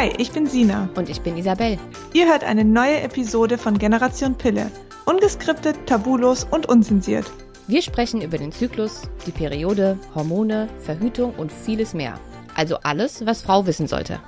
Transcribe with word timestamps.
Hi, 0.00 0.10
ich 0.16 0.32
bin 0.32 0.46
Sina. 0.46 0.88
Und 0.96 1.10
ich 1.10 1.20
bin 1.20 1.36
Isabel. 1.36 1.76
Ihr 2.14 2.26
hört 2.26 2.42
eine 2.42 2.64
neue 2.64 3.02
Episode 3.02 3.58
von 3.58 3.76
Generation 3.76 4.34
Pille. 4.34 4.70
Ungeskriptet, 5.04 5.76
tabulos 5.84 6.44
und 6.50 6.66
unzensiert. 6.70 7.30
Wir 7.66 7.82
sprechen 7.82 8.22
über 8.22 8.38
den 8.38 8.50
Zyklus, 8.50 9.02
die 9.26 9.30
Periode, 9.30 9.98
Hormone, 10.14 10.70
Verhütung 10.78 11.34
und 11.34 11.52
vieles 11.52 11.92
mehr. 11.92 12.18
Also 12.54 12.78
alles, 12.78 13.26
was 13.26 13.42
Frau 13.42 13.66
wissen 13.66 13.88
sollte. 13.88 14.22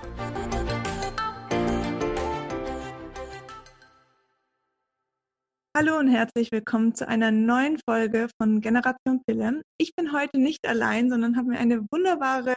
Hallo 5.74 5.96
und 5.98 6.08
herzlich 6.08 6.52
willkommen 6.52 6.94
zu 6.94 7.08
einer 7.08 7.30
neuen 7.30 7.78
Folge 7.88 8.28
von 8.36 8.60
Generation 8.60 9.22
Pille. 9.24 9.62
Ich 9.78 9.96
bin 9.96 10.12
heute 10.12 10.38
nicht 10.38 10.68
allein, 10.68 11.08
sondern 11.08 11.38
habe 11.38 11.48
mir 11.48 11.58
eine 11.58 11.80
wunderbare 11.90 12.56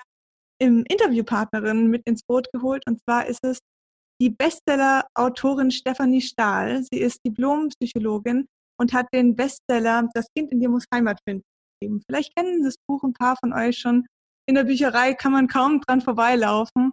Interviewpartnerin 0.59 1.89
mit 1.89 2.03
ins 2.05 2.23
Boot 2.23 2.47
geholt. 2.53 2.83
Und 2.87 3.01
zwar 3.01 3.25
ist 3.25 3.43
es 3.43 3.59
die 4.21 4.29
Bestseller-Autorin 4.29 5.71
Stefanie 5.71 6.21
Stahl. 6.21 6.83
Sie 6.83 6.99
ist 6.99 7.19
Diplompsychologin 7.25 8.47
und 8.79 8.93
hat 8.93 9.07
den 9.13 9.35
Bestseller 9.35 10.07
Das 10.13 10.27
Kind 10.35 10.51
in 10.51 10.59
dir 10.59 10.69
muss 10.69 10.85
Heimat 10.93 11.19
finden 11.27 11.43
geschrieben. 11.85 12.01
Vielleicht 12.07 12.35
kennen 12.35 12.63
das 12.63 12.75
Buch 12.87 13.03
ein 13.03 13.13
paar 13.13 13.35
von 13.37 13.53
euch 13.53 13.77
schon. 13.77 14.05
In 14.47 14.55
der 14.55 14.63
Bücherei 14.63 15.13
kann 15.13 15.31
man 15.31 15.47
kaum 15.47 15.81
dran 15.81 16.01
vorbeilaufen. 16.01 16.91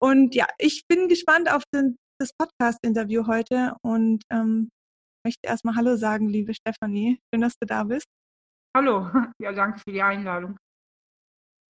Und 0.00 0.34
ja, 0.34 0.46
ich 0.58 0.86
bin 0.88 1.08
gespannt 1.08 1.50
auf 1.50 1.62
den, 1.74 1.96
das 2.20 2.30
Podcast-Interview 2.38 3.26
heute 3.26 3.74
und 3.82 4.22
ähm, 4.30 4.70
möchte 5.24 5.40
erstmal 5.42 5.76
Hallo 5.76 5.96
sagen, 5.96 6.28
liebe 6.28 6.54
Stefanie. 6.54 7.18
Schön, 7.32 7.42
dass 7.42 7.54
du 7.60 7.66
da 7.66 7.84
bist. 7.84 8.06
Hallo, 8.76 9.10
ja, 9.40 9.52
danke 9.52 9.78
für 9.78 9.92
die 9.92 10.02
Einladung. 10.02 10.56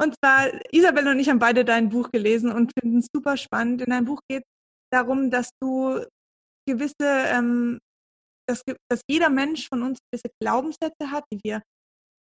Und 0.02 0.14
zwar, 0.16 0.50
Isabel 0.72 1.08
und 1.08 1.20
ich 1.20 1.28
haben 1.28 1.38
beide 1.38 1.64
dein 1.64 1.88
Buch 1.88 2.10
gelesen 2.10 2.50
und 2.50 2.72
finden 2.78 2.98
es 2.98 3.06
super 3.14 3.36
spannend. 3.36 3.82
In 3.82 3.90
deinem 3.90 4.06
Buch 4.06 4.20
geht 4.28 4.42
es 4.42 4.48
darum, 4.92 5.30
dass 5.30 5.50
du 5.62 6.04
gewisse, 6.66 6.94
ähm, 7.00 7.78
dass, 8.48 8.62
dass 8.90 9.00
jeder 9.08 9.30
Mensch 9.30 9.68
von 9.68 9.82
uns 9.82 9.98
gewisse 10.10 10.30
Glaubenssätze 10.40 11.10
hat, 11.10 11.24
die 11.32 11.40
wir 11.44 11.62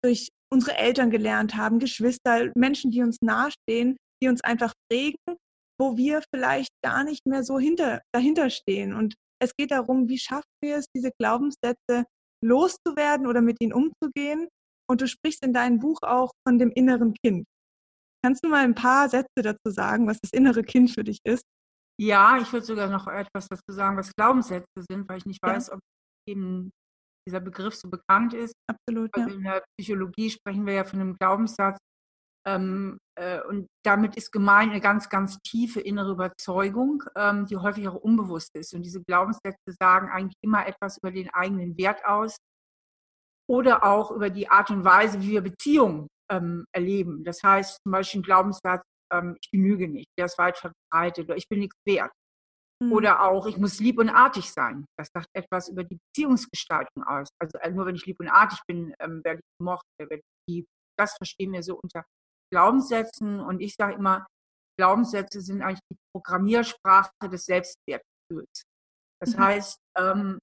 durch 0.03 0.29
unsere 0.51 0.75
Eltern 0.77 1.11
gelernt 1.11 1.55
haben, 1.55 1.79
Geschwister, 1.79 2.51
Menschen, 2.55 2.91
die 2.91 3.01
uns 3.01 3.17
nahestehen, 3.21 3.97
die 4.21 4.27
uns 4.27 4.43
einfach 4.43 4.73
prägen, 4.89 5.37
wo 5.79 5.97
wir 5.97 6.21
vielleicht 6.33 6.71
gar 6.83 7.03
nicht 7.03 7.25
mehr 7.25 7.43
so 7.43 7.57
hinter, 7.57 8.01
dahinter 8.13 8.49
stehen. 8.49 8.93
Und 8.93 9.15
es 9.41 9.53
geht 9.55 9.71
darum, 9.71 10.09
wie 10.09 10.19
schaffen 10.19 10.51
wir 10.61 10.77
es, 10.77 10.85
diese 10.95 11.11
Glaubenssätze 11.19 12.05
loszuwerden 12.43 13.27
oder 13.27 13.41
mit 13.41 13.61
ihnen 13.61 13.73
umzugehen. 13.73 14.47
Und 14.89 15.01
du 15.01 15.07
sprichst 15.07 15.43
in 15.43 15.53
deinem 15.53 15.79
Buch 15.79 15.99
auch 16.01 16.31
von 16.47 16.59
dem 16.59 16.71
inneren 16.71 17.13
Kind. 17.23 17.45
Kannst 18.23 18.43
du 18.43 18.49
mal 18.49 18.63
ein 18.63 18.75
paar 18.75 19.09
Sätze 19.09 19.41
dazu 19.41 19.69
sagen, 19.71 20.07
was 20.07 20.19
das 20.21 20.31
innere 20.31 20.63
Kind 20.63 20.91
für 20.91 21.03
dich 21.03 21.19
ist? 21.23 21.43
Ja, 21.99 22.37
ich 22.39 22.51
würde 22.51 22.65
sogar 22.65 22.89
noch 22.89 23.07
etwas 23.07 23.47
dazu 23.47 23.71
sagen, 23.71 23.97
was 23.97 24.11
Glaubenssätze 24.15 24.65
sind, 24.89 25.07
weil 25.09 25.17
ich 25.17 25.25
nicht 25.25 25.41
weiß, 25.41 25.67
ja. 25.67 25.73
ob 25.73 25.79
eben 26.27 26.71
dieser 27.27 27.39
Begriff 27.39 27.75
so 27.75 27.89
bekannt 27.89 28.33
ist. 28.33 28.53
Absolut. 28.67 29.09
Also 29.13 29.29
ja. 29.29 29.35
in 29.35 29.43
der 29.43 29.63
Psychologie 29.77 30.29
sprechen 30.29 30.65
wir 30.65 30.73
ja 30.73 30.83
von 30.83 30.99
einem 30.99 31.15
Glaubenssatz. 31.15 31.77
Ähm, 32.47 32.97
äh, 33.19 33.41
und 33.43 33.67
damit 33.85 34.17
ist 34.17 34.31
gemeint 34.31 34.71
eine 34.71 34.81
ganz, 34.81 35.09
ganz 35.09 35.37
tiefe 35.43 35.79
innere 35.79 36.13
Überzeugung, 36.13 37.03
ähm, 37.15 37.45
die 37.45 37.57
häufig 37.57 37.87
auch 37.87 37.95
unbewusst 37.95 38.49
ist. 38.55 38.73
Und 38.73 38.83
diese 38.83 39.03
Glaubenssätze 39.03 39.75
sagen 39.79 40.09
eigentlich 40.09 40.37
immer 40.43 40.65
etwas 40.65 40.97
über 40.97 41.11
den 41.11 41.29
eigenen 41.31 41.77
Wert 41.77 42.03
aus 42.03 42.37
oder 43.47 43.83
auch 43.83 44.09
über 44.11 44.31
die 44.31 44.49
Art 44.49 44.71
und 44.71 44.83
Weise, 44.83 45.21
wie 45.21 45.31
wir 45.31 45.41
Beziehungen 45.41 46.07
ähm, 46.31 46.65
erleben. 46.71 47.23
Das 47.23 47.43
heißt 47.43 47.79
zum 47.83 47.91
Beispiel 47.91 48.21
ein 48.21 48.23
Glaubenssatz, 48.23 48.83
ähm, 49.11 49.37
ich 49.41 49.51
genüge 49.51 49.87
nicht, 49.87 50.09
der 50.17 50.25
ist 50.25 50.37
weit 50.37 50.57
verbreitet 50.57 51.25
oder 51.25 51.35
ich 51.35 51.47
bin 51.47 51.59
nichts 51.59 51.77
wert. 51.85 52.11
Mhm. 52.81 52.93
Oder 52.93 53.21
auch, 53.21 53.45
ich 53.45 53.57
muss 53.57 53.79
lieb 53.79 53.99
und 53.99 54.09
artig 54.09 54.51
sein. 54.51 54.85
Das 54.97 55.09
sagt 55.13 55.27
etwas 55.33 55.69
über 55.69 55.83
die 55.83 55.99
Beziehungsgestaltung 56.07 57.03
aus. 57.03 57.27
Also 57.39 57.57
äh, 57.59 57.69
nur 57.69 57.85
wenn 57.85 57.95
ich 57.95 58.05
lieb 58.05 58.19
und 58.19 58.29
artig 58.29 58.59
bin, 58.67 58.93
ähm, 58.99 59.21
werde 59.23 59.39
ich 59.39 59.57
gemocht, 59.59 59.85
werde 59.99 60.15
ich 60.15 60.23
lieb. 60.49 60.67
Das 60.97 61.15
verstehen 61.15 61.51
wir 61.53 61.61
so 61.61 61.79
unter 61.79 62.03
Glaubenssätzen. 62.51 63.39
Und 63.39 63.61
ich 63.61 63.75
sage 63.75 63.95
immer, 63.95 64.25
Glaubenssätze 64.79 65.41
sind 65.41 65.61
eigentlich 65.61 65.81
die 65.91 65.97
Programmiersprache 66.15 67.29
des 67.29 67.45
Selbstwertgefühls. 67.45 68.63
Das 69.21 69.35
mhm. 69.35 69.39
heißt, 69.39 69.77
ähm, 69.97 70.39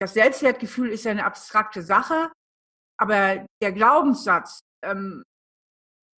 das 0.00 0.14
Selbstwertgefühl 0.14 0.90
ist 0.90 1.06
eine 1.06 1.24
abstrakte 1.24 1.82
Sache, 1.82 2.30
aber 3.00 3.46
der 3.62 3.72
Glaubenssatz 3.72 4.60
ähm, 4.84 5.22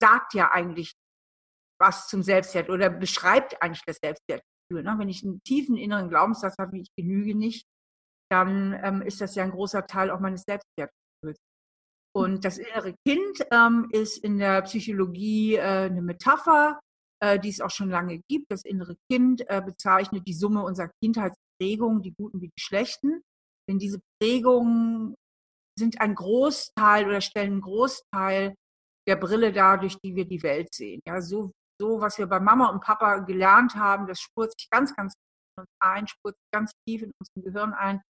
sagt 0.02 0.34
ja 0.34 0.52
eigentlich 0.52 0.94
was 1.80 2.08
zum 2.08 2.24
Selbstwert 2.24 2.70
oder 2.70 2.90
beschreibt 2.90 3.62
eigentlich 3.62 3.84
das 3.86 3.98
Selbstwertgefühl. 4.02 4.84
Ne? 4.84 4.96
Wenn 4.98 5.10
ich 5.10 5.24
einen 5.24 5.42
tiefen 5.44 5.78
inneren 5.78 6.10
Glaubenssatz 6.10 6.56
habe, 6.60 6.74
wie 6.74 6.82
ich 6.82 6.92
genüge 6.98 7.36
nicht, 7.36 7.66
dann 8.30 8.78
ähm, 8.84 9.02
ist 9.02 9.22
das 9.22 9.36
ja 9.36 9.44
ein 9.44 9.52
großer 9.52 9.88
Teil 9.88 10.12
auch 10.12 10.20
meines 10.20 10.44
Selbstwertgefühls. 10.44 11.38
Und 12.16 12.44
das 12.44 12.58
innere 12.58 12.94
Kind 13.08 13.46
ähm, 13.52 13.88
ist 13.92 14.18
in 14.18 14.40
der 14.40 14.62
Psychologie 14.64 15.56
äh, 15.56 15.62
eine 15.62 16.02
Metapher, 16.02 16.80
äh, 17.24 17.40
die 17.40 17.50
es 17.50 17.62
auch 17.62 17.72
schon 17.72 17.90
lange 17.90 18.22
gibt. 18.30 18.52
Das 18.52 18.64
innere 18.66 18.96
Kind 19.12 19.48
äh, 19.50 19.62
bezeichnet 19.62 20.28
die 20.28 20.34
Summe 20.34 20.64
unserer 20.64 20.92
Kindheitsprägungen, 21.04 22.02
die 22.02 22.14
guten 22.14 22.42
wie 22.42 22.48
die 22.48 22.62
schlechten. 22.62 23.22
Denn 23.70 23.80
diese 23.80 24.00
Prägungen 24.20 25.16
sind 25.78 26.02
ein 26.02 26.16
Großteil 26.16 27.08
oder 27.08 27.22
stellen 27.22 27.54
einen 27.54 27.62
Großteil 27.62 28.56
der 29.09 29.16
Brille 29.16 29.52
dar, 29.52 29.80
durch 29.80 29.97
die 30.03 30.16
wir 30.16 30.25
die 30.25 30.44
Welt 30.44 30.74
sehen. 30.74 31.02
Ja, 31.08 31.20
so, 31.20 31.52
so 31.81 32.00
was 32.00 32.20
wir 32.20 32.28
bei 32.28 32.40
Mama 32.40 32.70
und 32.70 32.81
Papa 32.81 33.18
gelernt 33.20 33.75
haben, 33.75 34.06
das 34.06 34.20
spurt 34.20 34.53
sich 34.58 34.70
ganz, 34.70 34.96
ganz 34.96 35.14
tief 35.14 35.66
ein, 35.81 36.08
spurt 36.08 36.36
sich 36.36 36.52
ganz 36.53 36.72
tief 36.88 37.02
in 37.02 37.12
unserem 37.19 37.44
Gehirn 37.44 37.74
ein 37.74 38.02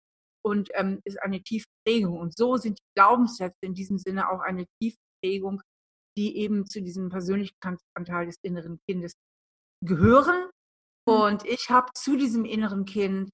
und 0.44 0.70
ähm, 0.74 1.00
ist 1.04 1.22
eine 1.22 1.40
tiefe 1.40 1.66
Prägung. 1.86 2.18
Und 2.18 2.36
so 2.36 2.56
sind 2.56 2.78
die 2.78 2.92
Glaubenssätze 2.96 3.58
in 3.62 3.74
diesem 3.74 3.98
Sinne 3.98 4.28
auch 4.28 4.40
eine 4.40 4.66
tiefe 4.82 4.98
Prägung, 5.22 5.62
die 6.16 6.36
eben 6.36 6.66
zu 6.66 6.82
diesem 6.82 7.10
Persönlichkeitsanteil 7.10 8.26
des 8.26 8.36
inneren 8.42 8.80
Kindes 8.88 9.12
gehören. 9.84 10.50
Und 11.06 11.44
ich 11.44 11.70
habe 11.70 11.92
zu 11.94 12.16
diesem 12.16 12.44
inneren 12.44 12.84
Kind 12.84 13.30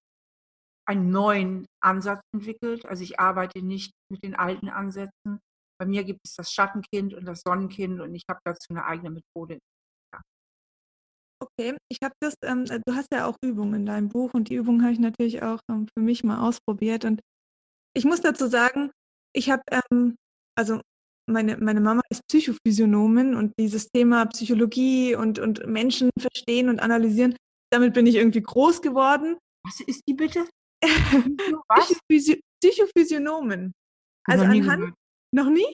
einen 0.87 1.11
neuen 1.11 1.67
Ansatz 1.83 2.21
entwickelt. 2.35 2.85
Also 2.85 3.03
ich 3.03 3.19
arbeite 3.19 3.63
nicht 3.63 3.93
mit 4.13 4.23
den 4.23 4.35
alten 4.35 4.69
Ansätzen. 4.69 5.41
Bei 5.79 5.87
mir 5.87 6.05
gibt 6.05 6.21
es 6.25 6.35
das 6.35 6.51
Schattenkind 6.53 7.15
und 7.15 7.25
das 7.25 7.43
Sonnenkind 7.43 8.01
und 8.01 8.15
ich 8.15 8.23
habe 8.29 8.41
dazu 8.45 8.67
eine 8.71 8.85
eigene 8.85 9.11
Methode. 9.11 9.59
Ja. 10.13 10.21
Okay, 11.43 11.77
ich 11.91 11.99
habe 12.03 12.15
das, 12.21 12.35
ähm, 12.43 12.65
du 12.65 12.95
hast 12.95 13.09
ja 13.13 13.27
auch 13.27 13.37
Übungen 13.43 13.75
in 13.75 13.87
deinem 13.87 14.09
Buch 14.09 14.33
und 14.35 14.49
die 14.49 14.55
Übungen 14.55 14.83
habe 14.83 14.93
ich 14.93 15.01
natürlich 15.01 15.43
auch 15.43 15.61
ähm, 15.71 15.89
für 15.97 16.03
mich 16.03 16.25
mal 16.25 16.47
ausprobiert 16.47 17.05
und 17.05 17.21
ich 17.97 18.05
muss 18.05 18.21
dazu 18.21 18.47
sagen, 18.49 18.91
ich 19.35 19.51
habe, 19.51 19.63
ähm, 19.71 20.17
also 20.57 20.81
meine, 21.27 21.57
meine 21.57 21.81
Mama 21.81 22.03
ist 22.11 22.23
Psychophysionomin 22.29 23.35
und 23.35 23.53
dieses 23.59 23.89
Thema 23.89 24.27
Psychologie 24.27 25.15
und, 25.15 25.39
und 25.39 25.67
Menschen 25.67 26.11
verstehen 26.19 26.69
und 26.69 26.81
analysieren, 26.81 27.37
damit 27.73 27.95
bin 27.95 28.07
ich 28.07 28.17
irgendwie 28.17 28.43
groß 28.43 28.83
geworden. 28.83 29.39
Was 29.65 29.81
ist 29.81 30.03
die 30.07 30.15
bitte? 30.15 30.47
Was? 31.69 31.99
Psychophysionomen. 32.63 33.73
Also 34.27 34.45
anhand. 34.45 34.95
Noch 35.35 35.51
nie? 35.51 35.67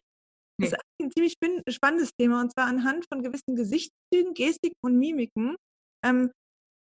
Nee. 0.59 0.69
Das 0.69 0.72
ist 0.72 0.78
ein 1.03 1.10
ziemlich 1.12 1.34
spannendes 1.69 2.10
Thema 2.19 2.41
und 2.41 2.53
zwar 2.53 2.66
anhand 2.66 3.06
von 3.12 3.22
gewissen 3.22 3.56
Gesichtszügen, 3.56 4.34
Gestik 4.34 4.75
und 4.84 4.98
Mimiken 4.98 5.56
ähm, 6.04 6.31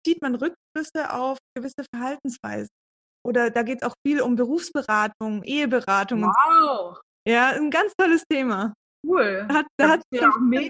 zieht 0.05 0.21
man 0.21 0.35
Rückschlüsse 0.35 1.13
auf 1.13 1.37
gewisse 1.55 1.83
Verhaltensweisen. 1.93 2.69
Oder 3.25 3.49
da 3.49 3.63
geht 3.63 3.81
es 3.81 3.87
auch 3.87 3.93
viel 4.05 4.21
um 4.21 4.35
Berufsberatung, 4.35 5.43
Eheberatung. 5.43 6.23
Wow! 6.23 6.95
So. 6.95 7.01
Ja, 7.27 7.49
ein 7.49 7.69
ganz 7.69 7.93
tolles 7.99 8.23
Thema. 8.29 8.73
Cool. 9.05 9.45
Da 9.47 9.55
hat, 9.55 9.65
da 9.77 9.89
hat 9.89 10.01
ja 10.11 10.29
auch 10.29 10.39
mir 10.39 10.69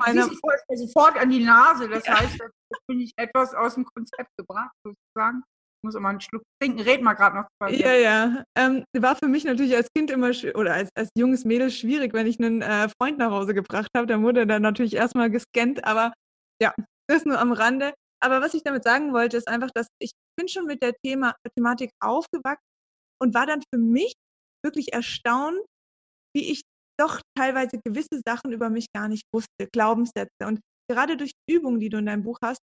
sofort 0.73 1.17
an 1.17 1.29
die 1.29 1.43
Nase. 1.43 1.87
Das 1.87 2.05
ja. 2.05 2.19
heißt, 2.19 2.39
da 2.39 2.77
bin 2.87 3.01
ich 3.01 3.11
etwas 3.15 3.53
aus 3.53 3.75
dem 3.75 3.85
Konzept 3.85 4.29
gebracht, 4.37 4.73
sozusagen 4.83 5.43
muss 5.87 5.95
immer 5.95 6.09
einen 6.09 6.21
Schluck 6.21 6.43
trinken. 6.61 6.81
Red 6.81 7.01
mal 7.01 7.13
gerade 7.13 7.37
noch. 7.37 7.47
Zwei 7.57 7.73
ja, 7.73 7.93
ja. 7.93 8.43
Ähm, 8.55 8.83
war 8.97 9.15
für 9.15 9.27
mich 9.27 9.43
natürlich 9.43 9.75
als 9.75 9.87
Kind 9.95 10.11
immer 10.11 10.31
oder 10.53 10.73
als, 10.73 10.89
als 10.95 11.09
junges 11.17 11.45
Mädel 11.45 11.71
schwierig, 11.71 12.13
wenn 12.13 12.27
ich 12.27 12.39
einen 12.39 12.61
äh, 12.61 12.89
Freund 12.89 13.17
nach 13.17 13.31
Hause 13.31 13.53
gebracht 13.53 13.89
habe. 13.95 14.07
Dann 14.07 14.23
wurde 14.23 14.45
er 14.47 14.59
natürlich 14.59 14.95
erstmal 14.95 15.31
gescannt, 15.31 15.83
aber 15.85 16.13
ja, 16.61 16.73
das 17.09 17.25
nur 17.25 17.39
am 17.39 17.51
Rande. 17.51 17.93
Aber 18.23 18.41
was 18.41 18.53
ich 18.53 18.63
damit 18.63 18.83
sagen 18.83 19.13
wollte, 19.13 19.37
ist 19.37 19.47
einfach, 19.47 19.69
dass 19.73 19.87
ich 19.99 20.11
bin 20.37 20.47
schon 20.47 20.65
mit 20.65 20.81
der 20.81 20.93
Thema, 21.03 21.35
Thematik 21.55 21.91
aufgewachsen 21.99 22.63
und 23.21 23.33
war 23.33 23.45
dann 23.45 23.61
für 23.73 23.79
mich 23.79 24.13
wirklich 24.65 24.93
erstaunt, 24.93 25.59
wie 26.35 26.51
ich 26.51 26.61
doch 26.99 27.21
teilweise 27.37 27.79
gewisse 27.83 28.21
Sachen 28.25 28.51
über 28.51 28.69
mich 28.69 28.87
gar 28.93 29.07
nicht 29.07 29.23
wusste, 29.33 29.67
Glaubenssätze. 29.71 30.45
Und 30.45 30.59
gerade 30.89 31.15
durch 31.15 31.31
die 31.47 31.55
Übungen, 31.55 31.79
die 31.79 31.89
du 31.89 31.97
in 31.97 32.07
deinem 32.07 32.23
Buch 32.23 32.39
hast, 32.43 32.59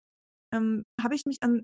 ähm, 0.53 0.83
habe 1.01 1.15
ich 1.15 1.25
mich 1.25 1.37
an 1.41 1.63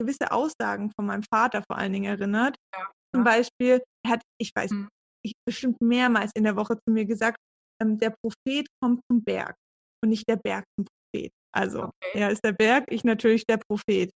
gewisse 0.00 0.32
Aussagen 0.32 0.90
von 0.96 1.06
meinem 1.06 1.22
Vater 1.22 1.62
vor 1.62 1.76
allen 1.76 1.92
Dingen 1.92 2.06
erinnert. 2.06 2.56
Ja. 2.74 2.90
Zum 3.14 3.24
Beispiel, 3.24 3.82
er 4.04 4.10
hat, 4.12 4.22
ich 4.40 4.52
weiß, 4.54 4.70
mhm. 4.70 4.88
ich 5.24 5.34
bestimmt 5.46 5.76
mehrmals 5.80 6.30
in 6.34 6.44
der 6.44 6.56
Woche 6.56 6.76
zu 6.76 6.92
mir 6.92 7.04
gesagt, 7.04 7.38
ähm, 7.82 7.98
der 7.98 8.14
Prophet 8.22 8.66
kommt 8.82 9.00
zum 9.10 9.22
Berg 9.22 9.56
und 10.02 10.10
nicht 10.10 10.28
der 10.28 10.36
Berg 10.36 10.64
zum 10.76 10.86
Prophet. 10.86 11.32
Also, 11.52 11.84
okay. 11.84 12.10
er 12.14 12.30
ist 12.30 12.44
der 12.44 12.52
Berg, 12.52 12.84
ich 12.90 13.04
natürlich 13.04 13.44
der 13.46 13.58
Prophet. 13.58 14.10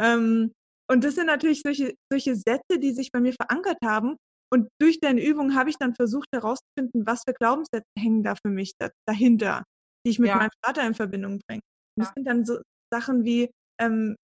Ähm, 0.00 0.52
und 0.90 1.04
das 1.04 1.14
sind 1.14 1.26
natürlich 1.26 1.62
solche, 1.62 1.94
solche 2.10 2.34
Sätze, 2.34 2.78
die 2.78 2.92
sich 2.92 3.10
bei 3.12 3.20
mir 3.20 3.34
verankert 3.34 3.78
haben. 3.84 4.16
Und 4.52 4.68
durch 4.80 5.00
deine 5.00 5.24
Übung 5.24 5.54
habe 5.54 5.70
ich 5.70 5.76
dann 5.78 5.94
versucht 5.94 6.28
herauszufinden, 6.34 7.06
was 7.06 7.22
für 7.26 7.32
Glaubenssätze 7.32 7.86
hängen 7.98 8.22
da 8.22 8.34
für 8.34 8.50
mich 8.50 8.72
da, 8.78 8.90
dahinter, 9.06 9.62
die 10.04 10.10
ich 10.10 10.18
mit 10.18 10.28
ja. 10.28 10.36
meinem 10.36 10.50
Vater 10.64 10.86
in 10.86 10.94
Verbindung 10.94 11.40
bringe. 11.46 11.62
Und 11.96 12.02
ja. 12.02 12.04
das 12.04 12.14
sind 12.14 12.26
dann 12.26 12.44
so 12.44 12.60
Sachen 12.92 13.24
wie, 13.24 13.50
ähm, 13.80 14.16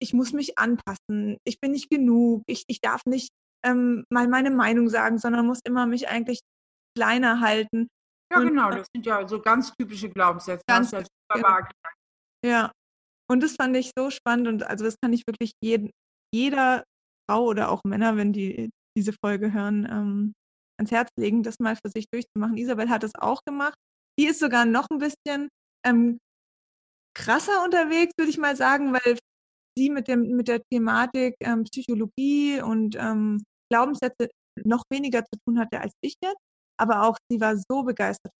ich 0.00 0.12
muss 0.12 0.32
mich 0.32 0.58
anpassen, 0.58 1.38
ich 1.44 1.60
bin 1.60 1.72
nicht 1.72 1.90
genug, 1.90 2.42
ich, 2.46 2.64
ich 2.68 2.80
darf 2.80 3.02
nicht 3.06 3.30
ähm, 3.64 4.04
mal 4.10 4.28
meine 4.28 4.50
Meinung 4.50 4.88
sagen, 4.88 5.18
sondern 5.18 5.46
muss 5.46 5.60
immer 5.64 5.86
mich 5.86 6.08
eigentlich 6.08 6.40
kleiner 6.96 7.40
halten. 7.40 7.88
Ja, 8.32 8.40
und, 8.40 8.48
genau, 8.48 8.70
das 8.70 8.86
sind 8.94 9.06
ja 9.06 9.26
so 9.26 9.40
ganz 9.40 9.72
typische 9.74 10.10
Glaubenssätze. 10.10 10.64
Ganz, 10.68 10.90
ja, 10.92 11.02
genau. 11.32 11.58
ja, 12.44 12.72
und 13.30 13.42
das 13.42 13.56
fand 13.56 13.76
ich 13.76 13.92
so 13.96 14.10
spannend 14.10 14.48
und 14.48 14.62
also 14.62 14.84
das 14.84 14.96
kann 15.02 15.12
ich 15.12 15.26
wirklich 15.26 15.52
jeden, 15.62 15.90
jeder 16.32 16.84
Frau 17.28 17.44
oder 17.46 17.70
auch 17.70 17.82
Männer, 17.84 18.16
wenn 18.16 18.32
die 18.32 18.70
diese 18.96 19.12
Folge 19.12 19.52
hören, 19.52 19.86
ähm, 19.90 20.34
ans 20.78 20.90
Herz 20.90 21.10
legen, 21.16 21.42
das 21.42 21.58
mal 21.60 21.76
für 21.76 21.90
sich 21.90 22.06
durchzumachen. 22.10 22.56
Isabel 22.56 22.88
hat 22.88 23.04
es 23.04 23.14
auch 23.14 23.42
gemacht. 23.44 23.74
Die 24.18 24.26
ist 24.26 24.40
sogar 24.40 24.64
noch 24.64 24.88
ein 24.90 24.98
bisschen 24.98 25.48
ähm, 25.84 26.18
krasser 27.14 27.64
unterwegs, 27.64 28.12
würde 28.16 28.30
ich 28.30 28.38
mal 28.38 28.56
sagen, 28.56 28.92
weil 28.92 29.18
sie 29.78 29.90
mit, 29.90 30.08
dem, 30.08 30.36
mit 30.36 30.48
der 30.48 30.60
Thematik 30.70 31.36
ähm, 31.40 31.64
Psychologie 31.64 32.60
und 32.60 32.96
ähm, 32.96 33.42
Glaubenssätze 33.70 34.28
noch 34.64 34.82
weniger 34.90 35.24
zu 35.24 35.38
tun 35.46 35.58
hatte 35.58 35.80
als 35.80 35.92
ich 36.02 36.14
jetzt. 36.22 36.40
Aber 36.80 37.02
auch 37.02 37.16
sie 37.30 37.40
war 37.40 37.56
so 37.56 37.82
begeistert. 37.82 38.32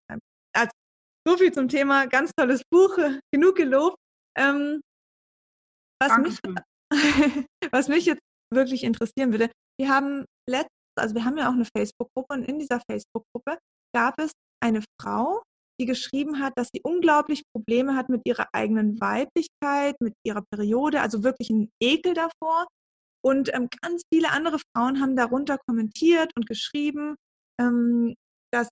Also, 0.55 0.71
so 1.27 1.37
viel 1.37 1.51
zum 1.51 1.67
Thema. 1.67 2.05
Ganz 2.07 2.31
tolles 2.37 2.61
Buch. 2.71 2.97
Genug 3.33 3.55
gelobt. 3.55 3.97
Ähm, 4.37 4.81
was, 6.01 6.17
mich, 6.17 6.39
was 7.71 7.87
mich 7.87 8.05
jetzt 8.05 8.21
wirklich 8.53 8.83
interessieren 8.83 9.31
würde, 9.31 9.51
wir 9.79 9.89
haben 9.89 10.25
letztens, 10.47 10.71
also 10.97 11.15
wir 11.15 11.25
haben 11.25 11.37
ja 11.37 11.49
auch 11.49 11.53
eine 11.53 11.65
Facebook-Gruppe 11.65 12.33
und 12.33 12.43
in 12.43 12.59
dieser 12.59 12.81
Facebook-Gruppe 12.89 13.57
gab 13.95 14.19
es 14.19 14.31
eine 14.61 14.83
Frau, 15.01 15.41
die 15.79 15.85
geschrieben 15.85 16.39
hat, 16.39 16.53
dass 16.57 16.69
sie 16.73 16.81
unglaublich 16.83 17.43
Probleme 17.53 17.95
hat 17.95 18.09
mit 18.09 18.21
ihrer 18.25 18.47
eigenen 18.53 18.99
Weiblichkeit, 18.99 19.95
mit 19.99 20.13
ihrer 20.25 20.43
Periode, 20.51 21.01
also 21.01 21.23
wirklich 21.23 21.49
ein 21.49 21.69
Ekel 21.81 22.13
davor. 22.13 22.67
Und 23.25 23.53
ähm, 23.53 23.67
ganz 23.81 24.03
viele 24.13 24.31
andere 24.31 24.59
Frauen 24.73 25.01
haben 25.01 25.15
darunter 25.15 25.57
kommentiert 25.67 26.31
und 26.35 26.47
geschrieben, 26.47 27.15
ähm, 27.59 28.15
dass 28.51 28.69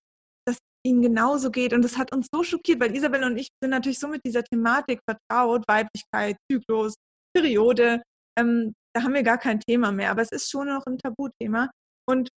das 0.47 0.57
ihnen 0.85 1.01
genauso 1.01 1.51
geht. 1.51 1.73
Und 1.73 1.83
das 1.83 1.97
hat 1.97 2.13
uns 2.13 2.27
so 2.33 2.43
schockiert, 2.43 2.79
weil 2.79 2.95
Isabel 2.95 3.23
und 3.23 3.37
ich 3.37 3.49
sind 3.61 3.71
natürlich 3.71 3.99
so 3.99 4.07
mit 4.07 4.21
dieser 4.25 4.43
Thematik 4.43 5.01
vertraut, 5.09 5.67
Weiblichkeit, 5.67 6.37
Zyklus, 6.49 6.95
Periode. 7.35 8.01
Ähm, 8.37 8.73
da 8.95 9.03
haben 9.03 9.13
wir 9.13 9.23
gar 9.23 9.37
kein 9.37 9.59
Thema 9.59 9.91
mehr, 9.91 10.11
aber 10.11 10.21
es 10.21 10.31
ist 10.31 10.49
schon 10.49 10.67
noch 10.67 10.85
ein 10.85 10.97
Tabuthema. 10.97 11.69
Und 12.09 12.29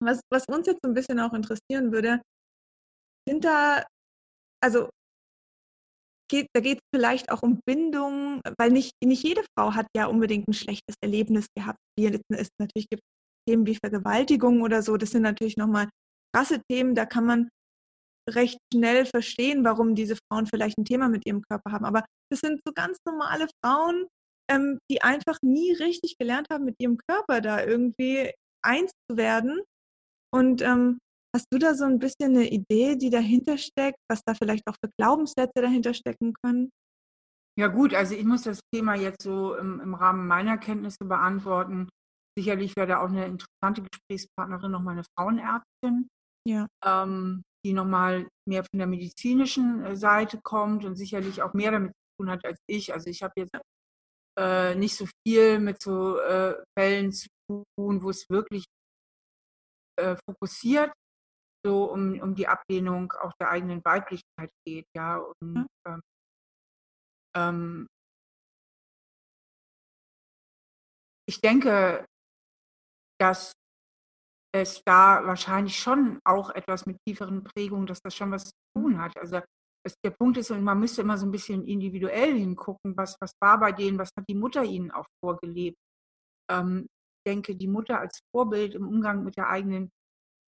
was, 0.00 0.20
was 0.30 0.44
uns 0.46 0.66
jetzt 0.66 0.80
so 0.82 0.90
ein 0.90 0.94
bisschen 0.94 1.20
auch 1.20 1.32
interessieren 1.32 1.92
würde, 1.92 2.20
sind 3.28 3.44
da 3.44 3.84
also 4.62 4.88
geht, 6.30 6.48
da 6.54 6.60
geht 6.60 6.78
es 6.78 6.84
vielleicht 6.94 7.30
auch 7.30 7.42
um 7.42 7.60
Bindung, 7.66 8.40
weil 8.58 8.70
nicht, 8.70 8.92
nicht 9.04 9.22
jede 9.22 9.44
Frau 9.54 9.74
hat 9.74 9.86
ja 9.94 10.06
unbedingt 10.06 10.48
ein 10.48 10.54
schlechtes 10.54 10.96
Erlebnis 11.02 11.46
gehabt. 11.56 11.78
Hier 11.98 12.14
ist 12.14 12.52
natürlich 12.58 12.88
gibt 12.88 13.02
Themen 13.48 13.66
wie 13.66 13.76
Vergewaltigung 13.76 14.62
oder 14.62 14.82
so, 14.82 14.96
das 14.96 15.10
sind 15.10 15.22
natürlich 15.22 15.56
nochmal 15.56 15.88
krasse 16.34 16.62
Themen, 16.70 16.94
da 16.94 17.06
kann 17.06 17.26
man 17.26 17.48
recht 18.30 18.58
schnell 18.72 19.04
verstehen, 19.04 19.64
warum 19.64 19.94
diese 19.94 20.16
Frauen 20.16 20.46
vielleicht 20.46 20.78
ein 20.78 20.84
Thema 20.84 21.08
mit 21.08 21.26
ihrem 21.26 21.42
Körper 21.42 21.72
haben. 21.72 21.84
Aber 21.84 22.04
das 22.30 22.40
sind 22.40 22.60
so 22.64 22.72
ganz 22.72 22.98
normale 23.04 23.48
Frauen, 23.62 24.06
ähm, 24.48 24.78
die 24.90 25.02
einfach 25.02 25.38
nie 25.42 25.72
richtig 25.72 26.16
gelernt 26.18 26.48
haben, 26.50 26.64
mit 26.64 26.76
ihrem 26.78 26.98
Körper 27.08 27.40
da 27.40 27.64
irgendwie 27.64 28.30
eins 28.64 28.92
zu 29.10 29.16
werden. 29.16 29.60
Und 30.32 30.62
ähm, 30.62 30.98
Hast 31.34 31.46
du 31.50 31.58
da 31.58 31.74
so 31.74 31.84
ein 31.84 31.98
bisschen 31.98 32.36
eine 32.36 32.48
Idee, 32.48 32.96
die 32.96 33.08
dahinter 33.08 33.56
steckt, 33.56 33.98
was 34.10 34.22
da 34.24 34.34
vielleicht 34.34 34.66
auch 34.66 34.76
für 34.84 34.90
Glaubenssätze 34.98 35.62
dahinter 35.62 35.94
stecken 35.94 36.34
können? 36.42 36.70
Ja 37.58 37.68
gut, 37.68 37.94
also 37.94 38.14
ich 38.14 38.24
muss 38.24 38.42
das 38.42 38.60
Thema 38.72 38.94
jetzt 38.94 39.22
so 39.22 39.56
im, 39.56 39.80
im 39.80 39.94
Rahmen 39.94 40.26
meiner 40.26 40.58
Kenntnisse 40.58 41.04
beantworten. 41.04 41.88
Sicherlich 42.38 42.76
wäre 42.76 42.86
da 42.86 43.00
auch 43.02 43.08
eine 43.08 43.26
interessante 43.26 43.82
Gesprächspartnerin 43.82 44.70
noch 44.70 44.82
mal 44.82 44.92
eine 44.92 45.04
Frauenärztin, 45.16 46.08
ja. 46.46 46.66
ähm, 46.84 47.42
die 47.64 47.72
nochmal 47.72 48.26
mehr 48.48 48.64
von 48.64 48.78
der 48.78 48.86
medizinischen 48.86 49.84
äh, 49.84 49.96
Seite 49.96 50.40
kommt 50.42 50.84
und 50.84 50.96
sicherlich 50.96 51.42
auch 51.42 51.52
mehr 51.54 51.72
damit 51.72 51.92
zu 51.92 52.22
tun 52.22 52.30
hat 52.30 52.44
als 52.44 52.58
ich. 52.66 52.92
Also 52.92 53.10
ich 53.10 53.22
habe 53.22 53.34
jetzt 53.36 53.52
äh, 54.38 54.74
nicht 54.74 54.96
so 54.96 55.06
viel 55.26 55.60
mit 55.60 55.82
so 55.82 56.18
äh, 56.20 56.54
Fällen 56.78 57.12
zu 57.12 57.28
tun, 57.50 58.02
wo 58.02 58.08
es 58.08 58.28
wirklich 58.30 58.64
äh, 59.98 60.16
fokussiert 60.26 60.92
so 61.64 61.84
um, 61.84 62.20
um 62.20 62.34
die 62.34 62.48
Ablehnung 62.48 63.12
auch 63.12 63.32
der 63.40 63.50
eigenen 63.50 63.84
Weiblichkeit 63.84 64.50
geht, 64.66 64.86
ja. 64.96 65.18
Und 65.18 65.54
mhm. 65.54 65.66
ähm, 65.86 66.00
ähm, 67.36 67.86
ich 71.28 71.40
denke, 71.40 72.04
dass 73.20 73.52
es 74.54 74.82
da 74.84 75.24
wahrscheinlich 75.24 75.78
schon 75.78 76.20
auch 76.24 76.50
etwas 76.50 76.84
mit 76.84 76.98
tieferen 77.06 77.42
Prägungen, 77.44 77.86
dass 77.86 78.00
das 78.02 78.14
schon 78.14 78.30
was 78.30 78.44
zu 78.44 78.52
tun 78.76 79.00
hat. 79.00 79.16
Also 79.16 79.40
es, 79.84 79.94
der 80.04 80.10
Punkt 80.10 80.36
ist, 80.36 80.50
und 80.50 80.62
man 80.62 80.78
müsste 80.78 81.02
immer 81.02 81.16
so 81.16 81.26
ein 81.26 81.32
bisschen 81.32 81.66
individuell 81.66 82.36
hingucken, 82.36 82.96
was, 82.96 83.16
was 83.20 83.32
war 83.40 83.58
bei 83.58 83.72
denen, 83.72 83.98
was 83.98 84.10
hat 84.16 84.24
die 84.28 84.34
Mutter 84.34 84.62
ihnen 84.62 84.90
auch 84.90 85.06
vorgelebt. 85.24 85.78
Ähm, 86.50 86.86
ich 87.24 87.32
denke, 87.32 87.56
die 87.56 87.68
Mutter 87.68 88.00
als 88.00 88.20
Vorbild 88.34 88.74
im 88.74 88.86
Umgang 88.86 89.24
mit 89.24 89.36
der 89.36 89.48
eigenen 89.48 89.90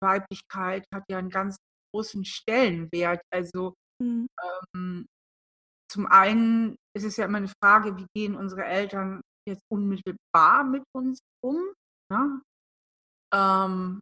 Weiblichkeit 0.03 0.85
hat 0.93 1.03
ja 1.09 1.17
einen 1.17 1.29
ganz 1.29 1.57
großen 1.93 2.25
Stellenwert. 2.25 3.21
Also 3.33 3.73
mhm. 3.99 4.27
ähm, 4.75 5.05
zum 5.91 6.05
einen 6.07 6.75
ist 6.95 7.05
es 7.05 7.17
ja 7.17 7.25
immer 7.25 7.37
eine 7.37 7.51
Frage, 7.61 7.97
wie 7.97 8.07
gehen 8.15 8.35
unsere 8.35 8.65
Eltern 8.65 9.21
jetzt 9.47 9.63
unmittelbar 9.71 10.63
mit 10.63 10.83
uns 10.95 11.19
um? 11.43 11.73
Ne? 12.11 12.41
Ähm, 13.33 13.99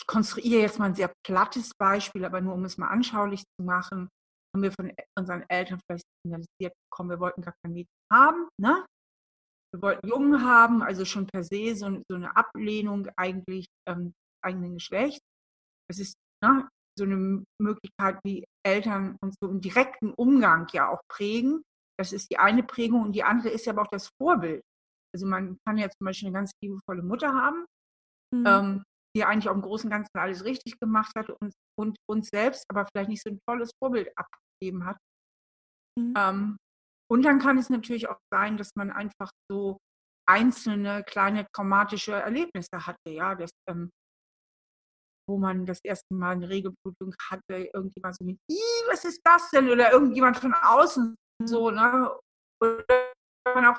ich 0.00 0.06
konstruiere 0.06 0.62
jetzt 0.62 0.78
mal 0.78 0.86
ein 0.86 0.94
sehr 0.94 1.12
plattes 1.26 1.72
Beispiel, 1.78 2.24
aber 2.24 2.40
nur 2.40 2.54
um 2.54 2.64
es 2.64 2.78
mal 2.78 2.88
anschaulich 2.88 3.42
zu 3.56 3.64
machen, 3.64 4.08
haben 4.54 4.62
wir 4.62 4.72
von 4.72 4.92
unseren 5.18 5.44
Eltern 5.48 5.80
vielleicht 5.86 6.04
signalisiert 6.24 6.74
bekommen, 6.88 7.10
wir 7.10 7.20
wollten 7.20 7.42
gar 7.42 7.54
kein 7.62 7.72
Mädchen 7.72 7.92
haben. 8.12 8.48
Ne? 8.60 8.84
Wir 9.72 9.82
wollten 9.82 10.08
Jungen 10.08 10.42
haben, 10.42 10.82
also 10.82 11.04
schon 11.04 11.26
per 11.26 11.44
se 11.44 11.76
so, 11.76 12.02
so 12.08 12.16
eine 12.16 12.34
Ablehnung 12.36 13.08
eigentlich 13.16 13.66
ähm, 13.86 14.14
eigenen 14.42 14.74
Geschlechts. 14.74 15.20
Es 15.90 15.98
ist 15.98 16.14
ne, 16.44 16.68
so 16.98 17.04
eine 17.04 17.44
Möglichkeit, 17.60 18.18
wie 18.24 18.44
Eltern 18.66 19.16
uns 19.22 19.36
so 19.40 19.48
im 19.48 19.60
direkten 19.60 20.12
Umgang 20.14 20.66
ja 20.72 20.88
auch 20.88 21.00
prägen. 21.08 21.62
Das 21.98 22.12
ist 22.12 22.30
die 22.30 22.38
eine 22.38 22.62
Prägung 22.62 23.02
und 23.02 23.12
die 23.12 23.24
andere 23.24 23.48
ist 23.48 23.66
ja 23.66 23.72
aber 23.72 23.82
auch 23.82 23.90
das 23.90 24.10
Vorbild. 24.20 24.62
Also 25.14 25.26
man 25.26 25.58
kann 25.66 25.78
ja 25.78 25.88
zum 25.88 26.04
Beispiel 26.04 26.28
eine 26.28 26.34
ganz 26.34 26.50
liebevolle 26.62 27.02
Mutter 27.02 27.32
haben, 27.32 27.64
mhm. 28.34 28.44
ähm, 28.46 28.82
die 29.16 29.24
eigentlich 29.24 29.48
auch 29.48 29.54
im 29.54 29.62
Großen 29.62 29.88
und 29.88 29.92
Ganzen 29.92 30.18
alles 30.18 30.44
richtig 30.44 30.78
gemacht 30.78 31.12
hat 31.16 31.30
und, 31.30 31.54
und 31.78 31.96
uns 32.08 32.28
selbst 32.28 32.64
aber 32.68 32.86
vielleicht 32.86 33.08
nicht 33.08 33.22
so 33.22 33.30
ein 33.30 33.40
tolles 33.48 33.70
Vorbild 33.82 34.12
abgegeben 34.16 34.84
hat. 34.84 34.98
Mhm. 35.98 36.14
Ähm, 36.16 36.56
und 37.10 37.22
dann 37.22 37.38
kann 37.38 37.56
es 37.56 37.70
natürlich 37.70 38.08
auch 38.08 38.20
sein, 38.30 38.58
dass 38.58 38.70
man 38.76 38.90
einfach 38.90 39.30
so 39.50 39.78
einzelne 40.28 41.04
kleine 41.04 41.46
traumatische 41.54 42.12
Erlebnisse 42.12 42.86
hatte, 42.86 43.10
ja, 43.10 43.34
dass 43.34 43.50
ähm, 43.66 43.90
wo 45.28 45.38
man 45.38 45.66
das 45.66 45.80
erste 45.84 46.14
Mal 46.14 46.32
eine 46.32 46.48
Regelblutung 46.48 47.14
hatte, 47.30 47.70
irgendjemand 47.74 48.16
so 48.16 48.24
mit, 48.24 48.38
was 48.88 49.04
ist 49.04 49.20
das 49.24 49.50
denn? 49.50 49.68
Oder 49.68 49.92
irgendjemand 49.92 50.38
von 50.38 50.54
außen 50.54 51.14
so, 51.44 51.70
ne? 51.70 52.18
Oder 52.62 52.84
man 53.54 53.66
auch 53.66 53.78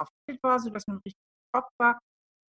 aufgeregt 0.00 0.42
war, 0.42 0.58
sodass 0.58 0.86
man 0.86 0.98
richtig 1.04 1.20
Kopf 1.54 1.68
war. 1.80 1.98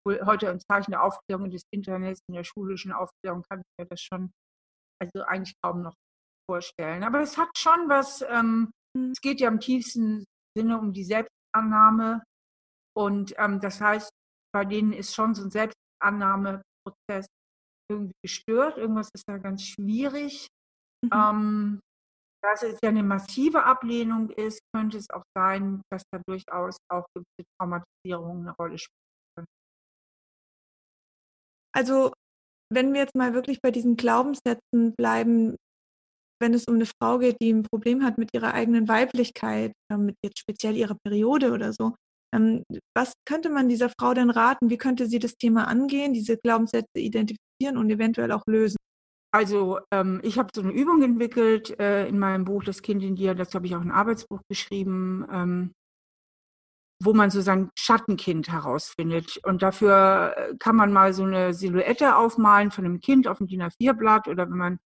Heute 0.07 0.47
im 0.47 0.59
Zeichen 0.59 0.91
der 0.91 1.01
Aufklärung 1.01 1.49
des 1.49 1.63
Internets, 1.73 2.21
in 2.27 2.35
der 2.35 2.43
schulischen 2.43 2.91
Aufklärung 2.91 3.43
kann 3.49 3.61
ich 3.61 3.65
mir 3.79 3.87
das 3.87 4.01
schon, 4.01 4.31
also 5.01 5.23
eigentlich 5.25 5.55
kaum 5.63 5.81
noch 5.81 5.95
vorstellen. 6.49 7.03
Aber 7.03 7.21
es 7.21 7.37
hat 7.37 7.49
schon 7.57 7.89
was, 7.89 8.21
ähm, 8.21 8.71
mhm. 8.95 9.11
es 9.11 9.21
geht 9.21 9.39
ja 9.39 9.47
im 9.47 9.59
tiefsten 9.59 10.25
Sinne 10.55 10.77
um 10.77 10.93
die 10.93 11.03
Selbstannahme. 11.03 12.23
Und 12.95 13.33
ähm, 13.37 13.59
das 13.59 13.81
heißt, 13.81 14.11
bei 14.53 14.63
denen 14.63 14.93
ist 14.93 15.15
schon 15.15 15.33
so 15.33 15.43
ein 15.43 15.51
Selbstannahmeprozess 15.51 17.25
irgendwie 17.89 18.13
gestört, 18.23 18.77
irgendwas 18.77 19.09
ist 19.13 19.27
da 19.27 19.37
ganz 19.37 19.63
schwierig. 19.63 20.47
Mhm. 21.03 21.11
Ähm, 21.13 21.79
da 22.43 22.53
es 22.53 22.79
ja 22.83 22.89
eine 22.89 23.03
massive 23.03 23.63
Ablehnung 23.63 24.29
ist, 24.29 24.59
könnte 24.75 24.97
es 24.97 25.09
auch 25.09 25.23
sein, 25.35 25.81
dass 25.91 26.03
da 26.11 26.21
durchaus 26.27 26.77
auch 26.91 27.05
gewisse 27.15 27.43
Traumatisierungen 27.57 28.47
eine 28.47 28.55
Rolle 28.55 28.77
spielen. 28.77 29.45
Also, 31.75 32.13
wenn 32.71 32.93
wir 32.93 33.01
jetzt 33.01 33.15
mal 33.15 33.33
wirklich 33.33 33.59
bei 33.61 33.71
diesen 33.71 33.95
Glaubenssätzen 33.97 34.93
bleiben, 34.97 35.55
wenn 36.41 36.53
es 36.53 36.65
um 36.67 36.75
eine 36.75 36.85
Frau 36.85 37.17
geht, 37.19 37.37
die 37.41 37.51
ein 37.51 37.63
Problem 37.63 38.03
hat 38.03 38.17
mit 38.17 38.29
ihrer 38.33 38.53
eigenen 38.53 38.87
Weiblichkeit, 38.87 39.73
mit 39.97 40.15
jetzt 40.23 40.39
speziell 40.39 40.75
ihrer 40.75 40.95
Periode 41.03 41.51
oder 41.51 41.73
so, 41.73 41.95
Ähm, 42.35 42.63
was 42.97 43.13
könnte 43.25 43.49
man 43.49 43.69
dieser 43.69 43.89
Frau 43.89 44.13
denn 44.13 44.29
raten? 44.29 44.69
Wie 44.69 44.77
könnte 44.77 45.07
sie 45.07 45.19
das 45.19 45.35
Thema 45.35 45.67
angehen, 45.67 46.13
diese 46.13 46.37
Glaubenssätze 46.37 46.99
identifizieren 47.65 47.77
und 47.77 47.89
eventuell 47.89 48.31
auch 48.31 48.43
lösen? 48.47 48.77
Also 49.33 49.79
ähm, 49.91 50.21
ich 50.23 50.37
habe 50.37 50.49
so 50.55 50.61
eine 50.61 50.71
Übung 50.71 51.03
entwickelt 51.03 51.77
äh, 51.79 52.07
in 52.07 52.19
meinem 52.19 52.45
Buch 52.45 52.63
Das 52.63 52.81
Kind 52.81 53.03
in 53.03 53.15
dir, 53.15 53.35
dazu 53.35 53.55
habe 53.55 53.67
ich 53.67 53.75
auch 53.75 53.81
ein 53.81 53.91
Arbeitsbuch 53.91 54.39
geschrieben, 54.49 55.25
ähm, 55.29 55.71
wo 57.03 57.13
man 57.13 57.29
so 57.29 57.41
sein 57.41 57.69
Schattenkind 57.77 58.49
herausfindet. 58.49 59.37
Und 59.43 59.61
dafür 59.61 60.35
äh, 60.37 60.55
kann 60.57 60.77
man 60.77 60.93
mal 60.93 61.13
so 61.13 61.23
eine 61.23 61.53
Silhouette 61.53 62.15
aufmalen 62.15 62.71
von 62.71 62.85
einem 62.85 63.01
Kind 63.01 63.27
auf 63.27 63.39
dem 63.39 63.47
DIN 63.47 63.63
A4-Blatt 63.63 64.29
oder 64.29 64.49
wenn 64.49 64.57
man 64.57 64.77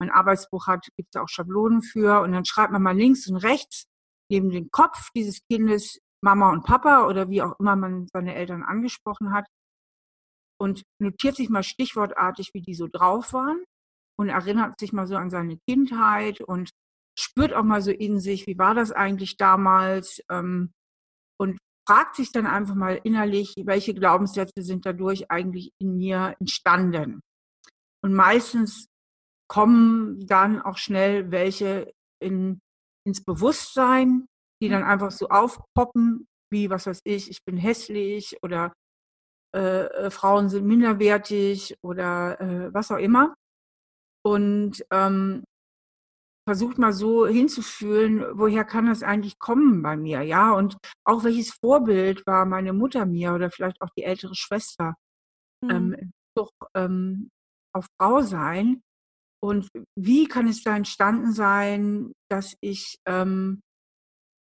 ein 0.00 0.10
Arbeitsbuch 0.10 0.68
hat, 0.68 0.86
gibt 0.96 1.14
es 1.14 1.20
auch 1.20 1.28
Schablonen 1.28 1.82
für. 1.82 2.22
Und 2.22 2.32
dann 2.32 2.46
schreibt 2.46 2.72
man 2.72 2.82
mal 2.82 2.96
links 2.96 3.28
und 3.28 3.36
rechts 3.36 3.84
neben 4.30 4.50
den 4.50 4.70
Kopf 4.70 5.10
dieses 5.14 5.40
Kindes 5.50 5.98
Mama 6.22 6.50
und 6.50 6.64
Papa 6.64 7.06
oder 7.06 7.28
wie 7.28 7.42
auch 7.42 7.58
immer 7.60 7.76
man 7.76 8.06
seine 8.12 8.34
Eltern 8.34 8.62
angesprochen 8.62 9.32
hat 9.32 9.44
und 10.60 10.82
notiert 11.00 11.36
sich 11.36 11.48
mal 11.48 11.62
stichwortartig, 11.62 12.50
wie 12.52 12.62
die 12.62 12.74
so 12.74 12.88
drauf 12.90 13.32
waren 13.32 13.62
und 14.18 14.28
erinnert 14.28 14.78
sich 14.80 14.92
mal 14.92 15.06
so 15.06 15.16
an 15.16 15.30
seine 15.30 15.58
Kindheit 15.68 16.40
und 16.40 16.70
spürt 17.18 17.52
auch 17.52 17.64
mal 17.64 17.82
so 17.82 17.90
in 17.90 18.20
sich, 18.20 18.46
wie 18.46 18.58
war 18.58 18.74
das 18.74 18.92
eigentlich 18.92 19.36
damals 19.36 20.20
ähm, 20.30 20.72
und 21.40 21.58
fragt 21.88 22.16
sich 22.16 22.32
dann 22.32 22.46
einfach 22.46 22.74
mal 22.74 23.00
innerlich, 23.02 23.54
welche 23.64 23.94
Glaubenssätze 23.94 24.62
sind 24.62 24.84
dadurch 24.84 25.30
eigentlich 25.30 25.72
in 25.80 25.96
mir 25.96 26.36
entstanden. 26.38 27.20
Und 28.04 28.14
meistens 28.14 28.86
kommen 29.50 30.26
dann 30.26 30.60
auch 30.60 30.76
schnell 30.76 31.30
welche 31.30 31.92
in, 32.22 32.60
ins 33.06 33.24
Bewusstsein, 33.24 34.26
die 34.62 34.68
dann 34.68 34.84
einfach 34.84 35.10
so 35.10 35.28
aufpoppen, 35.28 36.26
wie, 36.52 36.70
was 36.70 36.86
weiß 36.86 37.00
ich, 37.04 37.30
ich 37.30 37.44
bin 37.44 37.56
hässlich 37.56 38.36
oder 38.42 38.72
äh, 39.54 39.86
äh, 39.86 40.10
Frauen 40.10 40.48
sind 40.48 40.66
minderwertig 40.66 41.76
oder 41.82 42.40
äh, 42.40 42.74
was 42.74 42.90
auch 42.90 42.98
immer. 42.98 43.34
Und 44.24 44.84
ähm, 44.90 45.44
versucht 46.48 46.78
mal 46.78 46.92
so 46.92 47.26
hinzufühlen, 47.26 48.24
woher 48.32 48.64
kann 48.64 48.86
das 48.86 49.02
eigentlich 49.02 49.38
kommen 49.38 49.82
bei 49.82 49.96
mir, 49.96 50.22
ja? 50.22 50.52
Und 50.52 50.78
auch 51.04 51.24
welches 51.24 51.50
Vorbild 51.50 52.26
war 52.26 52.46
meine 52.46 52.72
Mutter 52.72 53.04
mir 53.04 53.34
oder 53.34 53.50
vielleicht 53.50 53.80
auch 53.82 53.90
die 53.96 54.04
ältere 54.04 54.34
Schwester 54.34 54.94
mhm. 55.62 55.70
ähm, 55.70 56.12
doch 56.34 56.50
ähm, 56.74 57.30
auf 57.74 57.86
Frau 58.00 58.22
sein. 58.22 58.80
Und 59.42 59.68
wie 59.96 60.26
kann 60.26 60.48
es 60.48 60.62
da 60.62 60.76
entstanden 60.76 61.32
sein, 61.32 62.12
dass 62.30 62.56
ich 62.60 62.96
ähm, 63.06 63.60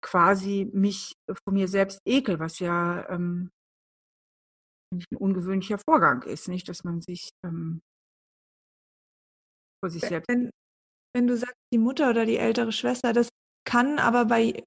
quasi 0.03 0.71
mich 0.73 1.15
von 1.45 1.55
mir 1.55 1.69
selbst 1.69 2.01
ekel, 2.07 2.39
was 2.39 2.61
ja 2.61 3.09
ähm, 3.11 3.51
ein 4.93 5.17
ungewöhnlicher 5.17 5.79
Vorgang 5.79 6.23
ist, 6.23 6.49
nicht, 6.49 6.69
dass 6.69 6.85
man 6.85 7.01
sich 7.01 7.31
ähm, 7.45 7.81
vor 9.83 9.91
sich 9.91 10.03
selbst. 10.03 10.29
Wenn, 10.29 10.51
wenn 11.15 11.27
du 11.27 11.37
sagst, 11.37 11.57
die 11.73 11.79
Mutter 11.79 12.11
oder 12.11 12.27
die 12.27 12.37
ältere 12.37 12.73
Schwester, 12.73 13.13
das 13.13 13.29
kann 13.67 13.99
aber 13.99 14.25
bei 14.27 14.63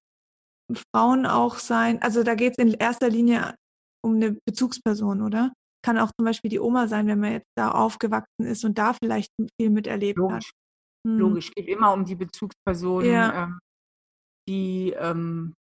Frauen 0.93 1.25
auch 1.25 1.57
sein, 1.57 2.01
also 2.01 2.23
da 2.23 2.35
geht 2.35 2.53
es 2.57 2.63
in 2.63 2.73
erster 2.73 3.09
Linie 3.09 3.55
um 4.03 4.15
eine 4.15 4.37
Bezugsperson, 4.45 5.21
oder? 5.21 5.53
Kann 5.85 5.97
auch 5.97 6.11
zum 6.17 6.25
Beispiel 6.25 6.49
die 6.49 6.59
Oma 6.59 6.87
sein, 6.87 7.07
wenn 7.07 7.19
man 7.19 7.33
jetzt 7.33 7.49
da 7.57 7.71
aufgewachsen 7.71 8.45
ist 8.45 8.63
und 8.63 8.77
da 8.77 8.93
vielleicht 8.93 9.29
viel 9.59 9.69
miterlebt 9.69 10.17
Logisch. 10.17 10.35
hat. 10.35 10.53
Hm. 11.07 11.17
Logisch, 11.19 11.51
geht 11.51 11.67
immer 11.67 11.91
um 11.93 12.05
die 12.05 12.15
Bezugspersonen. 12.15 13.11
Ja. 13.11 13.43
Ähm, 13.43 13.59
die, 14.47 14.91
ähm, 14.97 15.53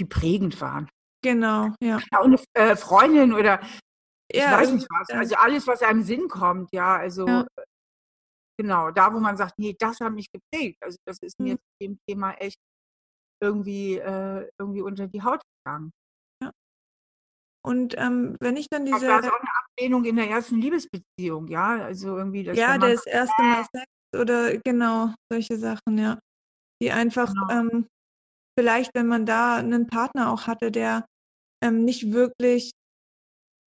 die 0.00 0.06
prägend 0.06 0.60
waren. 0.60 0.88
Genau, 1.22 1.72
ja. 1.82 2.00
Auch 2.12 2.24
eine 2.24 2.38
äh, 2.54 2.76
Freundin 2.76 3.32
oder 3.32 3.60
ich 4.28 4.40
ja, 4.40 4.52
weiß 4.52 4.72
nicht 4.72 4.86
was. 4.90 5.10
Also 5.10 5.36
alles, 5.36 5.66
was 5.66 5.82
einem 5.82 6.02
Sinn 6.02 6.28
kommt, 6.28 6.70
ja. 6.72 6.96
Also 6.96 7.26
ja. 7.26 7.46
genau, 8.58 8.90
da 8.90 9.12
wo 9.12 9.20
man 9.20 9.36
sagt, 9.36 9.58
nee, 9.58 9.74
das 9.78 10.00
hat 10.00 10.12
mich 10.12 10.28
geprägt. 10.32 10.78
Also 10.82 10.96
das 11.06 11.18
ist 11.22 11.38
mir 11.38 11.54
mhm. 11.54 11.58
zu 11.58 11.64
dem 11.80 11.98
Thema 12.08 12.32
echt 12.34 12.58
irgendwie, 13.42 13.98
äh, 13.98 14.48
irgendwie 14.58 14.82
unter 14.82 15.06
die 15.06 15.22
Haut 15.22 15.42
gegangen. 15.64 15.92
Ja. 16.42 16.50
Und 17.64 17.94
ähm, 17.98 18.36
wenn 18.40 18.56
ich 18.56 18.68
dann 18.70 18.86
diese. 18.86 18.96
Aber 18.96 19.22
das 19.22 19.26
ist 19.26 19.32
auch 19.32 19.40
eine 19.40 19.50
Ablehnung 19.64 20.04
in 20.04 20.16
der 20.16 20.28
ersten 20.30 20.60
Liebesbeziehung, 20.60 21.48
ja. 21.48 21.84
Also 21.84 22.16
irgendwie 22.16 22.44
das. 22.44 22.56
Ja, 22.56 22.78
das 22.78 23.06
erste 23.06 23.42
Mal 23.42 23.64
Sex 23.74 23.86
oder 24.16 24.56
genau, 24.58 25.12
solche 25.30 25.58
Sachen, 25.58 25.98
ja. 25.98 26.18
Die 26.82 26.90
einfach 26.90 27.32
genau. 27.32 27.48
ähm, 27.50 27.86
vielleicht, 28.58 28.94
wenn 28.94 29.06
man 29.06 29.26
da 29.26 29.56
einen 29.56 29.86
Partner 29.86 30.30
auch 30.32 30.46
hatte, 30.46 30.70
der 30.70 31.06
ähm, 31.62 31.84
nicht 31.84 32.12
wirklich 32.12 32.72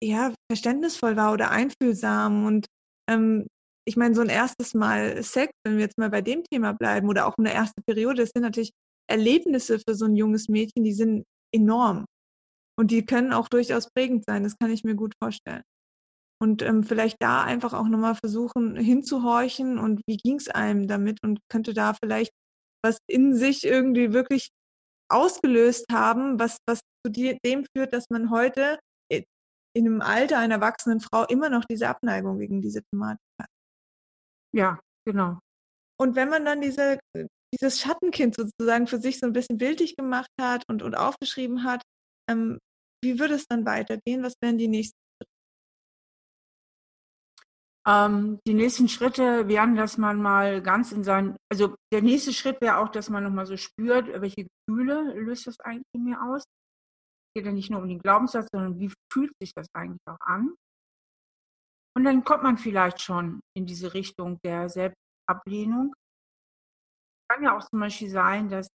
ja, 0.02 0.32
verständnisvoll 0.50 1.16
war 1.16 1.32
oder 1.32 1.50
einfühlsam 1.50 2.44
und 2.44 2.66
ähm, 3.08 3.46
ich 3.88 3.96
meine, 3.96 4.14
so 4.14 4.20
ein 4.20 4.28
erstes 4.28 4.74
Mal 4.74 5.22
Sex, 5.22 5.52
wenn 5.64 5.76
wir 5.76 5.84
jetzt 5.84 5.98
mal 5.98 6.10
bei 6.10 6.20
dem 6.20 6.42
Thema 6.44 6.72
bleiben 6.72 7.08
oder 7.08 7.26
auch 7.26 7.34
eine 7.38 7.52
erste 7.52 7.80
Periode, 7.86 8.22
das 8.22 8.30
sind 8.34 8.42
natürlich 8.42 8.72
Erlebnisse 9.08 9.78
für 9.78 9.94
so 9.94 10.06
ein 10.06 10.16
junges 10.16 10.48
Mädchen, 10.48 10.82
die 10.82 10.92
sind 10.92 11.24
enorm. 11.54 12.04
Und 12.78 12.90
die 12.90 13.06
können 13.06 13.32
auch 13.32 13.48
durchaus 13.48 13.88
prägend 13.90 14.24
sein, 14.26 14.42
das 14.42 14.58
kann 14.58 14.70
ich 14.70 14.82
mir 14.84 14.96
gut 14.96 15.14
vorstellen. 15.22 15.62
Und 16.42 16.62
ähm, 16.62 16.82
vielleicht 16.82 17.16
da 17.20 17.44
einfach 17.44 17.72
auch 17.72 17.86
nochmal 17.86 18.16
versuchen 18.16 18.76
hinzuhorchen 18.76 19.78
und 19.78 20.02
wie 20.06 20.18
ging 20.18 20.36
es 20.36 20.48
einem 20.48 20.86
damit 20.86 21.22
und 21.22 21.38
könnte 21.48 21.72
da 21.72 21.94
vielleicht 21.94 22.32
was 22.84 22.98
in 23.08 23.34
sich 23.34 23.64
irgendwie 23.64 24.12
wirklich 24.12 24.50
ausgelöst 25.10 25.86
haben, 25.90 26.38
was, 26.38 26.58
was 26.68 26.80
zu 27.04 27.10
dem 27.12 27.64
führt, 27.74 27.92
dass 27.92 28.10
man 28.10 28.30
heute 28.30 28.78
in 29.76 29.86
einem 29.86 30.00
Alter 30.00 30.38
einer 30.38 30.56
erwachsenen 30.56 31.00
Frau 31.00 31.24
immer 31.24 31.50
noch 31.50 31.64
diese 31.64 31.88
Abneigung 31.88 32.38
gegen 32.38 32.62
diese 32.62 32.82
Thematik 32.82 33.26
hat. 33.40 33.48
Ja, 34.54 34.80
genau. 35.06 35.38
Und 36.00 36.16
wenn 36.16 36.28
man 36.28 36.44
dann 36.44 36.60
diese, 36.60 36.98
dieses 37.54 37.80
Schattenkind 37.80 38.34
sozusagen 38.34 38.86
für 38.86 38.98
sich 38.98 39.18
so 39.18 39.26
ein 39.26 39.32
bisschen 39.32 39.58
bildlich 39.58 39.96
gemacht 39.96 40.30
hat 40.40 40.64
und, 40.68 40.82
und 40.82 40.94
aufgeschrieben 40.96 41.64
hat, 41.64 41.82
ähm, 42.30 42.58
wie 43.04 43.18
würde 43.18 43.34
es 43.34 43.46
dann 43.46 43.66
weitergehen? 43.66 44.22
Was 44.22 44.34
wären 44.40 44.58
die 44.58 44.68
nächsten 44.68 44.98
ähm, 47.86 48.40
die 48.46 48.54
nächsten 48.54 48.88
Schritte 48.88 49.46
wären, 49.46 49.76
dass 49.76 49.96
man 49.96 50.20
mal 50.20 50.60
ganz 50.60 50.90
in 50.90 51.04
seinen, 51.04 51.36
also 51.50 51.76
der 51.92 52.02
nächste 52.02 52.32
Schritt 52.32 52.60
wäre 52.60 52.78
auch, 52.78 52.88
dass 52.88 53.10
man 53.10 53.22
nochmal 53.22 53.46
so 53.46 53.56
spürt, 53.56 54.08
welche 54.20 54.48
Gefühle 54.66 55.14
löst 55.14 55.46
das 55.46 55.60
eigentlich 55.60 55.86
in 55.94 56.04
mir 56.04 56.20
aus. 56.20 56.42
Geht 57.36 57.44
ja 57.44 57.52
nicht 57.52 57.68
nur 57.68 57.82
um 57.82 57.88
den 57.88 57.98
Glaubenssatz, 57.98 58.48
sondern 58.50 58.78
wie 58.78 58.90
fühlt 59.12 59.30
sich 59.38 59.52
das 59.52 59.66
eigentlich 59.74 60.00
auch 60.06 60.20
an. 60.20 60.56
Und 61.94 62.04
dann 62.04 62.24
kommt 62.24 62.42
man 62.42 62.56
vielleicht 62.56 63.02
schon 63.02 63.40
in 63.54 63.66
diese 63.66 63.92
Richtung 63.92 64.38
der 64.42 64.70
Selbstablehnung. 64.70 65.94
Kann 67.30 67.42
ja 67.42 67.54
auch 67.54 67.68
zum 67.68 67.80
Beispiel 67.80 68.08
sein, 68.08 68.48
dass 68.48 68.68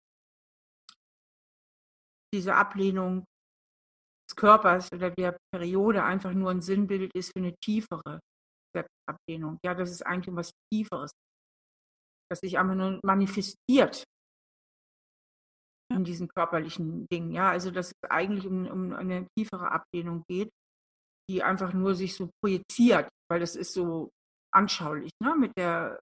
diese 2.35 2.57
Ablehnung 2.57 3.25
des 4.29 4.35
Körpers 4.35 4.93
oder 4.93 5.13
der 5.13 5.39
Periode 5.55 6.03
einfach 6.03 6.33
nur 6.33 6.51
ein 6.51 6.61
Sinnbild 6.61 7.15
ist 7.15 7.31
für 7.33 7.39
eine 7.39 7.55
tiefere 7.63 8.19
Selbstablehnung. 8.75 9.61
Ja, 9.65 9.75
das 9.75 9.93
ist 9.93 10.05
eigentlich 10.05 10.35
was 10.35 10.51
Tieferes, 10.73 11.13
das 12.29 12.41
sich 12.41 12.59
einfach 12.59 12.75
nur 12.75 12.99
manifestiert 13.05 14.03
in 15.91 16.05
diesen 16.05 16.29
körperlichen 16.29 17.07
Dingen. 17.09 17.33
Ja, 17.33 17.51
also 17.51 17.71
dass 17.71 17.89
es 17.89 18.11
eigentlich 18.11 18.47
um, 18.47 18.67
um 18.67 18.93
eine 18.93 19.27
tiefere 19.37 19.71
Ablehnung 19.71 20.25
geht, 20.29 20.51
die 21.31 21.43
einfach 21.43 21.73
nur 21.73 21.95
sich 21.95 22.15
so 22.15 22.31
projiziert, 22.43 23.09
weil 23.31 23.41
das 23.41 23.57
ist 23.57 23.73
so 23.73 24.11
anschaulich 24.53 25.13
ne, 25.23 25.35
mit 25.37 25.53
der 25.57 26.01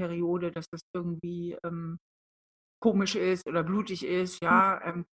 Periode, 0.00 0.52
dass 0.52 0.66
das 0.70 0.80
irgendwie 0.94 1.56
ähm, 1.64 1.98
komisch 2.80 3.16
ist 3.16 3.46
oder 3.46 3.64
blutig 3.64 4.04
ist. 4.04 4.42
Ja, 4.42 4.80
ähm, 4.84 5.04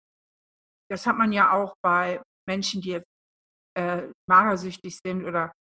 das 0.90 1.08
hat 1.08 1.18
man 1.18 1.32
ja 1.32 1.52
auch 1.52 1.74
bei 1.84 2.22
Menschen, 2.48 2.82
die 2.82 2.90
jetzt 2.90 3.10
äh, 3.76 4.12
magersüchtig 4.30 5.00
sind 5.04 5.26
oder 5.26 5.52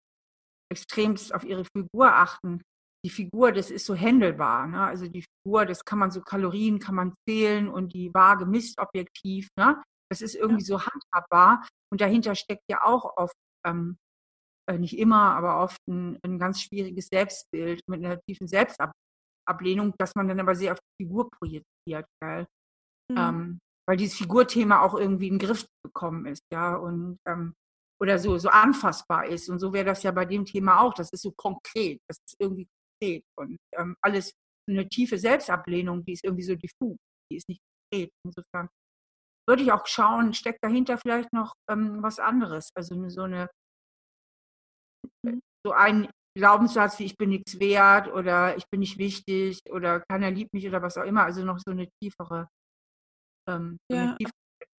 extremst 0.71 1.33
auf 1.33 1.43
ihre 1.43 1.65
Figur 1.65 2.13
achten. 2.13 2.61
Die 3.05 3.11
Figur, 3.11 3.51
das 3.51 3.69
ist 3.69 3.85
so 3.85 3.93
händelbar. 3.93 4.65
Ne? 4.65 4.81
Also 4.83 5.07
die 5.07 5.23
Figur, 5.23 5.67
das 5.67 5.85
kann 5.85 5.99
man 5.99 6.09
so 6.09 6.21
Kalorien 6.21 6.79
kann 6.79 6.95
man 6.95 7.13
zählen 7.29 7.69
und 7.69 7.93
die 7.93 8.11
Waage 8.15 8.47
misst 8.47 8.79
objektiv. 8.79 9.47
Ne? 9.59 9.79
Das 10.09 10.21
ist 10.21 10.33
irgendwie 10.33 10.63
ja. 10.63 10.79
so 10.79 10.81
handhabbar. 10.81 11.67
Und 11.91 12.01
dahinter 12.01 12.33
steckt 12.33 12.63
ja 12.67 12.83
auch 12.83 13.15
oft, 13.15 13.35
ähm, 13.63 13.97
äh, 14.67 14.79
nicht 14.79 14.97
immer, 14.97 15.35
aber 15.35 15.61
oft 15.61 15.77
ein, 15.87 16.17
ein, 16.23 16.39
ganz 16.39 16.61
schwieriges 16.61 17.07
Selbstbild 17.07 17.81
mit 17.87 18.03
einer 18.03 18.19
tiefen 18.21 18.47
Selbstablehnung, 18.47 19.93
dass 19.99 20.15
man 20.15 20.27
dann 20.27 20.39
aber 20.39 20.55
sehr 20.55 20.73
auf 20.73 20.79
die 20.79 21.05
Figur 21.05 21.29
projiziert. 21.29 22.07
Gell? 22.19 22.47
Mhm. 23.11 23.17
Ähm, 23.17 23.59
weil 23.87 23.97
dieses 23.97 24.17
Figurthema 24.17 24.81
auch 24.81 24.95
irgendwie 24.95 25.27
in 25.27 25.37
den 25.37 25.47
Griff 25.47 25.67
bekommen 25.83 26.25
ist, 26.25 26.41
ja. 26.51 26.75
Und 26.75 27.19
ähm, 27.27 27.53
oder 28.01 28.17
so, 28.17 28.37
so 28.37 28.49
anfassbar 28.49 29.27
ist. 29.27 29.47
Und 29.47 29.59
so 29.59 29.73
wäre 29.73 29.85
das 29.85 30.03
ja 30.03 30.11
bei 30.11 30.25
dem 30.25 30.43
Thema 30.45 30.81
auch. 30.81 30.93
Das 30.93 31.11
ist 31.11 31.21
so 31.21 31.31
konkret, 31.31 31.99
das 32.07 32.17
ist 32.25 32.35
irgendwie 32.39 32.67
konkret. 32.99 33.23
Und 33.37 33.57
ähm, 33.77 33.95
alles 34.01 34.31
eine 34.69 34.87
tiefe 34.87 35.17
Selbstablehnung, 35.17 36.03
die 36.05 36.13
ist 36.13 36.23
irgendwie 36.23 36.43
so 36.43 36.55
diffus, 36.55 36.97
die 37.31 37.37
ist 37.37 37.47
nicht 37.49 37.61
konkret. 37.91 38.11
Insofern 38.25 38.69
würde 39.47 39.63
ich 39.63 39.71
auch 39.71 39.85
schauen, 39.87 40.33
steckt 40.33 40.63
dahinter 40.63 40.97
vielleicht 40.97 41.31
noch 41.33 41.53
ähm, 41.69 42.01
was 42.01 42.19
anderes. 42.19 42.69
Also 42.75 43.09
so 43.09 43.23
eine 43.23 43.49
Mhm. 45.23 45.41
so 45.65 45.71
ein 45.73 46.09
Glaubenssatz 46.37 46.99
wie 46.99 47.05
ich 47.05 47.17
bin 47.17 47.29
nichts 47.29 47.59
wert 47.59 48.07
oder 48.09 48.57
ich 48.57 48.65
bin 48.69 48.81
nicht 48.81 48.97
wichtig 48.97 49.59
oder 49.71 50.01
keiner 50.01 50.31
liebt 50.31 50.53
mich 50.53 50.67
oder 50.67 50.81
was 50.81 50.97
auch 50.97 51.03
immer. 51.05 51.23
Also 51.23 51.43
noch 51.43 51.59
so 51.59 51.71
eine 51.71 51.87
tiefere, 52.01 52.47
ähm, 53.49 53.77
so 53.89 53.97
eine 53.97 54.07
Ja. 54.07 54.17
tiefere 54.17 54.33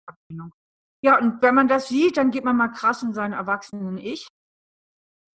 Ablehnung. 0.07 0.51
Ja, 1.03 1.19
und 1.19 1.41
wenn 1.41 1.55
man 1.55 1.67
das 1.67 1.87
sieht, 1.87 2.17
dann 2.17 2.31
geht 2.31 2.43
man 2.43 2.57
mal 2.57 2.69
krass 2.69 3.03
in 3.03 3.13
seinen 3.13 3.33
erwachsenen 3.33 3.97
Ich. 3.97 4.27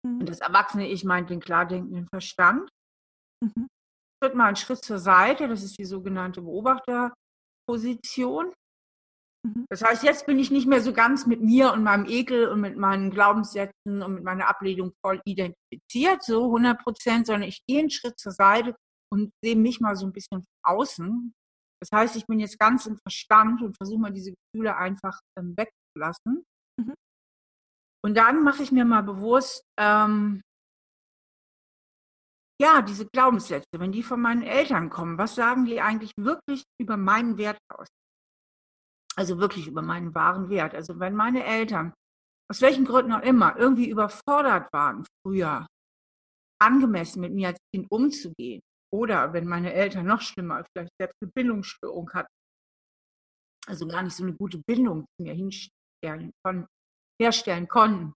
Mhm. 0.05 0.19
Und 0.19 0.29
das 0.29 0.39
erwachsene 0.39 0.87
Ich 0.87 1.03
meint 1.03 1.29
den 1.29 1.39
klar 1.39 1.65
denkenden 1.65 2.07
Verstand. 2.07 2.69
Mhm. 3.43 3.67
Tritt 4.21 4.35
mal 4.35 4.47
einen 4.47 4.55
Schritt 4.55 4.83
zur 4.83 4.99
Seite, 4.99 5.47
das 5.47 5.63
ist 5.63 5.77
die 5.77 5.85
sogenannte 5.85 6.41
Beobachterposition. 6.41 8.53
Mhm. 9.45 9.65
Das 9.69 9.81
heißt, 9.81 10.03
jetzt 10.03 10.25
bin 10.25 10.39
ich 10.39 10.51
nicht 10.51 10.67
mehr 10.67 10.81
so 10.81 10.91
ganz 10.91 11.25
mit 11.25 11.41
mir 11.41 11.71
und 11.71 11.83
meinem 11.83 12.05
Ekel 12.05 12.49
und 12.49 12.61
mit 12.61 12.77
meinen 12.77 13.11
Glaubenssätzen 13.11 14.03
und 14.03 14.15
mit 14.15 14.23
meiner 14.23 14.47
Ablehnung 14.47 14.91
voll 15.05 15.21
identifiziert, 15.25 16.23
so 16.23 16.45
100 16.45 16.81
Prozent, 16.81 17.27
sondern 17.27 17.47
ich 17.47 17.61
gehe 17.67 17.79
einen 17.79 17.89
Schritt 17.89 18.19
zur 18.19 18.33
Seite 18.33 18.75
und 19.11 19.31
sehe 19.43 19.55
mich 19.55 19.79
mal 19.79 19.95
so 19.95 20.05
ein 20.05 20.13
bisschen 20.13 20.41
von 20.41 20.75
außen. 20.75 21.33
Das 21.81 21.89
heißt, 21.93 22.17
ich 22.17 22.27
bin 22.27 22.39
jetzt 22.39 22.59
ganz 22.59 22.85
im 22.85 22.97
Verstand 22.97 23.61
und 23.61 23.77
versuche 23.77 23.99
mal 23.99 24.11
diese 24.11 24.33
Gefühle 24.33 24.75
einfach 24.75 25.17
ähm, 25.37 25.55
wegzulassen. 25.55 26.43
Mhm. 26.77 26.93
Und 28.03 28.15
dann 28.15 28.43
mache 28.43 28.63
ich 28.63 28.71
mir 28.71 28.85
mal 28.85 29.03
bewusst, 29.03 29.63
ähm, 29.77 30.41
ja, 32.61 32.81
diese 32.81 33.07
Glaubenssätze, 33.07 33.67
wenn 33.77 33.91
die 33.91 34.03
von 34.03 34.21
meinen 34.21 34.43
Eltern 34.43 34.89
kommen, 34.89 35.17
was 35.17 35.35
sagen 35.35 35.65
die 35.65 35.79
eigentlich 35.79 36.11
wirklich 36.17 36.63
über 36.79 36.97
meinen 36.97 37.37
Wert 37.37 37.57
aus? 37.69 37.87
Also 39.15 39.39
wirklich 39.39 39.67
über 39.67 39.81
meinen 39.81 40.13
wahren 40.13 40.49
Wert. 40.49 40.75
Also 40.75 40.99
wenn 40.99 41.15
meine 41.15 41.45
Eltern, 41.45 41.93
aus 42.49 42.61
welchen 42.61 42.85
Gründen 42.85 43.13
auch 43.13 43.21
immer, 43.21 43.57
irgendwie 43.57 43.89
überfordert 43.89 44.71
waren 44.73 45.05
früher, 45.25 45.67
angemessen 46.61 47.21
mit 47.21 47.33
mir 47.33 47.49
als 47.49 47.59
Kind 47.73 47.89
umzugehen, 47.89 48.61
oder 48.91 49.33
wenn 49.33 49.47
meine 49.47 49.73
Eltern 49.73 50.07
noch 50.07 50.21
schlimmer, 50.21 50.65
vielleicht 50.71 50.93
selbst 50.99 51.15
eine 51.21 51.31
Bindungsstörung 51.31 52.11
hatten, 52.11 52.33
also 53.67 53.87
gar 53.87 54.03
nicht 54.03 54.15
so 54.15 54.23
eine 54.23 54.33
gute 54.33 54.59
Bindung 54.65 55.05
zu 55.15 55.23
mir 55.23 55.33
hinstellen 55.33 56.31
kon 56.43 56.67
herstellen 57.21 57.67
konnten, 57.67 58.13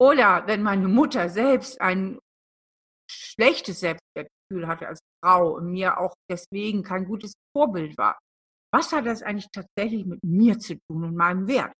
oder 0.00 0.46
wenn 0.46 0.62
meine 0.62 0.88
Mutter 0.88 1.28
selbst 1.28 1.80
ein 1.80 2.18
schlechtes 3.10 3.80
Selbstwertgefühl 3.80 4.66
hatte 4.66 4.88
als 4.88 5.00
Frau 5.24 5.56
und 5.56 5.70
mir 5.70 5.98
auch 5.98 6.14
deswegen 6.30 6.82
kein 6.82 7.04
gutes 7.04 7.32
Vorbild 7.56 7.96
war. 7.98 8.18
Was 8.72 8.92
hat 8.92 9.06
das 9.06 9.22
eigentlich 9.22 9.48
tatsächlich 9.52 10.04
mit 10.06 10.22
mir 10.22 10.58
zu 10.58 10.76
tun 10.88 11.04
und 11.04 11.16
meinem 11.16 11.48
Wert? 11.48 11.72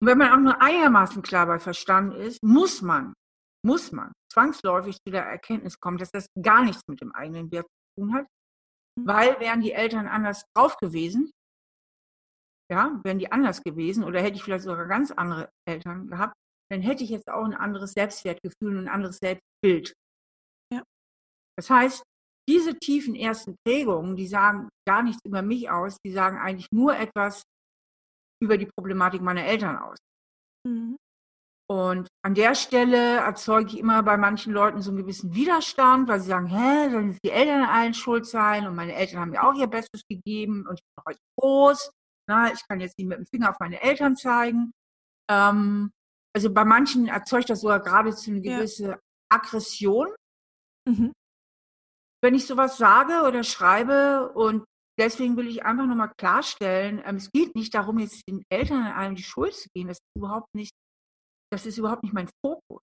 Und 0.00 0.08
wenn 0.08 0.18
man 0.18 0.32
auch 0.32 0.38
nur 0.38 0.62
einigermaßen 0.62 1.22
klar 1.22 1.46
bei 1.46 1.58
Verstand 1.58 2.14
ist, 2.14 2.42
muss 2.42 2.80
man, 2.80 3.12
muss 3.66 3.92
man 3.92 4.12
zwangsläufig 4.32 4.96
zu 5.04 5.10
der 5.10 5.24
Erkenntnis 5.24 5.78
kommen, 5.78 5.98
dass 5.98 6.10
das 6.10 6.26
gar 6.40 6.64
nichts 6.64 6.82
mit 6.88 7.00
dem 7.00 7.12
eigenen 7.12 7.50
Wert 7.50 7.66
zu 7.66 8.02
tun 8.02 8.14
hat, 8.14 8.26
weil 8.98 9.38
wären 9.40 9.60
die 9.60 9.72
Eltern 9.72 10.06
anders 10.06 10.44
drauf 10.54 10.76
gewesen, 10.76 11.30
ja, 12.70 13.00
wären 13.02 13.18
die 13.18 13.32
anders 13.32 13.62
gewesen 13.62 14.04
oder 14.04 14.20
hätte 14.20 14.36
ich 14.36 14.44
vielleicht 14.44 14.64
sogar 14.64 14.86
ganz 14.86 15.10
andere 15.10 15.50
Eltern 15.68 16.08
gehabt, 16.08 16.34
dann 16.70 16.82
hätte 16.82 17.02
ich 17.02 17.10
jetzt 17.10 17.28
auch 17.28 17.44
ein 17.44 17.54
anderes 17.54 17.92
Selbstwertgefühl 17.92 18.76
und 18.76 18.84
ein 18.84 18.88
anderes 18.88 19.18
Selbstbild. 19.18 19.92
Ja. 20.72 20.82
Das 21.58 21.68
heißt, 21.68 22.02
diese 22.48 22.78
tiefen 22.78 23.14
ersten 23.14 23.56
Prägungen, 23.66 24.16
die 24.16 24.26
sagen 24.26 24.68
gar 24.88 25.02
nichts 25.02 25.20
über 25.24 25.42
mich 25.42 25.70
aus, 25.70 25.96
die 26.04 26.12
sagen 26.12 26.38
eigentlich 26.38 26.68
nur 26.72 26.96
etwas 26.96 27.42
über 28.42 28.56
die 28.56 28.66
Problematik 28.66 29.20
meiner 29.20 29.44
Eltern 29.44 29.76
aus. 29.76 29.98
Mhm. 30.66 30.96
Und 31.70 32.08
an 32.24 32.34
der 32.34 32.56
Stelle 32.56 33.18
erzeuge 33.18 33.68
ich 33.68 33.78
immer 33.78 34.02
bei 34.02 34.16
manchen 34.16 34.52
Leuten 34.52 34.82
so 34.82 34.90
einen 34.90 34.98
gewissen 34.98 35.34
Widerstand, 35.34 36.08
weil 36.08 36.18
sie 36.18 36.28
sagen, 36.28 36.46
hä, 36.46 36.90
sollen 36.90 37.10
jetzt 37.10 37.24
die 37.24 37.30
Eltern 37.30 37.62
allen 37.62 37.94
schuld 37.94 38.26
sein? 38.26 38.66
Und 38.66 38.74
meine 38.74 38.94
Eltern 38.94 39.20
haben 39.20 39.30
mir 39.30 39.44
auch 39.44 39.54
ihr 39.54 39.68
Bestes 39.68 40.02
gegeben 40.08 40.66
und 40.68 40.80
ich 40.80 40.82
bin 40.82 41.04
heute 41.06 41.20
groß. 41.38 41.92
Na, 42.30 42.52
ich 42.52 42.64
kann 42.68 42.78
jetzt 42.78 42.96
nicht 42.96 43.08
mit 43.08 43.18
dem 43.18 43.26
Finger 43.26 43.50
auf 43.50 43.56
meine 43.58 43.82
Eltern 43.82 44.14
zeigen. 44.16 44.70
Ähm, 45.28 45.90
also 46.32 46.52
bei 46.54 46.64
manchen 46.64 47.08
erzeugt 47.08 47.50
das 47.50 47.60
sogar 47.62 47.80
geradezu 47.80 48.30
eine 48.30 48.38
Ja. 48.40 48.56
gewisse 48.58 49.00
Aggression, 49.32 50.06
Mhm. 50.88 51.12
wenn 52.22 52.34
ich 52.36 52.46
sowas 52.46 52.78
sage 52.78 53.26
oder 53.26 53.42
schreibe. 53.42 54.32
Und 54.34 54.64
deswegen 54.96 55.36
will 55.36 55.48
ich 55.48 55.64
einfach 55.64 55.86
nochmal 55.86 56.12
klarstellen, 56.18 57.02
ähm, 57.04 57.16
es 57.16 57.32
geht 57.32 57.56
nicht 57.56 57.74
darum, 57.74 57.98
jetzt 57.98 58.22
den 58.28 58.44
Eltern 58.48 58.84
an 58.86 58.92
allem 58.92 59.16
die 59.16 59.24
Schuld 59.24 59.54
zu 59.54 59.68
geben. 59.74 59.88
Das 59.88 59.98
ist 59.98 60.16
überhaupt 60.16 60.54
nicht, 60.54 60.72
das 61.52 61.66
ist 61.66 61.78
überhaupt 61.78 62.04
nicht 62.04 62.12
mein 62.14 62.30
Fokus. 62.46 62.80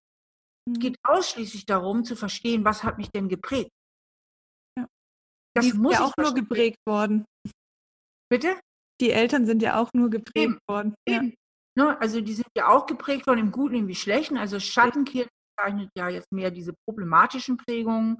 Es 0.68 0.74
Mhm. 0.76 0.80
geht 0.80 0.98
ausschließlich 1.04 1.66
darum, 1.66 2.04
zu 2.04 2.18
verstehen, 2.18 2.66
was 2.66 2.84
hat 2.84 2.98
mich 2.98 3.10
denn 3.12 3.30
geprägt. 3.30 3.72
Ja. 4.78 4.88
Das 5.56 5.66
Die 5.66 5.72
muss 5.74 5.94
ja 5.94 6.04
auch 6.04 6.14
nur 6.18 6.34
geprägt 6.34 6.80
worden. 6.86 7.24
Bitte? 8.30 8.60
Die 9.00 9.12
Eltern 9.12 9.46
sind 9.46 9.62
ja 9.62 9.80
auch 9.80 9.92
nur 9.94 10.10
geprägt 10.10 10.36
Eben, 10.36 10.60
worden. 10.68 10.96
Ja. 11.08 11.18
Eben. 11.18 11.36
Ne, 11.78 12.00
also 12.02 12.22
die 12.22 12.34
sind 12.34 12.48
ja 12.56 12.70
auch 12.70 12.88
geprägt 12.88 13.26
von 13.26 13.38
dem 13.38 13.52
Guten 13.52 13.76
und 13.76 13.88
wie 13.88 13.96
Schlechten. 13.96 14.38
Also 14.38 14.60
Schattenkind 14.60 15.30
zeichnet 15.60 15.92
ja 15.96 16.10
jetzt 16.10 16.32
mehr 16.32 16.50
diese 16.50 16.74
problematischen 16.88 17.58
Prägungen. 17.58 18.20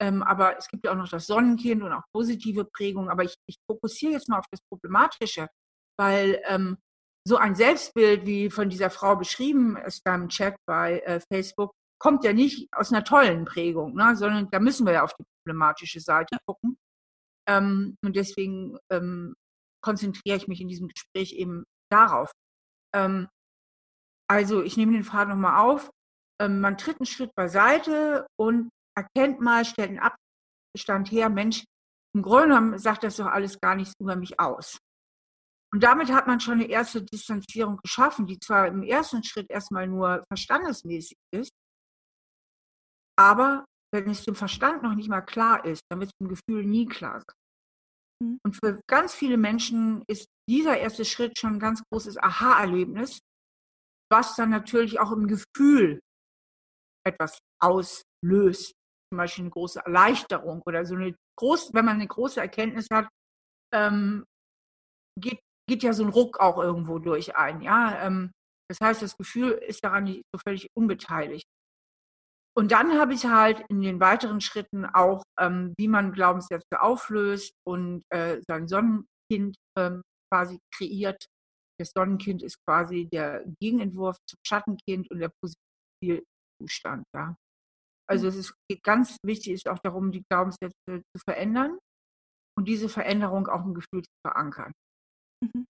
Ähm, 0.00 0.22
aber 0.22 0.58
es 0.58 0.68
gibt 0.68 0.84
ja 0.84 0.92
auch 0.92 0.96
noch 0.96 1.08
das 1.08 1.26
Sonnenkind 1.26 1.82
und 1.82 1.92
auch 1.92 2.04
positive 2.12 2.64
Prägungen. 2.66 3.08
Aber 3.08 3.24
ich, 3.24 3.34
ich 3.46 3.56
fokussiere 3.66 4.12
jetzt 4.12 4.28
mal 4.28 4.38
auf 4.38 4.44
das 4.50 4.60
Problematische, 4.70 5.48
weil 5.98 6.40
ähm, 6.46 6.76
so 7.26 7.36
ein 7.36 7.54
Selbstbild, 7.54 8.26
wie 8.26 8.50
von 8.50 8.68
dieser 8.68 8.90
Frau 8.90 9.16
beschrieben 9.16 9.76
ist 9.76 10.02
da 10.04 10.14
im 10.14 10.28
Chat 10.28 10.56
bei 10.66 11.00
äh, 11.00 11.20
Facebook, 11.32 11.72
kommt 12.00 12.24
ja 12.24 12.32
nicht 12.32 12.68
aus 12.72 12.92
einer 12.92 13.04
tollen 13.04 13.44
Prägung, 13.44 13.94
ne, 13.94 14.14
sondern 14.16 14.48
da 14.50 14.60
müssen 14.60 14.86
wir 14.86 14.92
ja 14.94 15.02
auf 15.02 15.14
die 15.14 15.24
problematische 15.44 16.00
Seite 16.00 16.38
gucken. 16.46 16.78
Ähm, 17.48 17.96
und 18.04 18.16
deswegen 18.16 18.78
ähm, 18.90 19.34
konzentriere 19.82 20.36
ich 20.36 20.48
mich 20.48 20.60
in 20.60 20.68
diesem 20.68 20.88
Gespräch 20.88 21.32
eben 21.32 21.64
darauf. 21.90 22.30
Ähm, 22.94 23.28
also 24.28 24.62
ich 24.62 24.76
nehme 24.76 24.92
den 24.92 25.04
Faden 25.04 25.30
nochmal 25.30 25.60
auf. 25.60 25.90
Ähm, 26.40 26.60
man 26.60 26.78
tritt 26.78 27.00
einen 27.00 27.06
Schritt 27.06 27.34
beiseite 27.34 28.26
und 28.38 28.70
erkennt 28.96 29.40
mal, 29.40 29.64
stellt 29.64 29.90
einen 29.90 30.12
Abstand 30.74 31.10
her, 31.10 31.30
Mensch, 31.30 31.64
im 32.14 32.22
Grunde 32.22 32.48
genommen 32.48 32.78
sagt 32.78 33.04
das 33.04 33.16
doch 33.16 33.26
alles 33.26 33.58
gar 33.60 33.74
nichts 33.74 33.94
über 34.00 34.16
mich 34.16 34.38
aus. 34.40 34.78
Und 35.72 35.82
damit 35.82 36.10
hat 36.10 36.26
man 36.26 36.40
schon 36.40 36.54
eine 36.54 36.68
erste 36.68 37.02
Distanzierung 37.02 37.78
geschaffen, 37.82 38.26
die 38.26 38.38
zwar 38.38 38.68
im 38.68 38.82
ersten 38.82 39.22
Schritt 39.22 39.50
erstmal 39.50 39.86
nur 39.86 40.24
verstandesmäßig 40.28 41.16
ist, 41.30 41.52
aber 43.18 43.64
wenn 43.92 44.08
es 44.08 44.24
dem 44.24 44.34
Verstand 44.34 44.82
noch 44.82 44.94
nicht 44.94 45.08
mal 45.08 45.22
klar 45.22 45.64
ist, 45.64 45.82
dann 45.90 46.00
wird 46.00 46.10
es 46.10 46.18
dem 46.18 46.28
Gefühl 46.28 46.64
nie 46.64 46.86
klar 46.86 47.20
sein. 47.20 47.36
Mhm. 48.22 48.38
Und 48.44 48.56
für 48.56 48.80
ganz 48.88 49.14
viele 49.14 49.36
Menschen 49.36 50.02
ist 50.08 50.26
dieser 50.48 50.78
erste 50.78 51.04
Schritt 51.04 51.38
schon 51.38 51.54
ein 51.54 51.60
ganz 51.60 51.82
großes 51.90 52.16
Aha-Erlebnis, 52.18 53.20
was 54.10 54.34
dann 54.34 54.50
natürlich 54.50 54.98
auch 54.98 55.12
im 55.12 55.26
Gefühl 55.26 56.00
etwas 57.06 57.38
auslöst. 57.60 58.72
Zum 59.10 59.16
Beispiel 59.16 59.44
eine 59.44 59.50
große 59.50 59.80
Erleichterung 59.84 60.62
oder 60.66 60.84
so 60.84 60.94
eine 60.94 61.14
große, 61.38 61.72
wenn 61.72 61.84
man 61.84 61.96
eine 61.96 62.06
große 62.06 62.40
Erkenntnis 62.40 62.86
hat, 62.92 63.08
ähm, 63.74 64.24
geht, 65.18 65.40
geht 65.68 65.82
ja 65.82 65.92
so 65.92 66.04
ein 66.04 66.10
Ruck 66.10 66.40
auch 66.40 66.58
irgendwo 66.58 66.98
durch 66.98 67.36
ein. 67.36 67.62
Ja? 67.62 68.02
Ähm, 68.06 68.32
das 68.70 68.80
heißt, 68.80 69.02
das 69.02 69.16
Gefühl 69.16 69.52
ist 69.52 69.82
daran 69.82 70.04
nicht 70.04 70.22
so 70.34 70.40
völlig 70.46 70.68
unbeteiligt. 70.76 71.46
Und 72.58 72.72
dann 72.72 72.98
habe 72.98 73.14
ich 73.14 73.24
halt 73.24 73.64
in 73.68 73.82
den 73.82 74.00
weiteren 74.00 74.40
Schritten 74.40 74.84
auch, 74.84 75.22
ähm, 75.38 75.74
wie 75.78 75.86
man 75.86 76.10
Glaubenssätze 76.10 76.80
auflöst 76.80 77.52
und 77.64 78.02
äh, 78.10 78.40
sein 78.48 78.66
Sonnenkind 78.66 79.54
ähm, 79.78 80.02
quasi 80.28 80.58
kreiert. 80.74 81.24
Das 81.78 81.92
Sonnenkind 81.96 82.42
ist 82.42 82.56
quasi 82.66 83.08
der 83.12 83.44
Gegenentwurf 83.60 84.16
zum 84.28 84.40
Schattenkind 84.44 85.08
und 85.08 85.20
der 85.20 85.30
positive 85.40 86.24
Zustand. 86.60 87.04
Ja. 87.14 87.36
Also 88.10 88.26
es 88.26 88.34
ist 88.34 88.54
ganz 88.82 89.16
wichtig, 89.24 89.52
ist 89.52 89.68
auch 89.68 89.78
darum, 89.78 90.10
die 90.10 90.24
Glaubenssätze 90.28 90.74
zu 90.88 91.22
verändern 91.24 91.78
und 92.58 92.66
diese 92.66 92.88
Veränderung 92.88 93.46
auch 93.46 93.64
im 93.64 93.74
Gefühl 93.74 94.02
zu 94.02 94.10
verankern. 94.26 94.72
Mhm. 95.44 95.64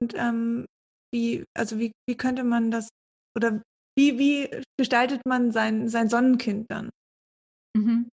Und 0.00 0.14
ähm, 0.16 0.66
wie, 1.14 1.44
also 1.56 1.78
wie, 1.78 1.92
wie 2.08 2.16
könnte 2.16 2.42
man 2.42 2.72
das 2.72 2.88
oder 3.36 3.62
wie, 3.98 4.18
wie 4.18 4.62
gestaltet 4.78 5.22
man 5.26 5.52
sein, 5.52 5.88
sein 5.88 6.08
Sonnenkind 6.08 6.66
dann? 6.70 6.90
Mhm. 7.76 8.08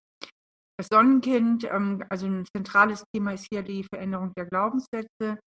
Das 0.78 0.88
Sonnenkind, 0.92 1.64
ähm, 1.64 2.04
also 2.08 2.26
ein 2.26 2.46
zentrales 2.56 3.02
Thema 3.14 3.32
ist 3.32 3.46
hier 3.50 3.62
die 3.62 3.84
Veränderung 3.84 4.32
der 4.36 4.46
Glaubenssätze. 4.46 5.38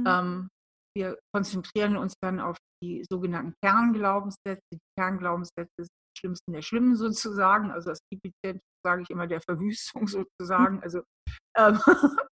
Mhm. 0.00 0.06
Ähm, 0.06 0.48
wir 0.96 1.18
konzentrieren 1.34 1.96
uns 1.96 2.14
dann 2.22 2.40
auf 2.40 2.56
die 2.82 3.04
sogenannten 3.10 3.54
Kernglaubenssätze. 3.62 4.62
Die 4.72 4.78
Kernglaubenssätze 4.98 5.70
sind 5.78 5.88
die 5.88 6.18
schlimmsten 6.20 6.52
der 6.52 6.62
Schlimmen 6.62 6.96
sozusagen. 6.96 7.70
Also 7.70 7.90
das 7.90 8.00
Epizentrum, 8.12 8.60
sage 8.84 9.02
ich 9.02 9.10
immer, 9.10 9.26
der 9.26 9.40
Verwüstung 9.40 10.06
sozusagen. 10.08 10.82
Also 10.82 11.02
Ähm, 11.56 11.78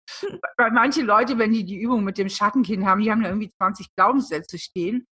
weil 0.58 0.70
manche 0.72 1.02
Leute, 1.02 1.38
wenn 1.38 1.52
die 1.52 1.64
die 1.64 1.80
Übung 1.80 2.04
mit 2.04 2.18
dem 2.18 2.28
Schattenkind 2.28 2.84
haben, 2.84 3.00
die 3.00 3.10
haben 3.10 3.22
da 3.22 3.28
irgendwie 3.28 3.50
20 3.60 3.86
Glaubenssätze 3.96 4.58
stehen. 4.58 5.04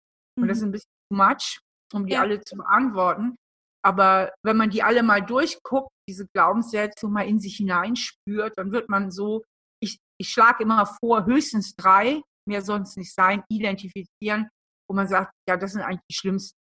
Und 0.41 0.49
das 0.49 0.59
ist 0.59 0.63
Mhm. 0.63 0.69
ein 0.69 0.73
bisschen 0.73 0.91
too 1.11 1.17
much, 1.17 1.61
um 1.93 2.07
die 2.07 2.13
Ja. 2.15 2.23
alle 2.23 2.41
zu 2.41 2.57
beantworten. 2.57 3.37
Aber 3.85 4.33
wenn 4.45 4.57
man 4.57 4.71
die 4.71 4.83
alle 4.83 5.03
mal 5.03 5.21
durchguckt, 5.21 5.91
diese 6.09 6.27
Glaubenssätze 6.35 7.09
mal 7.09 7.27
in 7.27 7.39
sich 7.39 7.57
hineinspürt, 7.57 8.55
dann 8.57 8.73
wird 8.73 8.89
man 8.89 9.11
so, 9.11 9.45
ich, 9.81 9.99
ich 10.21 10.29
schlage 10.29 10.65
immer 10.65 10.87
vor, 10.87 11.27
höchstens 11.27 11.77
drei, 11.77 12.21
mehr 12.49 12.63
sonst 12.63 12.97
nicht 12.97 13.15
sein, 13.15 13.45
identifizieren, 13.49 14.49
wo 14.89 14.95
man 14.97 15.07
sagt, 15.07 15.33
ja, 15.49 15.57
das 15.57 15.73
sind 15.73 15.83
eigentlich 15.83 16.03
die 16.11 16.17
schlimmsten. 16.17 16.57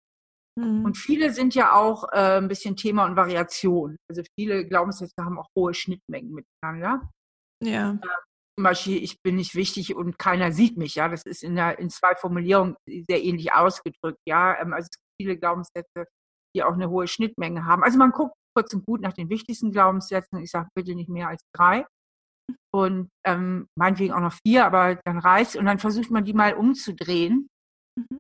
Mhm. 0.60 0.86
Und 0.86 0.98
viele 0.98 1.32
sind 1.32 1.54
ja 1.56 1.74
auch 1.74 2.06
äh, 2.12 2.38
ein 2.38 2.48
bisschen 2.48 2.76
Thema 2.76 3.06
und 3.06 3.16
Variation. 3.16 3.98
Also 4.10 4.24
viele 4.40 4.66
Glaubenssätze 4.66 5.16
haben 5.20 5.40
auch 5.40 5.50
hohe 5.58 5.74
Schnittmengen 5.74 6.32
miteinander. 6.32 7.10
Ja. 7.64 7.98
Zum 8.58 8.64
Beispiel, 8.64 9.04
ich 9.04 9.22
bin 9.22 9.36
nicht 9.36 9.56
wichtig 9.56 9.96
und 9.96 10.18
keiner 10.18 10.52
sieht 10.52 10.78
mich. 10.78 10.96
Ja, 10.96 11.10
das 11.10 11.24
ist 11.24 11.44
in, 11.44 11.56
der, 11.56 11.78
in 11.78 11.90
zwei 11.90 12.16
Formulierungen 12.16 12.78
sehr 12.88 13.24
ähnlich 13.24 13.54
ausgedrückt. 13.54 14.20
Ja, 14.28 14.58
ähm, 14.60 14.74
also 14.74 14.88
es 14.90 14.98
viele 15.20 15.38
Glaubenssätze, 15.38 16.08
die 16.56 16.64
auch 16.64 16.74
eine 16.74 16.90
hohe 16.90 17.08
Schnittmenge 17.08 17.66
haben. 17.66 17.84
Also 17.84 17.98
man 17.98 18.12
guckt 18.12 18.34
kurz 18.56 18.74
und 18.74 18.86
gut 18.86 19.02
nach 19.02 19.14
den 19.14 19.30
wichtigsten 19.30 19.72
Glaubenssätzen. 19.72 20.40
Ich 20.40 20.52
sage 20.52 20.70
bitte 20.76 20.96
nicht 20.96 21.10
mehr 21.10 21.28
als 21.28 21.42
drei 21.54 21.86
und 22.74 23.10
ähm, 23.26 23.68
meinetwegen 23.78 24.14
auch 24.14 24.22
noch 24.22 24.36
vier, 24.46 24.66
aber 24.66 24.96
dann 25.06 25.20
reicht 25.20 25.56
Und 25.56 25.66
dann 25.66 25.80
versucht 25.80 26.12
man 26.12 26.26
die 26.26 26.34
mal 26.34 26.54
umzudrehen 26.54 27.48
Mhm. 27.98 28.20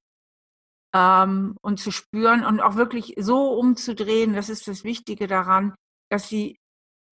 ähm, 0.96 1.58
und 1.62 1.80
zu 1.80 1.92
spüren 1.92 2.46
und 2.46 2.62
auch 2.62 2.76
wirklich 2.76 3.14
so 3.18 3.54
umzudrehen. 3.54 4.34
Das 4.34 4.50
ist 4.50 4.68
das 4.68 4.84
Wichtige 4.84 5.28
daran, 5.28 5.76
dass 6.10 6.30
sie 6.30 6.58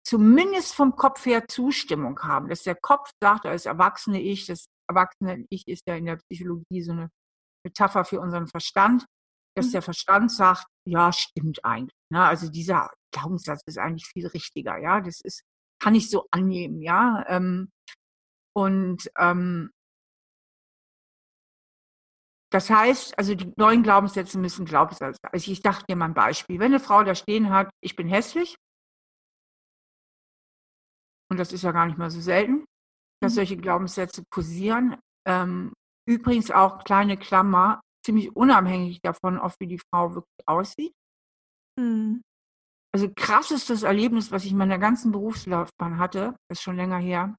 zumindest 0.06 0.74
vom 0.74 0.96
Kopf 0.96 1.26
her 1.26 1.48
Zustimmung 1.48 2.20
haben. 2.22 2.50
Dass 2.50 2.64
der 2.64 2.76
Kopf 2.76 3.12
sagt, 3.22 3.46
als 3.46 3.66
erwachsene 3.66 4.22
Ich, 4.22 4.46
das 4.48 4.68
erwachsene 4.90 5.46
Ich 5.50 5.68
ist 5.68 5.84
ja 5.88 5.96
in 5.96 6.06
der 6.06 6.18
Psychologie 6.30 6.82
so 6.82 6.94
eine 6.94 7.10
Metapher 7.66 8.06
für 8.06 8.20
unseren 8.20 8.48
Verstand, 8.48 9.06
dass 9.58 9.68
Mhm. 9.68 9.72
der 9.72 9.82
Verstand 9.82 10.32
sagt, 10.32 10.66
ja, 10.88 11.12
stimmt 11.12 11.66
eigentlich. 11.66 11.96
Ne? 12.14 12.24
Also 12.24 12.50
dieser 12.50 12.90
Glaubenssatz 13.12 13.62
ist 13.66 13.78
eigentlich 13.78 14.08
viel 14.08 14.28
richtiger, 14.28 14.78
ja. 14.78 15.02
Das 15.02 15.20
ist, 15.22 15.42
kann 15.82 15.96
ich 15.96 16.10
so 16.10 16.28
annehmen, 16.32 16.82
ja. 16.82 17.26
Ähm, 17.28 17.70
und 18.56 19.10
ähm, 19.18 19.72
das 22.52 22.70
heißt, 22.70 23.18
also 23.18 23.36
die 23.36 23.52
neuen 23.58 23.84
Glaubenssätze 23.84 24.38
müssen 24.40 24.66
Glaubenssätze. 24.66 25.20
Also 25.32 25.52
ich 25.52 25.62
dachte 25.62 25.86
dir 25.90 25.96
mal 25.98 26.06
ein 26.06 26.14
Beispiel. 26.14 26.60
Wenn 26.60 26.72
eine 26.72 26.80
Frau 26.80 27.04
da 27.04 27.14
stehen 27.14 27.50
hat, 27.50 27.70
ich 27.84 27.96
bin 27.96 28.08
hässlich, 28.08 28.56
und 31.30 31.38
das 31.38 31.52
ist 31.52 31.64
ja 31.64 31.74
gar 31.74 31.86
nicht 31.88 31.98
mal 31.98 32.10
so 32.10 32.22
selten, 32.22 32.64
dass 33.22 33.34
Mhm. 33.34 33.36
solche 33.36 33.58
Glaubenssätze 33.58 34.24
kursieren. 34.32 34.98
Ähm, 35.28 35.74
übrigens 36.08 36.52
auch 36.52 36.84
kleine 36.86 37.18
Klammer, 37.18 37.82
ziemlich 38.08 38.34
unabhängig 38.36 39.02
davon, 39.02 39.38
ob 39.38 39.54
wie 39.60 39.68
die 39.68 39.82
Frau 39.92 40.16
wirklich 40.16 40.48
aussieht. 40.48 40.94
Mhm. 41.78 42.22
Also 42.96 43.10
krassestes 43.14 43.84
Erlebnis, 43.84 44.32
was 44.32 44.46
ich 44.46 44.52
in 44.52 44.58
meiner 44.58 44.80
ganzen 44.80 45.12
Berufslaufbahn 45.12 46.00
hatte, 46.00 46.36
ist 46.50 46.62
schon 46.62 46.78
länger 46.78 46.98
her. 46.98 47.36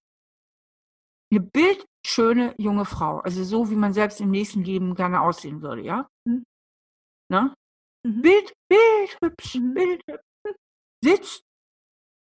Eine 1.33 1.41
bildschöne 1.41 2.55
junge 2.59 2.85
Frau, 2.85 3.19
also 3.21 3.43
so, 3.45 3.71
wie 3.71 3.77
man 3.77 3.93
selbst 3.93 4.21
im 4.21 4.31
nächsten 4.31 4.63
Leben 4.63 4.95
gerne 4.95 5.21
aussehen 5.21 5.63
würde, 5.63 5.83
ja? 5.83 6.07
Mhm. 6.27 6.45
Ne? 7.33 7.55
Mhm. 8.07 8.23
Bild, 8.23 8.53
bildhübsch, 8.71 9.55
Mhm. 9.57 9.75
bildhübsch. 9.75 10.25
Sitzt 11.03 11.43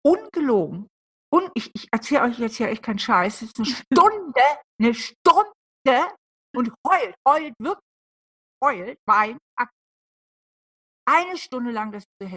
ungelogen. 0.05 0.87
Und 1.33 1.49
ich, 1.55 1.71
ich 1.73 1.87
erzähle 1.91 2.23
euch 2.23 2.39
jetzt 2.39 2.57
hier 2.57 2.69
echt 2.69 2.83
keinen 2.83 2.99
Scheiß. 2.99 3.39
Sitzt 3.39 3.57
eine 3.57 3.65
Stunde, 3.75 4.41
eine 4.79 4.93
Stunde 4.93 6.15
und 6.55 6.71
heult, 6.87 7.15
heult, 7.27 7.53
wirklich 7.59 7.84
heult, 8.63 8.97
weint. 9.07 9.39
ak- 9.57 9.69
Eine 11.07 11.37
Stunde 11.37 11.71
lang 11.71 11.91
das 11.91 12.03
zu. 12.21 12.27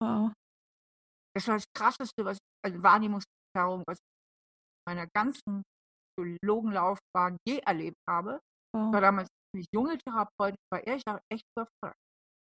Wow. 0.00 0.32
Das 1.34 1.46
war 1.48 1.56
das 1.56 1.64
Krasseste, 1.76 2.24
was 2.24 2.38
also 2.64 2.82
Wahrnehmungserfahrung, 2.82 3.82
was 3.86 3.98
ich 3.98 4.88
in 4.88 4.94
meiner 4.94 5.06
ganzen 5.14 5.62
Psychologenlaufbahn 6.18 7.36
je 7.46 7.58
erlebt 7.58 7.96
habe. 8.08 8.40
Ich 8.74 8.78
war 8.80 8.92
Wow. 8.92 9.00
damals 9.00 9.28
eine 9.54 9.64
junge 9.74 9.98
Therapeutin, 9.98 10.56
war 10.72 10.86
ehrlich 10.86 11.04
gesagt 11.04 11.24
echt 11.32 11.44
überfordert. 11.56 11.96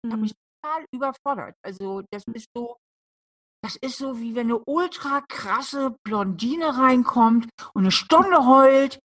Ich 0.05 0.11
habe 0.11 0.16
Mhm. 0.16 0.23
mich 0.23 0.33
total 0.62 0.85
überfordert. 0.94 1.55
Also 1.64 2.03
das 2.11 2.23
ist 2.35 2.46
so, 2.57 2.77
das 3.62 3.77
ist 3.77 3.99
so, 3.99 4.18
wie 4.18 4.35
wenn 4.35 4.46
eine 4.46 4.62
ultra 4.66 5.20
krasse 5.23 5.96
Blondine 6.07 6.77
reinkommt 6.79 7.49
und 7.75 7.83
eine 7.83 7.90
Stunde 7.90 8.46
heult, 8.46 8.99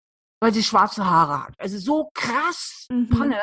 weil 0.44 0.52
sie 0.52 0.62
schwarze 0.62 1.04
Haare 1.04 1.44
hat. 1.44 1.54
Also 1.59 1.78
so 1.78 2.11
krass, 2.14 2.87
Mhm. 2.90 3.09
Panne. 3.09 3.40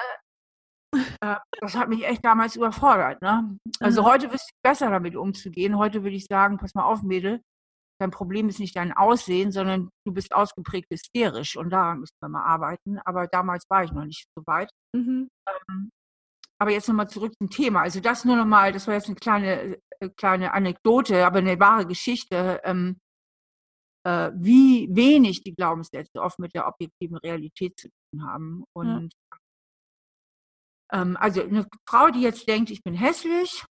Äh, 1.22 1.36
das 1.60 1.76
hat 1.76 1.90
mich 1.90 2.06
echt 2.06 2.24
damals 2.24 2.56
überfordert. 2.56 3.22
Ne? 3.22 3.58
Also 3.80 4.02
Mhm. 4.02 4.06
heute 4.06 4.32
wüsste 4.32 4.52
ich 4.54 4.62
besser 4.64 4.90
damit 4.90 5.16
umzugehen. 5.16 5.78
Heute 5.78 6.04
würde 6.04 6.16
ich 6.16 6.26
sagen, 6.26 6.58
pass 6.58 6.74
mal 6.76 6.84
auf, 6.84 7.02
Mädel, 7.02 7.42
dein 8.00 8.12
Problem 8.12 8.50
ist 8.50 8.60
nicht 8.60 8.76
dein 8.76 8.92
Aussehen, 8.94 9.52
sondern 9.52 9.90
du 10.06 10.14
bist 10.14 10.34
ausgeprägt 10.34 10.88
hysterisch 10.92 11.56
und 11.56 11.70
daran 11.72 12.02
müssen 12.02 12.16
wir 12.22 12.30
mal 12.30 12.44
arbeiten. 12.44 13.00
Aber 13.06 13.28
damals 13.28 13.64
war 13.70 13.84
ich 13.84 13.92
noch 13.92 14.06
nicht 14.06 14.26
so 14.38 14.44
weit. 14.46 14.70
Mhm. 14.96 15.30
Ähm, 15.70 15.90
aber 16.60 16.72
jetzt 16.72 16.88
nochmal 16.88 17.10
zurück 17.10 17.34
zum 17.40 17.50
Thema. 17.50 17.82
Also 17.82 18.00
das 18.02 18.26
nur 18.26 18.36
nochmal, 18.36 18.72
das 18.72 18.86
war 18.88 18.94
jetzt 18.94 19.08
eine 19.08 19.16
kleine, 19.16 19.78
äh, 20.02 20.10
kleine 20.18 20.54
Anekdote, 20.54 21.26
aber 21.26 21.40
eine 21.40 21.60
wahre 21.60 21.88
Geschichte, 21.88 22.62
ähm, 22.64 22.98
äh, 24.04 24.32
wie 24.34 24.88
wenig 24.92 25.44
die 25.44 25.54
Glaubenssätze 25.54 26.22
oft 26.22 26.40
mit 26.40 26.54
der 26.54 26.68
objektiven 26.68 27.18
Realität 27.18 27.78
zu 27.78 27.90
tun 27.90 28.26
haben. 28.26 28.64
Und 28.76 29.12
ähm, 30.92 31.18
also 31.18 31.42
eine 31.42 31.68
Frau, 31.88 32.10
die 32.10 32.22
jetzt 32.22 32.48
denkt, 32.48 32.70
ich 32.70 32.84
bin 32.84 32.94
hässlich 32.94 33.64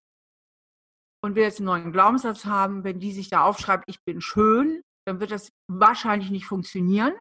und 1.23 1.35
will 1.35 1.43
jetzt 1.43 1.59
einen 1.59 1.65
neuen 1.65 1.91
Glaubenssatz 1.91 2.45
haben, 2.45 2.83
wenn 2.83 2.99
die 2.99 3.11
sich 3.11 3.29
da 3.29 3.43
aufschreibt, 3.43 3.85
ich 3.87 3.97
bin 4.05 4.21
schön, 4.21 4.81
dann 5.05 5.19
wird 5.19 5.31
das 5.31 5.49
wahrscheinlich 5.67 6.29
nicht 6.29 6.45
funktionieren, 6.45 7.13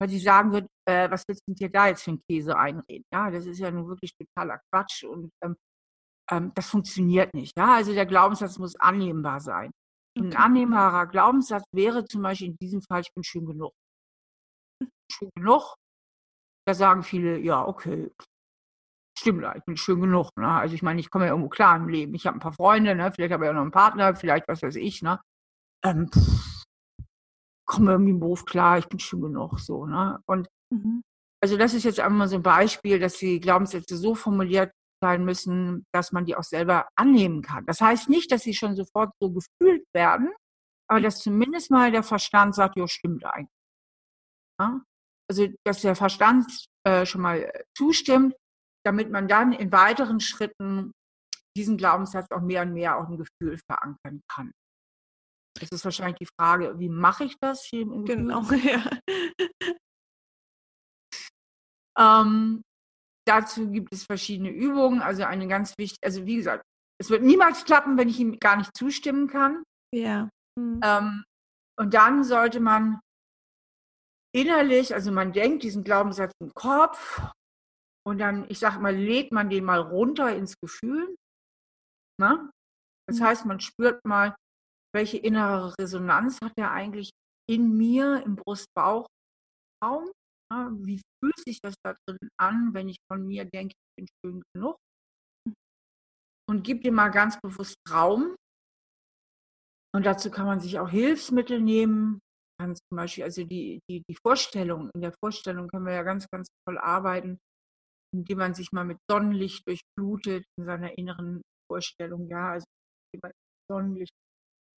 weil 0.00 0.08
sie 0.08 0.20
sagen 0.20 0.52
wird, 0.52 0.68
äh, 0.86 1.10
was 1.10 1.24
willst 1.26 1.42
du 1.46 1.54
dir 1.54 1.70
da 1.70 1.88
jetzt 1.88 2.02
für 2.02 2.12
einen 2.12 2.22
Käse 2.28 2.56
einreden? 2.56 3.04
Ja, 3.12 3.30
das 3.30 3.46
ist 3.46 3.58
ja 3.58 3.70
nun 3.70 3.88
wirklich 3.88 4.14
totaler 4.16 4.60
Quatsch 4.70 5.04
und 5.04 5.30
ähm, 5.42 5.56
ähm, 6.30 6.52
das 6.54 6.68
funktioniert 6.68 7.34
nicht. 7.34 7.56
Ja, 7.56 7.74
also 7.74 7.92
der 7.92 8.06
Glaubenssatz 8.06 8.58
muss 8.58 8.76
annehmbar 8.76 9.40
sein. 9.40 9.70
Ein 10.16 10.28
Okay. 10.28 10.36
annehmbarer 10.36 11.06
Glaubenssatz 11.06 11.64
wäre 11.72 12.04
zum 12.04 12.22
Beispiel 12.22 12.48
in 12.48 12.56
diesem 12.56 12.82
Fall, 12.82 13.00
ich 13.00 13.12
bin 13.14 13.24
schön 13.24 13.46
genug. 13.46 13.72
Schön 15.10 15.30
genug. 15.34 15.74
Da 16.66 16.74
sagen 16.74 17.02
viele, 17.02 17.38
ja, 17.38 17.66
okay, 17.66 18.10
stimmt, 19.18 19.44
ich 19.56 19.64
bin 19.64 19.76
schön 19.76 20.00
genug. 20.00 20.30
Ne? 20.36 20.48
Also 20.48 20.74
ich 20.74 20.82
meine, 20.82 21.00
ich 21.00 21.10
komme 21.10 21.26
ja 21.26 21.32
irgendwo 21.32 21.48
klar 21.48 21.76
im 21.76 21.88
Leben. 21.88 22.14
Ich 22.14 22.26
habe 22.26 22.36
ein 22.36 22.40
paar 22.40 22.52
Freunde, 22.52 22.94
ne? 22.94 23.10
vielleicht 23.12 23.32
habe 23.32 23.44
ich 23.44 23.50
auch 23.50 23.54
noch 23.54 23.62
einen 23.62 23.70
Partner, 23.70 24.14
vielleicht 24.14 24.46
was 24.48 24.62
weiß 24.62 24.76
ich. 24.76 25.02
Ne? 25.02 25.20
Ähm, 25.84 26.10
komme 27.66 27.92
irgendwie 27.92 28.12
im 28.12 28.20
Beruf 28.20 28.44
klar, 28.44 28.78
ich 28.78 28.88
bin 28.88 28.98
schön 28.98 29.22
genug. 29.22 29.58
So, 29.58 29.86
ne? 29.86 30.20
Und 30.26 30.48
Mhm. 30.70 31.02
also 31.42 31.56
das 31.58 31.74
ist 31.74 31.84
jetzt 31.84 32.00
einmal 32.00 32.26
so 32.28 32.36
ein 32.36 32.42
Beispiel, 32.42 32.98
dass 32.98 33.18
die 33.18 33.38
Glaubenssätze 33.38 33.96
so 33.96 34.14
formuliert 34.14 34.72
sein 35.04 35.22
müssen, 35.22 35.84
dass 35.92 36.12
man 36.12 36.24
die 36.24 36.34
auch 36.34 36.44
selber 36.44 36.88
annehmen 36.96 37.42
kann. 37.42 37.66
Das 37.66 37.82
heißt 37.82 38.08
nicht, 38.08 38.32
dass 38.32 38.42
sie 38.42 38.54
schon 38.54 38.74
sofort 38.74 39.12
so 39.20 39.30
gefühlt 39.30 39.84
werden, 39.94 40.32
aber 40.88 41.02
dass 41.02 41.18
zumindest 41.18 41.70
mal 41.70 41.90
der 41.92 42.02
Verstand 42.02 42.54
sagt, 42.54 42.78
ja, 42.78 42.88
stimmt 42.88 43.22
eigentlich. 43.26 43.50
Ja? 44.58 44.80
Also, 45.28 45.48
dass 45.66 45.82
der 45.82 45.94
Verstand 45.94 46.46
äh, 46.86 47.04
schon 47.04 47.20
mal 47.20 47.40
äh, 47.42 47.64
zustimmt, 47.76 48.34
damit 48.86 49.10
man 49.10 49.28
dann 49.28 49.52
in 49.52 49.70
weiteren 49.72 50.20
Schritten 50.20 50.92
diesen 51.54 51.76
Glaubenssatz 51.76 52.30
auch 52.30 52.40
mehr 52.40 52.62
und 52.62 52.72
mehr 52.72 52.96
auch 52.96 53.08
im 53.10 53.18
Gefühl 53.18 53.58
verankern 53.68 54.22
kann. 54.32 54.52
Das 55.60 55.70
ist 55.70 55.84
wahrscheinlich 55.84 56.18
die 56.18 56.28
Frage, 56.38 56.78
wie 56.78 56.88
mache 56.88 57.24
ich 57.24 57.36
das 57.40 57.64
hier 57.64 57.82
im 57.82 58.04
Gefühl? 58.04 58.16
Genau, 58.16 58.42
ja. 58.52 58.90
Ähm, 61.96 62.62
dazu 63.26 63.70
gibt 63.70 63.92
es 63.92 64.04
verschiedene 64.04 64.50
Übungen. 64.50 65.00
Also 65.02 65.24
eine 65.24 65.48
ganz 65.48 65.74
wichtige, 65.78 66.04
also 66.06 66.26
wie 66.26 66.36
gesagt, 66.36 66.64
es 67.00 67.10
wird 67.10 67.22
niemals 67.22 67.64
klappen, 67.64 67.96
wenn 67.96 68.08
ich 68.08 68.20
ihm 68.20 68.38
gar 68.38 68.56
nicht 68.56 68.76
zustimmen 68.76 69.28
kann. 69.28 69.62
Ja. 69.94 70.28
Mhm. 70.58 70.80
Ähm, 70.84 71.24
und 71.78 71.94
dann 71.94 72.22
sollte 72.24 72.60
man 72.60 73.00
innerlich, 74.34 74.94
also 74.94 75.12
man 75.12 75.32
denkt 75.32 75.62
diesen 75.62 75.84
Glaubenssatz 75.84 76.32
im 76.40 76.52
Kopf 76.54 77.22
und 78.06 78.18
dann, 78.18 78.48
ich 78.48 78.58
sage 78.58 78.78
mal, 78.80 78.94
lädt 78.94 79.32
man 79.32 79.48
den 79.50 79.64
mal 79.64 79.80
runter 79.80 80.34
ins 80.34 80.56
Gefühl. 80.60 81.16
Ne? 82.20 82.50
Das 83.08 83.18
Mhm. 83.18 83.24
heißt, 83.24 83.46
man 83.46 83.60
spürt 83.60 84.04
mal, 84.04 84.34
welche 84.94 85.18
innere 85.18 85.74
Resonanz 85.80 86.40
hat 86.40 86.52
er 86.56 86.70
eigentlich 86.70 87.10
in 87.50 87.76
mir, 87.76 88.22
im 88.24 88.36
Brust-Bauch-Raum. 88.36 90.10
Ja, 90.54 90.70
wie 90.84 91.00
fühlt 91.20 91.38
sich 91.44 91.60
das 91.60 91.74
da 91.82 91.96
drin 92.06 92.28
an, 92.38 92.74
wenn 92.74 92.88
ich 92.88 92.98
von 93.10 93.26
mir 93.26 93.44
denke, 93.44 93.74
ich 93.74 93.96
bin 93.96 94.06
schön 94.24 94.42
genug? 94.54 94.76
Und 96.48 96.62
gib 96.62 96.82
dem 96.82 96.94
mal 96.94 97.08
ganz 97.08 97.40
bewusst 97.40 97.76
Raum. 97.90 98.36
Und 99.94 100.06
dazu 100.06 100.30
kann 100.30 100.46
man 100.46 100.60
sich 100.60 100.78
auch 100.78 100.88
Hilfsmittel 100.88 101.60
nehmen. 101.60 102.20
kann 102.60 102.76
zum 102.76 102.96
Beispiel, 102.96 103.24
also 103.24 103.44
die, 103.44 103.80
die, 103.90 104.02
die 104.08 104.16
Vorstellung, 104.24 104.90
in 104.94 105.00
der 105.00 105.14
Vorstellung 105.20 105.68
können 105.68 105.86
wir 105.86 105.94
ja 105.94 106.02
ganz, 106.02 106.26
ganz 106.30 106.46
toll 106.66 106.78
arbeiten, 106.78 107.38
indem 108.14 108.38
man 108.38 108.54
sich 108.54 108.70
mal 108.70 108.84
mit 108.84 108.98
Sonnenlicht 109.10 109.66
durchflutet 109.66 110.44
in 110.56 110.66
seiner 110.66 110.96
inneren 110.96 111.42
Vorstellung, 111.68 112.28
ja, 112.28 112.52
also 112.52 112.66
Sonnenlicht 113.70 114.12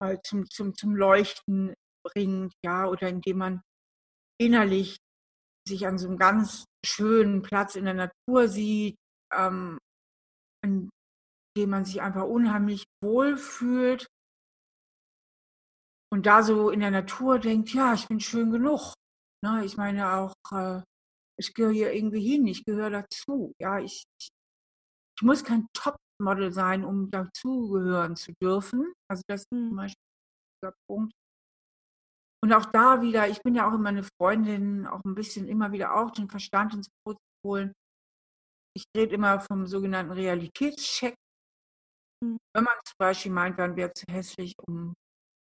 halt 0.03 0.25
zum, 0.25 0.49
zum, 0.51 0.75
zum 0.75 0.95
Leuchten 0.95 1.75
bringt, 2.07 2.53
ja, 2.65 2.87
oder 2.87 3.09
indem 3.09 3.39
man 3.39 3.63
innerlich 4.41 4.99
sich 5.67 5.87
an 5.87 5.99
so 5.99 6.09
einem 6.09 6.19
ganz 6.19 6.65
schönen 6.85 7.43
Platz 7.43 7.75
in 7.77 7.85
der 7.85 7.95
Natur 7.95 8.49
sieht, 8.49 8.97
ähm, 9.33 9.79
in 10.63 10.91
dem 11.57 11.71
man 11.71 11.85
sich 11.85 12.03
einfach 12.03 12.25
unheimlich 12.25 12.85
wohl 13.03 13.37
fühlt 13.37 14.07
und 16.15 16.27
da 16.27 16.45
so 16.45 16.71
in 16.71 16.79
der 16.79 16.93
Natur 16.93 17.41
denkt, 17.41 17.75
ja, 17.75 17.93
ich 17.93 18.07
bin 18.07 18.21
schön 18.21 18.53
genug. 18.53 18.95
Ne? 19.45 19.65
Ich 19.65 19.77
meine 19.77 20.13
auch, 20.15 20.35
äh, 20.53 20.81
ich 21.37 21.53
gehöre 21.55 21.73
hier 21.73 21.93
irgendwie 21.93 22.23
hin, 22.23 22.47
ich 22.47 22.65
gehöre 22.65 22.91
dazu. 22.91 23.53
Ja, 23.61 23.81
ich, 23.81 24.05
ich, 24.21 24.29
muss 25.23 25.43
kein 25.43 25.67
Topmodel 25.73 26.53
sein, 26.53 26.85
um 26.85 27.11
dazugehören 27.11 28.15
zu 28.15 28.33
dürfen. 28.41 28.93
Also 29.11 29.23
das 29.27 29.41
ist 29.41 29.49
zum 29.49 29.71
mhm. 29.71 29.77
Beispiel 29.77 30.07
der 30.63 30.75
Punkt. 30.89 31.13
Und 32.45 32.53
auch 32.53 32.67
da 32.67 33.01
wieder, 33.01 33.27
ich 33.27 33.41
bin 33.41 33.55
ja 33.55 33.67
auch 33.67 33.73
immer 33.73 33.89
eine 33.89 34.03
Freundin, 34.03 34.87
auch 34.87 35.01
ein 35.07 35.15
bisschen 35.15 35.49
immer 35.49 35.73
wieder 35.73 35.95
auch 35.95 36.11
den 36.11 36.29
Verstand 36.29 36.75
ins 36.75 36.91
Boot 37.03 37.17
zu 37.17 37.49
holen. 37.49 37.73
Ich 38.77 38.85
rede 38.95 39.15
immer 39.15 39.41
vom 39.41 39.67
sogenannten 39.67 40.13
Realitätscheck. 40.13 41.15
Mhm. 42.23 42.37
Wenn 42.55 42.65
man 42.65 42.75
zum 42.85 42.97
Beispiel 42.99 43.33
meint, 43.33 43.57
man 43.57 43.75
wäre 43.77 43.95
zu 43.95 44.05
hässlich, 44.11 44.53
um, 44.67 44.93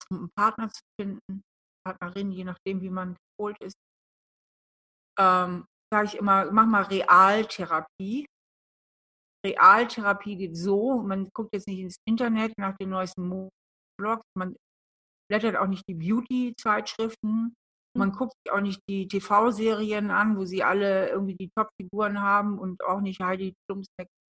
um 0.10 0.18
einen 0.18 0.32
Partner 0.38 0.70
zu 0.70 0.82
finden, 1.00 1.44
Partnerin, 1.88 2.34
je 2.34 2.44
nachdem, 2.44 2.82
wie 2.82 2.90
man 2.90 3.16
geholt 3.38 3.58
ist, 3.62 3.78
ähm, 5.18 5.66
sage 5.94 6.08
ich 6.08 6.16
immer, 6.16 6.52
mach 6.52 6.66
mal 6.66 6.84
Realtherapie. 6.84 8.26
Realtherapie 9.46 10.36
geht 10.36 10.58
so, 10.58 11.02
man 11.02 11.30
guckt 11.34 11.54
jetzt 11.54 11.70
nicht 11.70 11.80
ins 11.80 11.96
Internet 12.06 12.52
nach 12.58 12.76
den 12.76 12.90
neuesten 12.90 13.50
Blogs, 13.98 14.26
man 14.38 14.58
blättert 15.32 15.56
auch 15.56 15.68
nicht 15.68 15.88
die 15.88 15.94
Beauty-Zeitschriften. 15.94 17.56
Man 17.98 18.10
mhm. 18.10 18.14
guckt 18.14 18.34
sich 18.44 18.52
auch 18.52 18.60
nicht 18.60 18.82
die 18.90 19.08
TV-Serien 19.08 20.12
an, 20.12 20.36
wo 20.36 20.44
sie 20.44 20.62
alle 20.62 21.08
irgendwie 21.08 21.36
die 21.36 21.50
Top-Figuren 21.56 22.22
haben 22.22 22.60
und 22.60 22.84
auch 22.84 23.00
nicht 23.00 23.22
Heidi 23.22 23.54
Klums 23.66 23.88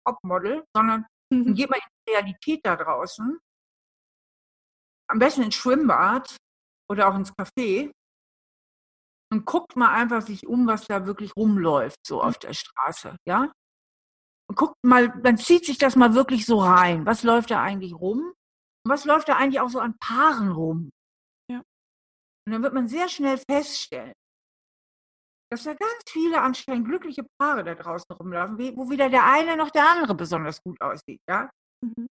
Top-Model, 0.07 0.63
sondern 0.75 1.07
geht 1.31 1.69
mal 1.71 1.77
in 1.77 2.05
die 2.07 2.11
Realität 2.11 2.59
da 2.63 2.75
draußen. 2.75 3.39
Am 5.09 5.19
besten 5.19 5.41
ins 5.41 5.55
Schwimmbad 5.55 6.37
oder 6.87 7.09
auch 7.09 7.15
ins 7.15 7.33
Café 7.33 7.91
und 9.31 9.45
guckt 9.45 9.75
mal 9.75 9.89
einfach 9.89 10.21
sich 10.21 10.45
um, 10.45 10.67
was 10.67 10.85
da 10.85 11.07
wirklich 11.07 11.35
rumläuft, 11.35 11.97
so 12.05 12.21
auf 12.21 12.37
der 12.37 12.53
Straße, 12.53 13.15
ja? 13.25 13.51
Und 14.47 14.55
guckt 14.55 14.75
mal, 14.83 15.09
dann 15.21 15.37
zieht 15.37 15.65
sich 15.65 15.79
das 15.79 15.95
mal 15.95 16.13
wirklich 16.13 16.45
so 16.45 16.59
rein. 16.59 17.05
Was 17.07 17.23
läuft 17.23 17.49
da 17.49 17.61
eigentlich 17.61 17.93
rum? 17.95 18.33
Und 18.83 18.91
was 18.91 19.05
läuft 19.05 19.29
da 19.29 19.35
eigentlich 19.37 19.59
auch 19.59 19.69
so 19.69 19.79
an 19.79 19.97
Paaren 19.99 20.51
rum? 20.51 20.89
Ja. 21.51 21.59
Und 22.47 22.53
dann 22.53 22.63
wird 22.63 22.73
man 22.73 22.87
sehr 22.87 23.09
schnell 23.09 23.37
feststellen, 23.37 24.13
dass 25.51 25.63
da 25.63 25.73
ganz 25.73 26.01
viele 26.07 26.41
anscheinend 26.41 26.87
glückliche 26.87 27.25
Paare 27.39 27.63
da 27.63 27.75
draußen 27.75 28.15
rumlaufen, 28.15 28.57
wo 28.77 28.89
weder 28.89 29.09
der 29.09 29.25
eine 29.25 29.57
noch 29.57 29.69
der 29.69 29.89
andere 29.89 30.15
besonders 30.15 30.61
gut 30.63 30.79
aussieht, 30.81 31.19
ja? 31.29 31.49
Mhm. 31.83 32.07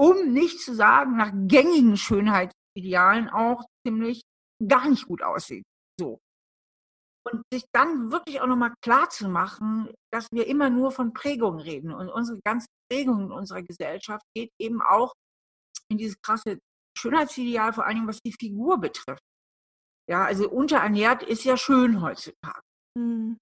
Um 0.00 0.32
nicht 0.32 0.60
zu 0.60 0.74
sagen, 0.74 1.16
nach 1.16 1.32
gängigen 1.32 1.96
Schönheitsidealen 1.96 3.28
auch 3.28 3.64
ziemlich 3.86 4.22
gar 4.66 4.88
nicht 4.88 5.06
gut 5.06 5.22
aussieht. 5.22 5.64
So. 6.00 6.18
Und 7.26 7.42
sich 7.52 7.64
dann 7.74 8.10
wirklich 8.10 8.40
auch 8.40 8.46
nochmal 8.46 8.72
klar 8.82 9.10
zu 9.10 9.28
machen, 9.28 9.92
dass 10.12 10.28
wir 10.32 10.46
immer 10.46 10.70
nur 10.70 10.92
von 10.92 11.12
Prägungen 11.12 11.60
reden. 11.60 11.92
Und 11.92 12.08
unsere 12.08 12.40
ganze 12.44 12.68
Prägung 12.90 13.26
in 13.26 13.32
unserer 13.32 13.62
Gesellschaft 13.62 14.24
geht 14.34 14.50
eben 14.58 14.80
auch 14.80 15.12
in 15.90 15.98
dieses 15.98 16.20
krasse 16.20 16.58
Schönheitsideal, 16.96 17.72
vor 17.72 17.86
allen 17.86 17.96
Dingen 17.96 18.08
was 18.08 18.20
die 18.20 18.32
Figur 18.32 18.78
betrifft. 18.78 19.22
Ja, 20.08 20.24
also 20.24 20.50
unterernährt 20.50 21.22
ist 21.22 21.44
ja 21.44 21.56
schön 21.56 22.00
heutzutage. 22.00 22.62
Mhm. 22.96 23.38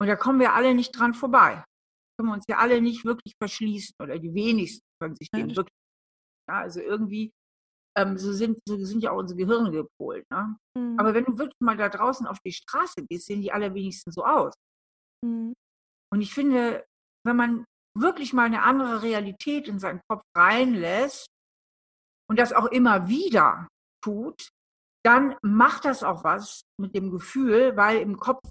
Und 0.00 0.06
da 0.06 0.16
kommen 0.16 0.40
wir 0.40 0.54
alle 0.54 0.74
nicht 0.74 0.92
dran 0.92 1.14
vorbei. 1.14 1.64
Können 2.18 2.30
wir 2.30 2.34
uns 2.34 2.44
ja 2.48 2.58
alle 2.58 2.80
nicht 2.80 3.04
wirklich 3.04 3.34
verschließen 3.40 3.94
oder 4.02 4.18
die 4.18 4.34
wenigsten 4.34 4.84
können 5.00 5.16
sich 5.16 5.30
dem 5.30 5.54
wirklich. 5.54 5.74
Ja, 6.48 6.60
also 6.60 6.80
irgendwie, 6.80 7.32
ähm, 7.96 8.18
so, 8.18 8.32
sind, 8.32 8.58
so 8.66 8.76
sind 8.76 9.02
ja 9.02 9.12
auch 9.12 9.18
unsere 9.18 9.38
Gehirne 9.38 9.70
gepolt. 9.70 10.24
Ne? 10.30 10.56
Mhm. 10.76 10.98
Aber 10.98 11.14
wenn 11.14 11.24
du 11.24 11.38
wirklich 11.38 11.60
mal 11.60 11.76
da 11.76 11.88
draußen 11.88 12.26
auf 12.26 12.38
die 12.44 12.52
Straße 12.52 13.06
gehst, 13.08 13.26
sehen 13.26 13.42
die 13.42 13.52
allerwenigsten 13.52 14.12
so 14.12 14.24
aus. 14.24 14.54
Mhm. 15.24 15.54
Und 16.12 16.20
ich 16.20 16.34
finde, 16.34 16.84
wenn 17.24 17.36
man 17.36 17.64
wirklich 17.96 18.32
mal 18.32 18.46
eine 18.46 18.62
andere 18.62 19.02
Realität 19.02 19.68
in 19.68 19.78
seinen 19.78 20.00
Kopf 20.08 20.22
reinlässt, 20.36 21.28
und 22.30 22.38
das 22.38 22.52
auch 22.52 22.66
immer 22.66 23.08
wieder 23.08 23.66
tut, 24.04 24.50
dann 25.04 25.34
macht 25.42 25.84
das 25.84 26.04
auch 26.04 26.22
was 26.22 26.62
mit 26.80 26.94
dem 26.94 27.10
Gefühl, 27.10 27.76
weil 27.76 27.98
im 27.98 28.18
Kopf 28.18 28.48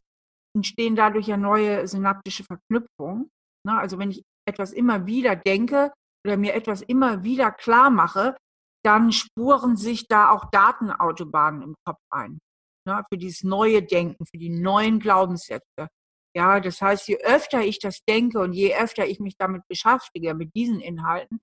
entstehen 0.54 0.98
dadurch 0.98 1.28
ja 1.28 1.38
neue 1.38 1.88
synaptische 1.88 2.44
Verknüpfungen. 2.44 3.30
Ne? 3.66 3.78
Also 3.78 3.98
wenn 3.98 4.12
ich 4.12 4.24
etwas 4.46 4.74
immer 4.74 5.06
wieder 5.06 5.36
denke 5.36 5.94
oder 6.26 6.36
mir 6.36 6.56
etwas 6.56 6.82
immer 6.82 7.24
wieder 7.24 7.52
klar 7.52 7.90
mache, 7.90 8.36
dann 8.84 9.14
spuren 9.14 9.78
sich 9.78 10.08
da 10.08 10.32
auch 10.32 10.50
Datenautobahnen 10.52 11.62
im 11.62 11.76
Kopf 11.86 12.02
ein. 12.10 12.40
Ne? 12.86 13.04
Für 13.10 13.18
dieses 13.18 13.44
neue 13.44 13.82
Denken, 13.82 14.26
für 14.26 14.38
die 14.38 14.50
neuen 14.50 15.00
Glaubenssätze. 15.00 15.88
Ja, 16.36 16.60
das 16.60 16.82
heißt, 16.82 17.08
je 17.08 17.18
öfter 17.24 17.62
ich 17.62 17.80
das 17.80 18.04
denke 18.08 18.40
und 18.40 18.54
je 18.54 18.76
öfter 18.76 19.08
ich 19.08 19.20
mich 19.20 19.36
damit 19.38 19.64
beschäftige, 19.68 20.34
mit 20.34 20.54
diesen 20.54 20.80
Inhalten, 20.80 21.40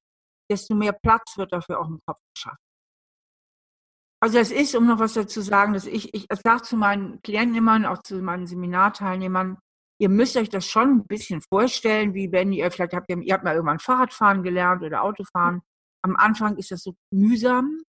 desto 0.50 0.74
mehr 0.74 0.92
Platz 0.92 1.36
wird 1.36 1.52
dafür 1.52 1.80
auch 1.80 1.88
im 1.88 2.00
Kopf 2.06 2.20
geschaffen. 2.34 2.58
Also 4.22 4.38
es 4.38 4.50
ist, 4.50 4.74
um 4.74 4.86
noch 4.86 4.98
was 4.98 5.12
dazu 5.14 5.40
zu 5.40 5.42
sagen, 5.42 5.74
dass 5.74 5.86
ich, 5.86 6.14
ich 6.14 6.26
sage 6.42 6.62
zu 6.62 6.76
meinen 6.76 7.20
Klienten 7.22 7.56
immer 7.56 7.76
und 7.76 7.84
auch 7.84 8.02
zu 8.02 8.16
meinen 8.22 8.46
Seminarteilnehmern, 8.46 9.58
ihr 10.00 10.08
müsst 10.08 10.36
euch 10.36 10.48
das 10.48 10.66
schon 10.66 10.98
ein 10.98 11.06
bisschen 11.06 11.42
vorstellen, 11.42 12.14
wie 12.14 12.32
wenn 12.32 12.52
ihr, 12.52 12.70
vielleicht 12.70 12.94
habt 12.94 13.10
ihr, 13.10 13.18
ihr 13.18 13.34
habt 13.34 13.44
mal 13.44 13.54
irgendwann 13.54 13.78
Fahrradfahren 13.78 14.42
gelernt 14.42 14.82
oder 14.82 15.02
Autofahren. 15.02 15.62
Am 16.02 16.16
Anfang 16.16 16.56
ist 16.56 16.70
das 16.70 16.82
so 16.82 16.94
mühsam. 17.12 17.82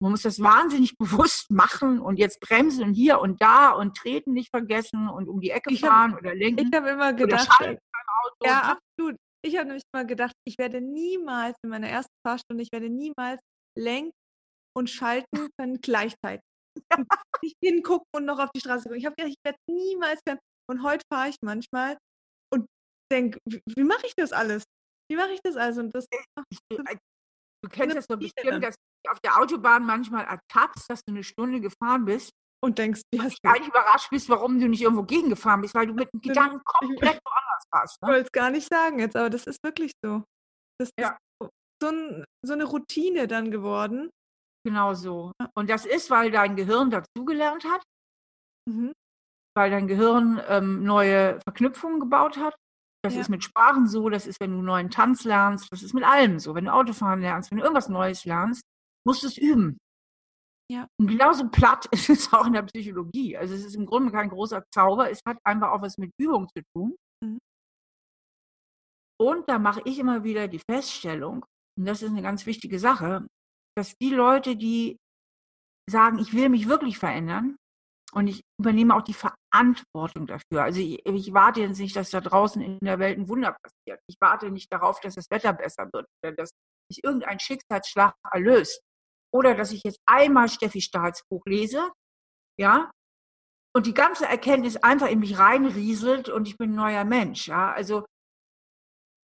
Man 0.00 0.12
muss 0.12 0.22
das 0.22 0.40
wahnsinnig 0.40 0.96
bewusst 0.98 1.50
machen 1.50 2.00
und 2.00 2.18
jetzt 2.18 2.40
bremsen 2.40 2.84
und 2.84 2.94
hier 2.94 3.20
und 3.20 3.40
da 3.42 3.70
und 3.70 3.96
treten 3.96 4.32
nicht 4.32 4.50
vergessen 4.50 5.08
und 5.08 5.28
um 5.28 5.40
die 5.40 5.50
Ecke 5.50 5.76
fahren 5.76 6.12
hab, 6.12 6.20
oder 6.20 6.34
lenken. 6.34 6.68
Ich 6.72 6.76
habe 6.76 6.90
immer 6.90 7.12
gedacht, 7.12 7.48
ja, 8.42 8.78
absolut 8.98 9.16
ich 9.44 9.56
habe 9.56 9.66
nämlich 9.66 9.84
mal 9.94 10.06
gedacht, 10.06 10.34
ich 10.46 10.58
werde 10.58 10.80
niemals 10.80 11.56
in 11.64 11.70
meiner 11.70 11.88
ersten 11.88 12.14
Fahrstunde, 12.26 12.62
ich 12.62 12.72
werde 12.72 12.88
niemals 12.88 13.40
lenken 13.78 14.12
und 14.76 14.88
schalten 14.88 15.26
können 15.58 15.80
gleichzeitig. 15.80 16.44
nicht 17.42 17.56
hingucken 17.62 18.06
und 18.14 18.24
noch 18.24 18.38
auf 18.38 18.50
die 18.54 18.60
Straße 18.60 18.84
gucken. 18.84 18.98
Ich 18.98 19.04
habe 19.04 19.16
gedacht, 19.16 19.34
ich 19.36 19.44
werde 19.44 19.58
niemals 19.68 20.20
können. 20.24 20.40
Und 20.70 20.82
heute 20.82 21.04
fahre 21.12 21.28
ich 21.28 21.36
manchmal 21.42 21.98
und 22.52 22.66
denke, 23.12 23.38
wie, 23.46 23.60
wie 23.76 23.84
mache 23.84 24.06
ich 24.06 24.14
das 24.16 24.32
alles? 24.32 24.62
Wie 25.10 25.16
mache 25.16 25.32
ich 25.32 25.40
das 25.42 25.56
also? 25.56 25.80
Und 25.80 25.94
das, 25.94 26.06
äh, 26.12 26.96
du 27.62 27.68
kennst 27.68 27.96
das 27.96 28.06
doch 28.06 28.18
bestimmt, 28.18 28.62
dass 28.62 28.76
du 28.76 29.10
auf 29.10 29.20
der 29.20 29.38
Autobahn 29.38 29.84
manchmal 29.84 30.24
ertappst, 30.24 30.88
dass 30.88 31.02
du 31.04 31.12
eine 31.12 31.24
Stunde 31.24 31.60
gefahren 31.60 32.04
bist 32.04 32.30
und 32.64 32.78
denkst, 32.78 33.02
wie 33.12 33.20
hast 33.20 33.38
du 33.42 33.48
eigentlich 33.48 33.68
überrascht 33.68 34.10
bist, 34.10 34.28
warum 34.28 34.60
du 34.60 34.68
nicht 34.68 34.82
irgendwo 34.82 35.02
gegengefahren 35.02 35.60
bist, 35.60 35.74
weil 35.74 35.86
du 35.86 35.94
mit 35.94 36.12
dem 36.12 36.20
Gedanken 36.22 36.62
komplett 36.64 37.20
woanders 37.24 37.64
warst. 37.70 38.02
Ne? 38.02 38.08
Ich 38.08 38.12
wollte 38.12 38.26
es 38.26 38.32
gar 38.32 38.50
nicht 38.50 38.68
sagen 38.68 38.98
jetzt, 38.98 39.16
aber 39.16 39.30
das 39.30 39.46
ist 39.46 39.62
wirklich 39.62 39.92
so. 40.04 40.22
Das 40.80 40.90
ja. 40.98 41.18
ist 41.42 41.50
so, 41.82 41.88
ein, 41.88 42.24
so, 42.44 42.52
eine 42.52 42.64
Routine 42.64 43.26
dann 43.26 43.50
geworden. 43.50 44.10
Genau 44.64 44.94
so. 44.94 45.32
Und 45.54 45.68
das 45.70 45.84
ist, 45.84 46.10
weil 46.10 46.30
dein 46.30 46.54
Gehirn 46.54 46.90
dazugelernt 46.90 47.64
hat, 47.64 47.82
mhm. 48.70 48.92
weil 49.56 49.70
dein 49.70 49.88
Gehirn 49.88 50.40
ähm, 50.46 50.84
neue 50.84 51.40
Verknüpfungen 51.40 51.98
gebaut 51.98 52.36
hat. 52.36 52.54
Das 53.04 53.14
ja. 53.14 53.20
ist 53.20 53.28
mit 53.28 53.42
Sprachen 53.42 53.88
so, 53.88 54.08
das 54.08 54.28
ist, 54.28 54.38
wenn 54.40 54.52
du 54.52 54.58
einen 54.58 54.66
neuen 54.66 54.90
Tanz 54.90 55.24
lernst, 55.24 55.66
das 55.72 55.82
ist 55.82 55.92
mit 55.92 56.04
allem 56.04 56.38
so. 56.38 56.54
Wenn 56.54 56.66
du 56.66 56.72
Autofahren 56.72 57.20
lernst, 57.20 57.50
wenn 57.50 57.58
du 57.58 57.64
irgendwas 57.64 57.88
Neues 57.88 58.24
lernst, 58.24 58.62
musst 59.04 59.24
du 59.24 59.26
es 59.26 59.36
üben. 59.36 59.78
Ja. 60.72 60.88
Und 60.98 61.08
genauso 61.08 61.50
platt 61.50 61.86
ist 61.92 62.08
es 62.08 62.32
auch 62.32 62.46
in 62.46 62.54
der 62.54 62.62
Psychologie. 62.62 63.36
Also 63.36 63.54
es 63.54 63.64
ist 63.64 63.76
im 63.76 63.84
Grunde 63.84 64.10
kein 64.10 64.30
großer 64.30 64.64
Zauber, 64.72 65.10
es 65.10 65.20
hat 65.26 65.36
einfach 65.44 65.70
auch 65.72 65.82
was 65.82 65.98
mit 65.98 66.12
Übung 66.18 66.48
zu 66.48 66.62
tun. 66.74 66.96
Mhm. 67.22 67.38
Und 69.20 69.48
da 69.48 69.58
mache 69.58 69.82
ich 69.84 69.98
immer 69.98 70.24
wieder 70.24 70.48
die 70.48 70.62
Feststellung, 70.70 71.44
und 71.78 71.86
das 71.86 72.02
ist 72.02 72.10
eine 72.10 72.22
ganz 72.22 72.46
wichtige 72.46 72.78
Sache, 72.78 73.26
dass 73.76 73.94
die 74.00 74.10
Leute, 74.10 74.56
die 74.56 74.96
sagen, 75.88 76.18
ich 76.18 76.32
will 76.32 76.48
mich 76.48 76.68
wirklich 76.68 76.98
verändern 76.98 77.56
und 78.12 78.26
ich 78.28 78.42
übernehme 78.60 78.94
auch 78.94 79.02
die 79.02 79.14
Verantwortung 79.14 80.26
dafür. 80.26 80.62
Also 80.62 80.80
ich, 80.80 81.04
ich 81.04 81.34
warte 81.34 81.60
jetzt 81.60 81.78
nicht, 81.78 81.96
dass 81.96 82.10
da 82.10 82.20
draußen 82.20 82.62
in 82.62 82.78
der 82.80 82.98
Welt 82.98 83.18
ein 83.18 83.28
Wunder 83.28 83.56
passiert. 83.62 84.00
Ich 84.06 84.16
warte 84.20 84.50
nicht 84.50 84.72
darauf, 84.72 85.00
dass 85.00 85.16
das 85.16 85.30
Wetter 85.30 85.52
besser 85.52 85.88
wird 85.92 86.06
oder 86.22 86.32
dass 86.34 86.50
sich 86.90 87.02
irgendein 87.04 87.40
Schicksalsschlag 87.40 88.14
erlöst. 88.30 88.82
Oder 89.32 89.54
dass 89.54 89.72
ich 89.72 89.82
jetzt 89.84 90.00
einmal 90.06 90.48
Steffi 90.48 90.80
Stahls 90.80 91.22
Buch 91.30 91.42
lese 91.46 91.90
ja, 92.58 92.90
und 93.74 93.86
die 93.86 93.94
ganze 93.94 94.26
Erkenntnis 94.26 94.76
einfach 94.76 95.08
in 95.08 95.20
mich 95.20 95.38
reinrieselt 95.38 96.28
und 96.28 96.46
ich 96.46 96.58
bin 96.58 96.72
ein 96.72 96.76
neuer 96.76 97.04
Mensch, 97.04 97.48
ja. 97.48 97.72
Also 97.72 98.04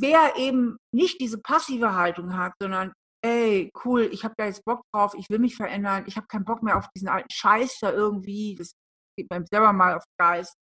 wer 0.01 0.37
eben 0.37 0.79
nicht 0.95 1.21
diese 1.21 1.39
passive 1.41 1.95
Haltung 1.95 2.37
hat, 2.37 2.55
sondern 2.61 2.93
ey, 3.25 3.71
cool, 3.85 4.09
ich 4.13 4.25
habe 4.25 4.35
da 4.39 4.47
jetzt 4.47 4.65
Bock 4.65 4.83
drauf, 4.93 5.15
ich 5.15 5.29
will 5.29 5.41
mich 5.41 5.57
verändern, 5.57 6.05
ich 6.07 6.17
habe 6.17 6.29
keinen 6.29 6.45
Bock 6.45 6.63
mehr 6.63 6.79
auf 6.79 6.87
diesen 6.95 7.09
alten 7.09 7.31
Scheiß 7.31 7.79
da 7.81 7.93
irgendwie, 7.93 8.55
das 8.55 8.73
geht 9.17 9.31
mir 9.31 9.45
selber 9.51 9.73
mal 9.73 9.97
auf 9.97 10.05
Geist. 10.19 10.55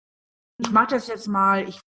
Ich 0.59 0.71
mache 0.71 0.89
das 0.89 1.09
jetzt 1.09 1.29
mal, 1.29 1.69
ich 1.69 1.81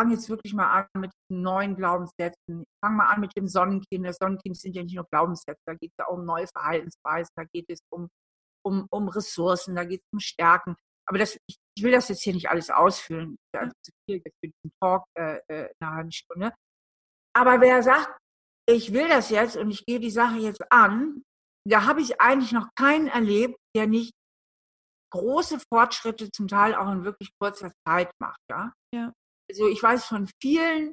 fange 0.00 0.14
jetzt 0.14 0.30
wirklich 0.30 0.54
mal 0.54 0.70
an 0.70 0.86
mit 1.00 1.10
neuen 1.30 1.76
Glaubenssätzen. 1.76 2.62
Ich 2.62 2.78
fange 2.82 2.96
mal 2.96 3.08
an 3.08 3.20
mit 3.20 3.36
dem 3.36 3.46
Sonnenkind. 3.46 4.06
Das 4.06 4.16
Sonnenkind 4.16 4.56
sind 4.56 4.74
ja 4.74 4.82
nicht 4.82 4.94
nur 4.94 5.06
Glaubenssätze, 5.10 5.60
da 5.66 5.74
geht 5.74 5.90
es 5.90 5.96
ja 5.98 6.06
um 6.06 6.24
neue 6.24 6.46
Verhaltensweisen, 6.46 7.32
da 7.36 7.44
geht 7.52 7.66
es 7.68 7.80
um, 7.92 8.08
um, 8.64 8.86
um 8.90 9.08
Ressourcen, 9.08 9.74
da 9.74 9.84
geht 9.84 10.00
es 10.00 10.08
um 10.12 10.20
Stärken. 10.20 10.74
Aber 11.06 11.18
das, 11.18 11.38
ich, 11.46 11.56
ich, 11.76 11.84
will 11.84 11.92
das 11.92 12.08
jetzt 12.08 12.22
hier 12.22 12.32
nicht 12.32 12.48
alles 12.48 12.70
ausfüllen. 12.70 13.36
Das 13.52 13.66
ist 13.66 13.84
zu 13.84 13.92
viel 14.08 14.20
für 14.22 14.48
diesen 14.48 14.72
Talk 14.80 15.04
äh, 15.18 15.40
äh, 15.48 15.68
eine 15.80 15.92
halbe 15.92 16.12
Stunde. 16.12 16.54
Aber 17.36 17.60
wer 17.60 17.82
sagt, 17.82 18.16
ich 18.66 18.92
will 18.92 19.08
das 19.08 19.30
jetzt 19.30 19.56
und 19.56 19.70
ich 19.70 19.84
gehe 19.84 20.00
die 20.00 20.10
Sache 20.10 20.38
jetzt 20.38 20.62
an, 20.70 21.22
da 21.68 21.84
habe 21.84 22.00
ich 22.00 22.20
eigentlich 22.20 22.52
noch 22.52 22.68
keinen 22.74 23.08
erlebt, 23.08 23.56
der 23.76 23.86
nicht 23.86 24.12
große 25.12 25.58
Fortschritte 25.72 26.30
zum 26.30 26.48
Teil 26.48 26.74
auch 26.74 26.90
in 26.90 27.04
wirklich 27.04 27.32
kurzer 27.38 27.72
Zeit 27.86 28.10
macht. 28.20 28.40
Ja? 28.48 28.72
ja. 28.94 29.12
Also 29.50 29.68
ich 29.68 29.82
weiß 29.82 30.04
von 30.04 30.30
vielen, 30.40 30.92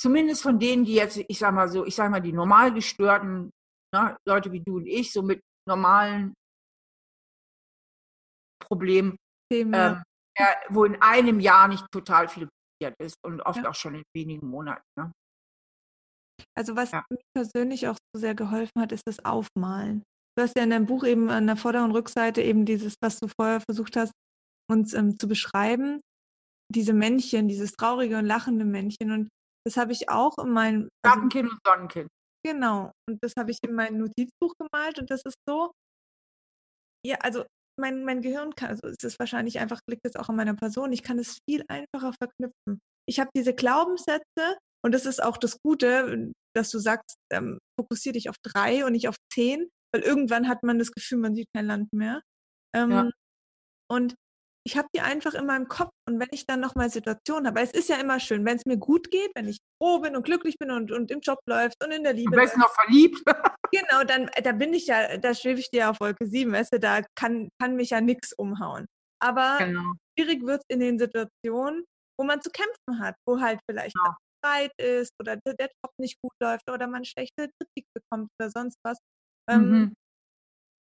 zumindest 0.00 0.42
von 0.42 0.58
denen, 0.58 0.84
die 0.84 0.94
jetzt, 0.94 1.16
ich 1.16 1.38
sage 1.38 1.54
mal 1.54 1.68
so, 1.68 1.86
ich 1.86 1.94
sage 1.94 2.10
mal 2.10 2.20
die 2.20 2.32
normal 2.32 2.74
gestörten 2.74 3.50
ne, 3.94 4.16
Leute 4.26 4.50
wie 4.50 4.60
du 4.60 4.78
und 4.78 4.86
ich, 4.86 5.12
so 5.12 5.22
mit 5.22 5.40
normalen 5.68 6.34
Problemen, 8.60 9.16
ähm, 9.52 9.72
ja. 9.72 10.56
wo 10.68 10.84
in 10.84 11.00
einem 11.00 11.38
Jahr 11.38 11.68
nicht 11.68 11.84
total 11.92 12.28
viel 12.28 12.48
passiert 12.48 12.96
ist 13.00 13.16
und 13.24 13.40
oft 13.42 13.62
ja. 13.62 13.70
auch 13.70 13.74
schon 13.74 13.94
in 13.94 14.02
wenigen 14.14 14.48
Monaten. 14.48 14.84
Ne? 14.98 15.12
Also 16.56 16.74
was 16.74 16.90
ja. 16.90 17.04
mir 17.10 17.20
persönlich 17.34 17.86
auch 17.86 17.96
so 18.14 18.20
sehr 18.20 18.34
geholfen 18.34 18.80
hat, 18.80 18.92
ist 18.92 19.06
das 19.06 19.24
Aufmalen. 19.24 20.02
Du 20.36 20.42
hast 20.42 20.56
ja 20.56 20.64
in 20.64 20.70
deinem 20.70 20.86
Buch 20.86 21.04
eben 21.04 21.28
an 21.30 21.46
der 21.46 21.56
Vorder- 21.56 21.84
und 21.84 21.92
Rückseite 21.92 22.42
eben 22.42 22.64
dieses, 22.64 22.94
was 23.02 23.18
du 23.18 23.28
vorher 23.28 23.60
versucht 23.60 23.96
hast, 23.96 24.12
uns 24.70 24.94
ähm, 24.94 25.18
zu 25.18 25.28
beschreiben, 25.28 26.00
diese 26.70 26.92
Männchen, 26.92 27.48
dieses 27.48 27.72
traurige 27.72 28.18
und 28.18 28.26
lachende 28.26 28.64
Männchen. 28.64 29.10
Und 29.10 29.28
das 29.66 29.76
habe 29.76 29.92
ich 29.92 30.08
auch 30.08 30.38
in 30.38 30.50
meinem 30.50 30.88
also, 31.02 31.14
Schattenkind 31.14 31.50
und 31.50 31.58
Sonnenkind. 31.66 32.08
Genau. 32.44 32.92
Und 33.08 33.18
das 33.22 33.32
habe 33.36 33.50
ich 33.50 33.58
in 33.62 33.74
mein 33.74 33.98
Notizbuch 33.98 34.54
gemalt 34.58 34.98
und 34.98 35.10
das 35.10 35.22
ist 35.24 35.36
so, 35.46 35.72
ja, 37.04 37.16
also 37.20 37.44
mein, 37.78 38.04
mein 38.04 38.20
Gehirn 38.22 38.54
kann, 38.54 38.70
also 38.70 38.88
es 38.88 39.02
ist 39.02 39.18
wahrscheinlich 39.18 39.58
einfach, 39.58 39.80
liegt 39.88 40.06
es 40.06 40.16
auch 40.16 40.28
an 40.28 40.36
meiner 40.36 40.54
Person, 40.54 40.92
ich 40.92 41.02
kann 41.02 41.18
es 41.18 41.38
viel 41.48 41.64
einfacher 41.68 42.12
verknüpfen. 42.12 42.80
Ich 43.08 43.20
habe 43.20 43.30
diese 43.34 43.54
Glaubenssätze 43.54 44.58
und 44.84 44.92
das 44.92 45.06
ist 45.06 45.22
auch 45.22 45.36
das 45.36 45.58
Gute, 45.62 46.32
dass 46.54 46.70
du 46.70 46.78
sagst, 46.78 47.16
ähm, 47.32 47.58
fokussiere 47.78 48.14
dich 48.14 48.28
auf 48.28 48.36
drei 48.42 48.84
und 48.84 48.92
nicht 48.92 49.08
auf 49.08 49.16
zehn, 49.32 49.68
weil 49.92 50.02
irgendwann 50.02 50.48
hat 50.48 50.62
man 50.62 50.78
das 50.78 50.92
Gefühl, 50.92 51.18
man 51.18 51.34
sieht 51.34 51.48
kein 51.54 51.66
Land 51.66 51.92
mehr. 51.92 52.20
Ähm, 52.74 52.90
ja. 52.90 53.10
Und 53.90 54.14
ich 54.66 54.76
habe 54.76 54.88
die 54.94 55.00
einfach 55.00 55.34
in 55.34 55.46
meinem 55.46 55.68
Kopf 55.68 55.90
und 56.08 56.20
wenn 56.20 56.28
ich 56.32 56.46
dann 56.46 56.60
nochmal 56.60 56.90
Situationen 56.90 57.46
habe, 57.46 57.60
weil 57.60 57.66
es 57.66 57.72
ist 57.72 57.88
ja 57.88 57.96
immer 57.96 58.20
schön, 58.20 58.44
wenn 58.44 58.56
es 58.56 58.66
mir 58.66 58.76
gut 58.76 59.10
geht, 59.10 59.30
wenn 59.34 59.48
ich 59.48 59.58
froh 59.82 60.00
bin 60.00 60.16
und 60.16 60.24
glücklich 60.24 60.58
bin 60.58 60.70
und, 60.70 60.92
und 60.92 61.10
im 61.10 61.20
Job 61.20 61.38
läuft 61.46 61.82
und 61.82 61.92
in 61.92 62.04
der 62.04 62.12
Liebe. 62.12 62.36
Du 62.36 62.42
bist 62.42 62.56
noch 62.56 62.72
verliebt. 62.74 63.22
genau, 63.72 64.04
dann 64.04 64.30
da 64.42 64.52
bin 64.52 64.74
ich 64.74 64.86
ja, 64.86 65.16
da 65.16 65.34
schwebe 65.34 65.60
ich 65.60 65.70
dir 65.70 65.90
auf 65.90 66.00
Wolke 66.00 66.26
7, 66.26 66.52
weißt 66.52 66.74
du, 66.74 66.80
da 66.80 67.02
kann, 67.14 67.48
kann 67.60 67.76
mich 67.76 67.90
ja 67.90 68.00
nichts 68.00 68.32
umhauen. 68.32 68.86
Aber 69.22 69.58
genau. 69.58 69.92
schwierig 70.18 70.44
wird 70.44 70.62
es 70.68 70.74
in 70.74 70.80
den 70.80 70.98
Situationen, 70.98 71.84
wo 72.18 72.24
man 72.24 72.40
zu 72.42 72.50
kämpfen 72.50 72.98
hat, 72.98 73.16
wo 73.26 73.40
halt 73.40 73.60
vielleicht 73.68 73.94
genau. 73.94 74.14
Streit 74.38 74.72
ist 74.78 75.12
oder 75.20 75.36
der, 75.36 75.68
Job 75.84 75.92
nicht 75.98 76.18
gut 76.22 76.32
läuft 76.42 76.70
oder 76.70 76.86
man 76.86 77.04
schlechte 77.04 77.48
Kritik 77.58 77.86
bekommt 77.94 78.30
oder 78.38 78.50
sonst 78.50 78.76
was. 78.84 78.98
Ähm, 79.48 79.70
mhm. 79.70 79.94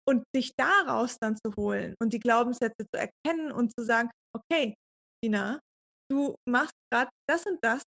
Und 0.07 0.25
sich 0.35 0.53
daraus 0.57 1.17
dann 1.19 1.37
zu 1.37 1.57
holen 1.57 1.95
und 2.03 2.13
die 2.13 2.21
Glaubenssätze 2.21 2.85
zu 2.93 3.01
erkennen 3.01 3.53
und 3.53 3.73
zu 3.73 3.85
sagen, 3.85 4.11
okay, 4.37 4.75
Tina, 5.23 5.59
du 6.11 6.35
machst 6.47 6.75
gerade 6.93 7.11
das 7.27 7.47
und 7.47 7.59
das 7.63 7.83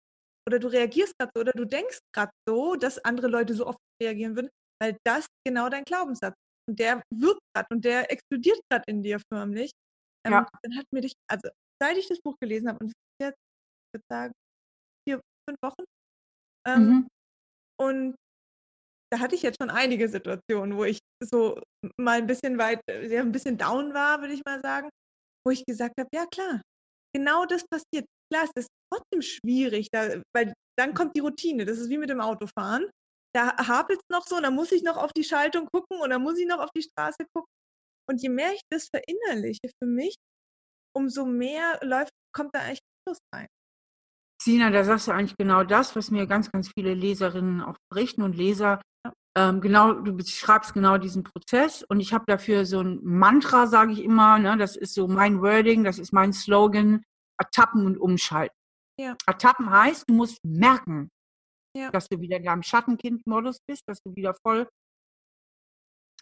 oder 0.49 0.59
du 0.59 0.69
reagierst 0.69 1.15
gerade 1.19 1.31
so 1.35 1.41
oder 1.41 1.53
du 1.53 1.65
denkst 1.65 1.99
gerade 2.15 2.33
so, 2.49 2.77
dass 2.77 3.05
andere 3.05 3.29
Leute 3.29 3.55
so 3.55 3.67
oft 3.67 3.79
reagieren 4.03 4.37
würden, 4.37 4.51
weil 4.81 4.97
das 5.05 5.27
genau 5.47 5.69
dein 5.69 5.85
Glaubenssatz 5.85 6.35
ist. 6.35 6.69
Und 6.71 6.79
der 6.81 7.03
wirkt 7.15 7.41
gerade 7.55 7.69
und 7.71 7.85
der 7.85 8.11
explodiert 8.11 8.59
gerade 8.71 8.85
in 8.89 9.03
dir 9.03 9.21
förmlich. 9.33 9.71
Ähm, 10.27 10.33
ja. 10.33 10.49
Dann 10.63 10.77
hat 10.77 10.87
mir 10.93 11.03
dich, 11.03 11.13
also 11.31 11.49
seit 11.83 11.97
ich 11.97 12.09
das 12.09 12.21
Buch 12.21 12.37
gelesen 12.41 12.69
habe 12.69 12.79
und 12.85 12.93
jetzt, 13.21 13.37
ich 13.37 13.99
würde 13.99 14.05
sagen, 14.11 14.33
vier, 15.07 15.21
fünf 15.49 15.59
Wochen. 15.63 15.85
Ähm, 16.67 16.87
mhm. 16.87 17.09
Und 17.79 18.17
da 19.13 19.21
hatte 19.21 19.35
ich 19.35 19.43
jetzt 19.43 19.59
schon 19.61 19.71
einige 19.71 20.09
Situationen, 20.09 20.77
wo 20.77 20.85
ich 20.85 20.99
so 21.23 21.61
mal 21.99 22.19
ein 22.19 22.27
bisschen 22.27 22.59
weit, 22.59 22.81
ja, 22.89 23.21
ein 23.21 23.33
bisschen 23.33 23.57
down 23.57 23.95
war, 23.95 24.21
würde 24.21 24.35
ich 24.35 24.43
mal 24.45 24.61
sagen, 24.63 24.89
wo 25.47 25.51
ich 25.53 25.65
gesagt 25.65 25.95
habe, 25.99 26.09
ja 26.15 26.27
klar, 26.27 26.61
genau 27.15 27.47
das 27.47 27.65
passiert. 27.67 28.07
Klar, 28.33 28.45
es 28.45 28.63
ist 28.63 28.69
trotzdem 28.93 29.23
schwierig, 29.23 29.89
da, 29.93 30.21
weil 30.35 30.53
dann 30.79 30.95
kommt 30.95 31.17
die 31.17 31.21
Routine. 31.21 31.65
Das 31.65 31.79
ist 31.79 31.89
wie 31.89 31.99
mit 31.99 32.11
dem 32.11 32.21
Autofahren. 32.21 32.91
Da 33.35 33.57
hapelt 33.57 34.01
es 34.01 34.15
noch 34.15 34.27
so, 34.27 34.37
und 34.37 34.43
dann 34.43 34.55
muss 34.55 34.73
ich 34.73 34.83
noch 34.83 34.97
auf 34.97 35.13
die 35.13 35.25
Schaltung 35.25 35.69
gucken 35.73 36.01
und 36.01 36.11
dann 36.11 36.23
muss 36.23 36.39
ich 36.39 36.47
noch 36.47 36.59
auf 36.59 36.71
die 36.77 36.83
Straße 36.83 37.25
gucken. 37.35 37.51
Und 38.09 38.23
je 38.23 38.29
mehr 38.29 38.53
ich 38.53 38.61
das 38.71 38.89
verinnerliche 38.89 39.71
für 39.81 39.89
mich, 39.89 40.17
umso 40.97 41.27
mehr 41.27 41.79
läuft, 41.83 42.11
kommt 42.35 42.55
da 42.55 42.61
eigentlich 42.61 42.81
Schluss 43.07 43.19
rein. 43.35 43.47
Sina, 44.43 44.71
da 44.71 44.85
sagst 44.85 45.09
du 45.09 45.13
eigentlich 45.13 45.37
genau 45.37 45.65
das, 45.65 45.97
was 45.97 46.11
mir 46.11 46.27
ganz, 46.27 46.51
ganz 46.51 46.71
viele 46.71 46.95
Leserinnen 46.95 47.63
auch 47.63 47.77
berichten 47.91 48.23
und 48.23 48.37
Leser. 48.37 48.81
Ähm, 49.37 49.61
genau, 49.61 49.93
du 49.93 50.17
beschreibst 50.17 50.73
genau 50.73 50.97
diesen 50.97 51.23
Prozess 51.23 51.83
und 51.83 52.01
ich 52.01 52.15
habe 52.15 52.25
dafür 52.27 52.65
so 52.65 52.81
ein 52.81 53.01
Mantra, 53.05 53.67
sage 53.67 53.93
ich 53.93 54.03
immer, 54.03 54.39
ne, 54.39 54.57
das 54.57 54.77
ist 54.77 54.95
so 54.95 55.09
mein 55.09 55.43
Wording, 55.43 55.85
das 55.85 55.99
ist 55.99 56.13
mein 56.13 56.33
Slogan, 56.33 57.05
Ertappen 57.39 57.85
und 57.85 57.99
Umschalten. 57.99 58.57
Ja. 58.99 59.15
Ertappen 59.27 59.71
heißt, 59.71 60.05
du 60.09 60.15
musst 60.15 60.39
merken, 60.43 61.11
ja. 61.77 61.91
dass 61.91 62.09
du 62.09 62.19
wieder 62.19 62.39
in 62.39 62.45
deinem 62.45 62.63
Schattenkind-Modus 62.63 63.59
bist, 63.69 63.83
dass 63.87 64.01
du 64.03 64.17
wieder 64.17 64.35
voll 64.43 64.67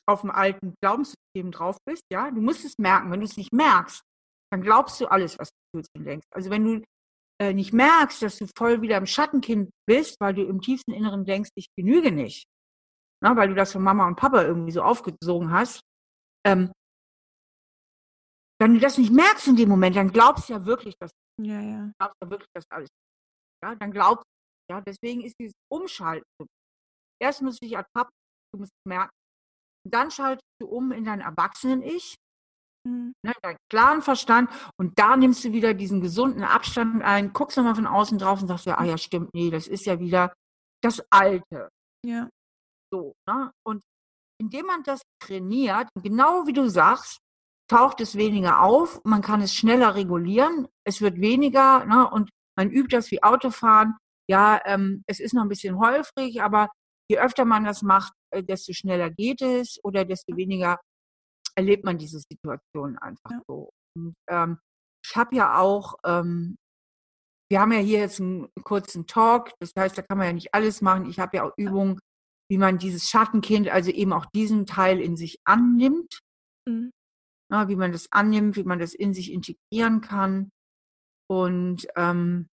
auf 0.06 0.22
dem 0.22 0.32
alten 0.32 0.74
Glaubenssystem 0.82 1.52
drauf 1.52 1.78
bist, 1.86 2.02
ja. 2.12 2.32
Du 2.32 2.40
musst 2.40 2.64
es 2.64 2.74
merken. 2.78 3.12
Wenn 3.12 3.20
du 3.20 3.26
es 3.26 3.36
nicht 3.36 3.52
merkst, 3.52 4.02
dann 4.52 4.60
glaubst 4.60 5.00
du 5.00 5.06
alles, 5.06 5.38
was 5.38 5.50
du 5.50 5.78
fühlst 5.78 5.90
und 5.96 6.04
denkst. 6.04 6.26
Also 6.32 6.50
wenn 6.50 6.64
du 6.64 6.84
äh, 7.40 7.54
nicht 7.54 7.72
merkst, 7.72 8.22
dass 8.22 8.38
du 8.38 8.46
voll 8.56 8.82
wieder 8.82 8.98
im 8.98 9.06
Schattenkind 9.06 9.70
bist, 9.88 10.16
weil 10.20 10.34
du 10.34 10.42
im 10.42 10.60
tiefsten 10.60 10.92
Inneren 10.92 11.24
denkst, 11.24 11.50
ich 11.54 11.68
genüge 11.76 12.12
nicht, 12.12 12.44
na, 13.24 13.34
weil 13.36 13.48
du 13.48 13.54
das 13.54 13.72
von 13.72 13.82
Mama 13.82 14.06
und 14.06 14.16
Papa 14.16 14.42
irgendwie 14.42 14.72
so 14.72 14.82
aufgesogen 14.82 15.50
hast, 15.50 15.80
ähm, 16.46 16.70
wenn 18.60 18.74
du 18.74 18.80
das 18.80 18.98
nicht 18.98 19.12
merkst 19.12 19.48
in 19.48 19.56
dem 19.56 19.68
Moment, 19.68 19.96
dann 19.96 20.12
glaubst 20.12 20.48
du 20.48 20.52
ja 20.52 20.64
wirklich, 20.64 20.94
dass 21.00 21.10
ja, 21.40 21.60
ja. 21.60 21.90
glaubst 21.98 22.16
ja 22.22 22.30
wirklich, 22.30 22.50
dass 22.54 22.64
alles, 22.70 22.88
ja, 23.64 23.74
dann 23.74 23.90
glaubst 23.90 24.24
du, 24.24 24.74
ja, 24.74 24.80
deswegen 24.82 25.22
ist 25.22 25.34
dieses 25.40 25.54
Umschalten. 25.72 26.46
Erst 27.20 27.42
musst 27.42 27.62
du 27.62 27.66
dich 27.66 27.74
ertappen, 27.74 28.12
du 28.52 28.60
musst 28.60 28.72
merken, 28.86 29.10
dann 29.88 30.10
schaltest 30.10 30.44
du 30.60 30.68
um 30.68 30.92
in 30.92 31.04
dein 31.04 31.20
Erwachsenen-Ich 31.20 32.14
Mhm. 32.86 33.14
Ne, 33.24 33.32
deinen 33.40 33.56
klaren 33.70 34.02
Verstand 34.02 34.50
und 34.78 34.98
da 34.98 35.16
nimmst 35.16 35.42
du 35.42 35.52
wieder 35.52 35.72
diesen 35.72 36.02
gesunden 36.02 36.42
Abstand 36.42 37.02
ein, 37.02 37.32
guckst 37.32 37.56
nochmal 37.56 37.74
von 37.74 37.86
außen 37.86 38.18
drauf 38.18 38.42
und 38.42 38.48
sagst 38.48 38.66
ja, 38.66 38.76
ah 38.76 38.84
ja, 38.84 38.98
stimmt, 38.98 39.32
nee, 39.32 39.50
das 39.50 39.66
ist 39.66 39.86
ja 39.86 39.98
wieder 39.98 40.34
das 40.82 41.02
Alte. 41.10 41.70
Ja. 42.04 42.28
So, 42.94 43.16
ne? 43.28 43.50
Und 43.66 43.82
indem 44.40 44.66
man 44.66 44.84
das 44.84 45.02
trainiert, 45.20 45.88
genau 46.00 46.46
wie 46.46 46.52
du 46.52 46.68
sagst, 46.68 47.18
taucht 47.68 48.00
es 48.00 48.14
weniger 48.14 48.62
auf, 48.62 49.00
man 49.04 49.20
kann 49.20 49.40
es 49.40 49.52
schneller 49.52 49.96
regulieren, 49.96 50.68
es 50.86 51.00
wird 51.00 51.20
weniger, 51.20 51.84
ne? 51.86 52.08
Und 52.08 52.30
man 52.56 52.70
übt 52.70 52.96
das 52.96 53.10
wie 53.10 53.22
Autofahren. 53.22 53.96
Ja, 54.30 54.60
ähm, 54.64 55.02
es 55.08 55.18
ist 55.18 55.34
noch 55.34 55.42
ein 55.42 55.48
bisschen 55.48 55.78
holfrig, 55.80 56.40
aber 56.40 56.68
je 57.10 57.18
öfter 57.18 57.44
man 57.44 57.64
das 57.64 57.82
macht, 57.82 58.12
äh, 58.30 58.44
desto 58.44 58.72
schneller 58.72 59.10
geht 59.10 59.42
es 59.42 59.80
oder 59.82 60.04
desto 60.04 60.36
weniger 60.36 60.78
erlebt 61.56 61.84
man 61.84 61.98
diese 61.98 62.20
Situation 62.20 62.96
einfach 62.98 63.30
ja. 63.30 63.40
so. 63.48 63.70
Und 63.96 64.14
ähm, 64.28 64.58
ich 65.04 65.16
habe 65.16 65.34
ja 65.34 65.58
auch, 65.58 65.96
ähm, 66.04 66.56
wir 67.50 67.60
haben 67.60 67.72
ja 67.72 67.80
hier 67.80 67.98
jetzt 68.00 68.20
einen 68.20 68.48
kurzen 68.62 69.06
Talk, 69.06 69.50
das 69.58 69.72
heißt, 69.76 69.98
da 69.98 70.02
kann 70.02 70.18
man 70.18 70.28
ja 70.28 70.32
nicht 70.32 70.54
alles 70.54 70.80
machen. 70.80 71.06
Ich 71.06 71.18
habe 71.18 71.36
ja 71.36 71.44
auch 71.44 71.52
Übungen, 71.56 71.98
wie 72.50 72.58
man 72.58 72.78
dieses 72.78 73.08
Schattenkind, 73.08 73.68
also 73.68 73.90
eben 73.90 74.12
auch 74.12 74.26
diesen 74.26 74.66
Teil 74.66 75.00
in 75.00 75.16
sich 75.16 75.38
annimmt, 75.44 76.20
mhm. 76.68 76.90
ja, 77.50 77.68
wie 77.68 77.76
man 77.76 77.92
das 77.92 78.10
annimmt, 78.10 78.56
wie 78.56 78.64
man 78.64 78.78
das 78.78 78.94
in 78.94 79.14
sich 79.14 79.32
integrieren 79.32 80.00
kann 80.00 80.50
und 81.30 81.86
ähm, 81.96 82.48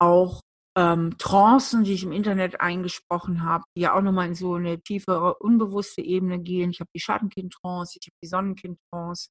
auch 0.00 0.40
ähm, 0.76 1.16
Trancen, 1.18 1.84
die 1.84 1.94
ich 1.94 2.04
im 2.04 2.12
Internet 2.12 2.60
eingesprochen 2.60 3.42
habe, 3.42 3.64
die 3.76 3.82
ja 3.82 3.94
auch 3.94 4.02
nochmal 4.02 4.28
in 4.28 4.34
so 4.34 4.54
eine 4.54 4.80
tiefere, 4.80 5.36
unbewusste 5.38 6.02
Ebene 6.02 6.38
gehen. 6.38 6.70
Ich 6.70 6.80
habe 6.80 6.90
die 6.94 7.00
Schattenkind-Trance, 7.00 7.98
ich 8.00 8.06
habe 8.06 8.16
die 8.22 8.28
Sonnenkind-Trance. 8.28 9.28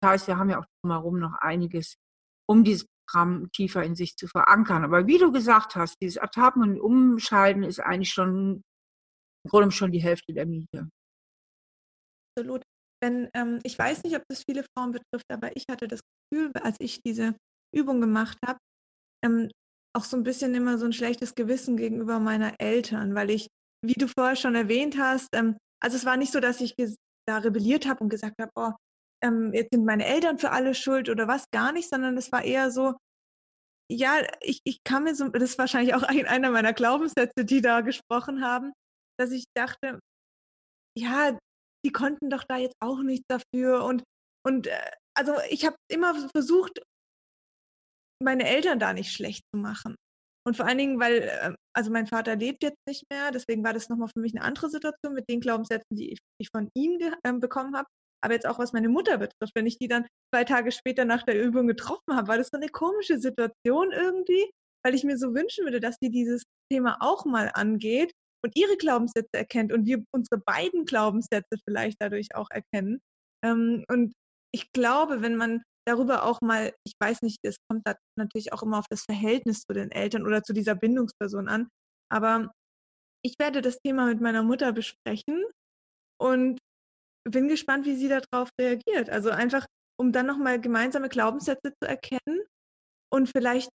Das 0.00 0.10
heißt, 0.10 0.26
wir 0.28 0.38
haben 0.38 0.48
ja 0.48 0.60
auch 0.60 0.66
drumherum 0.80 1.18
noch 1.18 1.34
einiges, 1.40 1.96
um 2.48 2.64
dieses 2.64 2.86
Programm 3.08 3.50
tiefer 3.52 3.82
in 3.82 3.94
sich 3.94 4.16
zu 4.16 4.26
verankern. 4.26 4.84
Aber 4.84 5.06
wie 5.06 5.18
du 5.18 5.32
gesagt 5.32 5.76
hast, 5.76 5.96
dieses 6.00 6.16
Ertappen 6.16 6.62
und 6.62 6.80
Umschalten 6.80 7.62
ist 7.62 7.80
eigentlich 7.80 8.10
schon 8.10 8.62
im 9.44 9.50
Grunde 9.50 9.70
schon 9.70 9.92
die 9.92 10.02
Hälfte 10.02 10.32
der 10.32 10.46
Miete. 10.46 10.88
Absolut. 12.36 12.62
Denn 13.02 13.28
ähm, 13.34 13.60
ich 13.62 13.78
weiß 13.78 14.02
nicht, 14.02 14.16
ob 14.16 14.22
das 14.28 14.42
viele 14.48 14.64
Frauen 14.76 14.92
betrifft, 14.92 15.26
aber 15.32 15.56
ich 15.56 15.64
hatte 15.70 15.86
das 15.86 16.00
Gefühl, 16.30 16.52
als 16.62 16.76
ich 16.80 17.00
diese 17.02 17.36
Übung 17.74 18.00
gemacht 18.00 18.38
habe, 18.44 18.58
ähm, 19.24 19.48
auch 19.96 20.04
so 20.04 20.16
ein 20.16 20.24
bisschen 20.24 20.54
immer 20.54 20.78
so 20.78 20.86
ein 20.86 20.92
schlechtes 20.92 21.34
Gewissen 21.34 21.76
gegenüber 21.76 22.18
meiner 22.18 22.54
Eltern, 22.60 23.14
weil 23.14 23.30
ich, 23.30 23.48
wie 23.84 23.94
du 23.94 24.08
vorher 24.08 24.36
schon 24.36 24.54
erwähnt 24.54 24.98
hast, 24.98 25.28
ähm, 25.32 25.56
also 25.80 25.96
es 25.96 26.04
war 26.04 26.16
nicht 26.16 26.32
so, 26.32 26.40
dass 26.40 26.60
ich 26.60 26.74
da 27.26 27.38
rebelliert 27.38 27.86
habe 27.86 28.02
und 28.02 28.08
gesagt 28.08 28.34
habe, 28.40 28.50
oh, 28.56 28.72
ähm, 29.22 29.52
jetzt 29.52 29.70
sind 29.72 29.84
meine 29.84 30.06
Eltern 30.06 30.38
für 30.38 30.50
alles 30.50 30.78
schuld 30.78 31.08
oder 31.08 31.28
was, 31.28 31.44
gar 31.50 31.72
nicht, 31.72 31.88
sondern 31.88 32.16
es 32.16 32.32
war 32.32 32.44
eher 32.44 32.70
so, 32.70 32.96
ja, 33.90 34.22
ich, 34.40 34.60
ich 34.64 34.78
kann 34.84 35.04
mir 35.04 35.14
so, 35.14 35.28
das 35.28 35.42
ist 35.42 35.58
wahrscheinlich 35.58 35.94
auch 35.94 36.02
ein, 36.02 36.26
einer 36.26 36.50
meiner 36.50 36.72
Glaubenssätze, 36.72 37.44
die 37.44 37.60
da 37.60 37.80
gesprochen 37.80 38.42
haben, 38.42 38.72
dass 39.18 39.30
ich 39.30 39.44
dachte, 39.56 39.98
ja, 40.96 41.38
die 41.84 41.92
konnten 41.92 42.30
doch 42.30 42.44
da 42.44 42.56
jetzt 42.56 42.76
auch 42.80 43.02
nichts 43.02 43.26
dafür 43.28 43.84
und, 43.84 44.02
und 44.44 44.66
äh, 44.66 44.90
also 45.16 45.34
ich 45.50 45.64
habe 45.64 45.76
immer 45.90 46.14
versucht, 46.30 46.80
meine 48.22 48.48
Eltern 48.48 48.78
da 48.78 48.92
nicht 48.92 49.12
schlecht 49.12 49.42
zu 49.54 49.60
machen. 49.60 49.96
Und 50.46 50.56
vor 50.56 50.66
allen 50.66 50.78
Dingen, 50.78 51.00
weil, 51.00 51.30
ähm, 51.42 51.56
also 51.74 51.90
mein 51.90 52.06
Vater 52.06 52.36
lebt 52.36 52.62
jetzt 52.62 52.80
nicht 52.86 53.04
mehr, 53.10 53.30
deswegen 53.30 53.62
war 53.64 53.72
das 53.72 53.88
nochmal 53.88 54.08
für 54.08 54.20
mich 54.20 54.34
eine 54.34 54.44
andere 54.44 54.70
Situation 54.70 55.14
mit 55.14 55.28
den 55.28 55.40
Glaubenssätzen, 55.40 55.96
die 55.96 56.16
ich, 56.40 56.48
von 56.50 56.70
ihm 56.74 56.98
äh, 57.00 57.32
bekommen 57.34 57.76
habe. 57.76 57.88
Aber 58.22 58.34
jetzt 58.34 58.46
auch 58.46 58.58
was 58.58 58.72
meine 58.72 58.88
Mutter 58.88 59.18
betrifft, 59.18 59.54
wenn 59.54 59.66
ich 59.66 59.78
die 59.78 59.88
dann 59.88 60.06
zwei 60.34 60.44
Tage 60.44 60.72
später 60.72 61.04
nach 61.04 61.22
der 61.22 61.42
Übung 61.42 61.66
getroffen 61.66 62.14
habe, 62.14 62.28
war 62.28 62.38
das 62.38 62.48
so 62.52 62.58
eine 62.58 62.68
komische 62.68 63.18
Situation 63.18 63.92
irgendwie, 63.92 64.50
weil 64.84 64.94
ich 64.94 65.04
mir 65.04 65.16
so 65.16 65.34
wünschen 65.34 65.64
würde, 65.64 65.80
dass 65.80 65.96
sie 66.00 66.10
dieses 66.10 66.42
Thema 66.70 66.96
auch 67.00 67.24
mal 67.24 67.50
angeht 67.54 68.12
und 68.44 68.56
ihre 68.56 68.76
Glaubenssätze 68.76 69.34
erkennt 69.34 69.72
und 69.72 69.86
wir 69.86 70.04
unsere 70.14 70.40
beiden 70.40 70.84
Glaubenssätze 70.84 71.56
vielleicht 71.66 71.96
dadurch 72.00 72.34
auch 72.34 72.48
erkennen. 72.50 73.00
Ähm, 73.44 73.84
und 73.88 74.12
ich 74.54 74.70
glaube, 74.72 75.22
wenn 75.22 75.36
man 75.36 75.62
darüber 75.86 76.24
auch 76.24 76.40
mal, 76.40 76.72
ich 76.86 76.94
weiß 77.00 77.22
nicht, 77.22 77.38
es 77.42 77.56
kommt 77.68 77.86
da 77.86 77.94
natürlich 78.18 78.52
auch 78.52 78.62
immer 78.62 78.78
auf 78.78 78.86
das 78.90 79.04
Verhältnis 79.04 79.62
zu 79.62 79.74
den 79.74 79.90
Eltern 79.90 80.26
oder 80.26 80.42
zu 80.42 80.52
dieser 80.52 80.74
Bindungsperson 80.74 81.48
an, 81.48 81.68
aber 82.10 82.52
ich 83.24 83.34
werde 83.38 83.62
das 83.62 83.78
Thema 83.84 84.06
mit 84.06 84.20
meiner 84.20 84.42
Mutter 84.42 84.72
besprechen 84.72 85.44
und 86.20 86.58
bin 87.30 87.48
gespannt, 87.48 87.86
wie 87.86 87.96
sie 87.96 88.08
darauf 88.08 88.48
reagiert. 88.60 89.10
Also 89.10 89.30
einfach, 89.30 89.66
um 90.00 90.12
dann 90.12 90.26
nochmal 90.26 90.60
gemeinsame 90.60 91.08
Glaubenssätze 91.08 91.72
zu 91.82 91.88
erkennen 91.88 92.42
und 93.12 93.28
vielleicht 93.28 93.70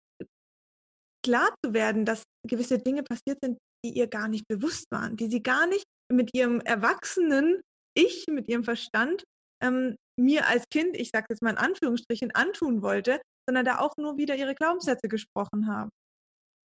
klar 1.25 1.53
zu 1.63 1.73
werden, 1.73 2.05
dass 2.05 2.23
gewisse 2.45 2.77
Dinge 2.79 3.03
passiert 3.03 3.39
sind, 3.41 3.57
die 3.85 3.91
ihr 3.91 4.07
gar 4.07 4.27
nicht 4.27 4.47
bewusst 4.47 4.85
waren, 4.91 5.15
die 5.15 5.27
sie 5.27 5.41
gar 5.41 5.67
nicht 5.67 5.85
mit 6.11 6.31
ihrem 6.33 6.59
erwachsenen 6.61 7.61
Ich, 7.97 8.25
mit 8.27 8.47
ihrem 8.47 8.63
Verstand 8.63 9.23
ähm, 9.61 9.95
mir 10.19 10.47
als 10.47 10.65
Kind, 10.71 10.95
ich 10.95 11.09
sage 11.09 11.27
jetzt 11.29 11.41
mal 11.41 11.51
in 11.51 11.57
Anführungsstrichen, 11.57 12.31
antun 12.35 12.81
wollte, 12.81 13.21
sondern 13.47 13.65
da 13.65 13.79
auch 13.79 13.95
nur 13.97 14.17
wieder 14.17 14.35
ihre 14.35 14.55
Glaubenssätze 14.55 15.07
gesprochen 15.07 15.67
haben. 15.67 15.89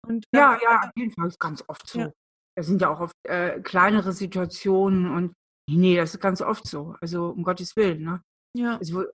Und 0.06 0.26
ja, 0.34 0.60
ja, 0.62 0.82
auf 0.82 0.92
jeden 0.96 1.12
Fall 1.12 1.28
ist 1.28 1.40
ganz 1.40 1.64
oft 1.68 1.88
so. 1.88 2.00
Ja. 2.00 2.12
Das 2.56 2.66
sind 2.66 2.82
ja 2.82 2.90
auch 2.90 3.00
oft 3.00 3.14
äh, 3.24 3.62
kleinere 3.62 4.14
Situationen 4.14 5.12
und 5.12 5.34
nee, 5.70 5.96
das 5.96 6.14
ist 6.14 6.20
ganz 6.20 6.42
oft 6.42 6.68
so. 6.68 6.96
Also 7.02 7.30
um 7.30 7.44
Gottes 7.44 7.76
Willen, 7.76 8.04
ne? 8.04 8.22
Ja. 8.56 8.78
Also, 8.78 9.06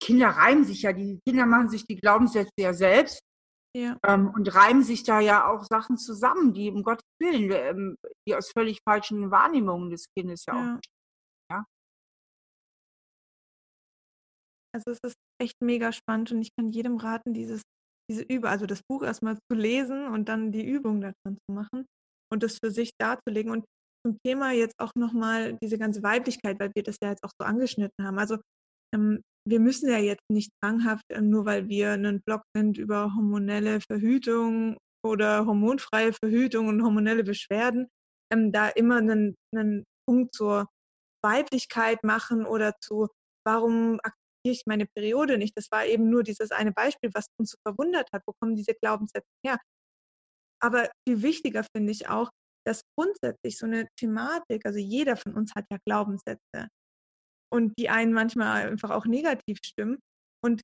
Kinder 0.00 0.28
reimen 0.28 0.64
sich 0.64 0.82
ja, 0.82 0.92
die 0.92 1.18
Kinder 1.26 1.46
machen 1.46 1.68
sich 1.68 1.84
die 1.86 1.96
Glaubenssätze 1.96 2.52
ja 2.58 2.72
selbst 2.72 3.20
ja. 3.76 3.98
Ähm, 4.06 4.30
und 4.34 4.54
reimen 4.54 4.82
sich 4.82 5.02
da 5.02 5.20
ja 5.20 5.46
auch 5.46 5.64
Sachen 5.64 5.98
zusammen, 5.98 6.54
die 6.54 6.70
um 6.70 6.82
Gottes 6.82 7.04
Willen, 7.20 7.50
ähm, 7.52 7.96
die 8.26 8.34
aus 8.34 8.50
völlig 8.50 8.80
falschen 8.88 9.30
Wahrnehmungen 9.30 9.90
des 9.90 10.06
Kindes 10.16 10.46
ja, 10.46 10.54
ja. 10.54 10.76
auch 10.76 11.64
Also 14.74 14.90
es 14.90 14.98
ist 15.02 15.16
echt 15.40 15.56
mega 15.62 15.92
spannend 15.92 16.32
und 16.32 16.40
ich 16.40 16.50
kann 16.54 16.70
jedem 16.70 16.96
raten, 16.96 17.34
dieses, 17.34 17.62
diese 18.10 18.22
Übung, 18.22 18.50
also 18.50 18.66
das 18.66 18.82
Buch 18.82 19.02
erstmal 19.02 19.36
zu 19.36 19.56
lesen 19.56 20.08
und 20.08 20.28
dann 20.28 20.52
die 20.52 20.64
Übung 20.64 21.00
daran 21.00 21.38
zu 21.38 21.52
machen 21.52 21.86
und 22.32 22.42
das 22.42 22.58
für 22.62 22.70
sich 22.70 22.90
darzulegen. 22.98 23.52
Und 23.52 23.64
zum 24.06 24.18
Thema 24.24 24.52
jetzt 24.52 24.78
auch 24.78 24.92
nochmal 24.94 25.58
diese 25.60 25.78
ganze 25.78 26.02
Weiblichkeit, 26.02 26.60
weil 26.60 26.70
wir 26.74 26.84
das 26.84 26.96
ja 27.02 27.10
jetzt 27.10 27.24
auch 27.24 27.32
so 27.40 27.44
angeschnitten 27.44 28.06
haben. 28.06 28.18
Also 28.18 28.38
ähm, 28.94 29.22
wir 29.48 29.58
müssen 29.58 29.90
ja 29.90 29.98
jetzt 29.98 30.24
nicht 30.30 30.52
zwanghaft, 30.62 31.04
äh, 31.08 31.20
nur 31.20 31.44
weil 31.44 31.68
wir 31.68 31.92
einen 31.92 32.22
Blog 32.22 32.42
sind 32.54 32.78
über 32.78 33.14
hormonelle 33.14 33.80
Verhütung 33.80 34.76
oder 35.04 35.46
hormonfreie 35.46 36.12
Verhütung 36.12 36.68
und 36.68 36.82
hormonelle 36.82 37.24
Beschwerden, 37.24 37.88
ähm, 38.32 38.52
da 38.52 38.68
immer 38.68 38.98
einen, 38.98 39.34
einen 39.54 39.84
Punkt 40.08 40.34
zur 40.34 40.68
Weiblichkeit 41.24 42.04
machen 42.04 42.46
oder 42.46 42.74
zu, 42.80 43.08
warum 43.44 43.98
ich 44.44 44.62
meine 44.66 44.86
Periode 44.86 45.38
nicht. 45.38 45.56
Das 45.56 45.66
war 45.72 45.84
eben 45.86 46.08
nur 46.10 46.22
dieses 46.22 46.52
eine 46.52 46.70
Beispiel, 46.70 47.10
was 47.12 47.26
uns 47.40 47.50
so 47.50 47.56
verwundert 47.66 48.08
hat. 48.12 48.22
Wo 48.26 48.32
kommen 48.40 48.54
diese 48.54 48.74
Glaubenssätze 48.74 49.26
her? 49.44 49.58
Aber 50.62 50.88
viel 51.06 51.22
wichtiger 51.22 51.64
finde 51.74 51.90
ich 51.90 52.08
auch, 52.08 52.30
dass 52.66 52.82
grundsätzlich 52.98 53.58
so 53.58 53.66
eine 53.66 53.86
Thematik, 53.98 54.66
also 54.66 54.78
jeder 54.78 55.16
von 55.16 55.34
uns 55.34 55.52
hat 55.54 55.66
ja 55.70 55.78
Glaubenssätze 55.86 56.68
und 57.52 57.72
die 57.78 57.88
einen 57.88 58.12
manchmal 58.12 58.68
einfach 58.68 58.90
auch 58.90 59.06
negativ 59.06 59.58
stimmen. 59.64 59.98
Und 60.44 60.62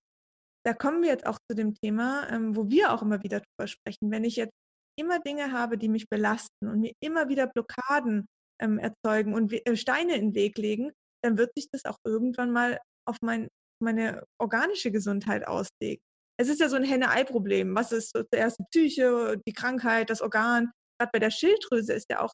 da 0.64 0.74
kommen 0.74 1.02
wir 1.02 1.10
jetzt 1.10 1.26
auch 1.26 1.38
zu 1.50 1.56
dem 1.56 1.74
Thema, 1.74 2.28
ähm, 2.30 2.56
wo 2.56 2.68
wir 2.68 2.92
auch 2.92 3.02
immer 3.02 3.22
wieder 3.22 3.40
drüber 3.40 3.66
sprechen. 3.66 4.10
Wenn 4.10 4.24
ich 4.24 4.36
jetzt 4.36 4.54
immer 4.98 5.20
Dinge 5.20 5.52
habe, 5.52 5.78
die 5.78 5.88
mich 5.88 6.08
belasten 6.08 6.68
und 6.68 6.80
mir 6.80 6.92
immer 7.00 7.28
wieder 7.28 7.46
Blockaden 7.46 8.26
ähm, 8.60 8.78
erzeugen 8.78 9.34
und 9.34 9.52
äh, 9.52 9.76
Steine 9.76 10.16
in 10.16 10.28
den 10.28 10.34
Weg 10.34 10.58
legen, 10.58 10.92
dann 11.24 11.38
wird 11.38 11.52
sich 11.56 11.68
das 11.70 11.84
auch 11.84 11.98
irgendwann 12.04 12.50
mal 12.52 12.78
auf 13.08 13.16
mein 13.22 13.48
meine 13.82 14.24
organische 14.40 14.92
Gesundheit 14.92 15.46
auslegt. 15.46 16.02
Es 16.38 16.48
ist 16.48 16.60
ja 16.60 16.68
so 16.68 16.76
ein 16.76 16.84
Henne-Ei-Problem. 16.84 17.74
Was 17.74 17.92
ist 17.92 18.12
zuerst 18.32 18.58
die 18.58 18.64
Psyche, 18.70 19.40
die 19.46 19.52
Krankheit, 19.52 20.08
das 20.08 20.22
Organ? 20.22 20.70
Gerade 21.02 21.10
bei 21.12 21.18
der 21.18 21.30
Schilddrüse 21.30 21.94
ist 21.94 22.06
ja 22.10 22.20
auch 22.20 22.32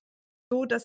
so, 0.53 0.67
dass 0.67 0.83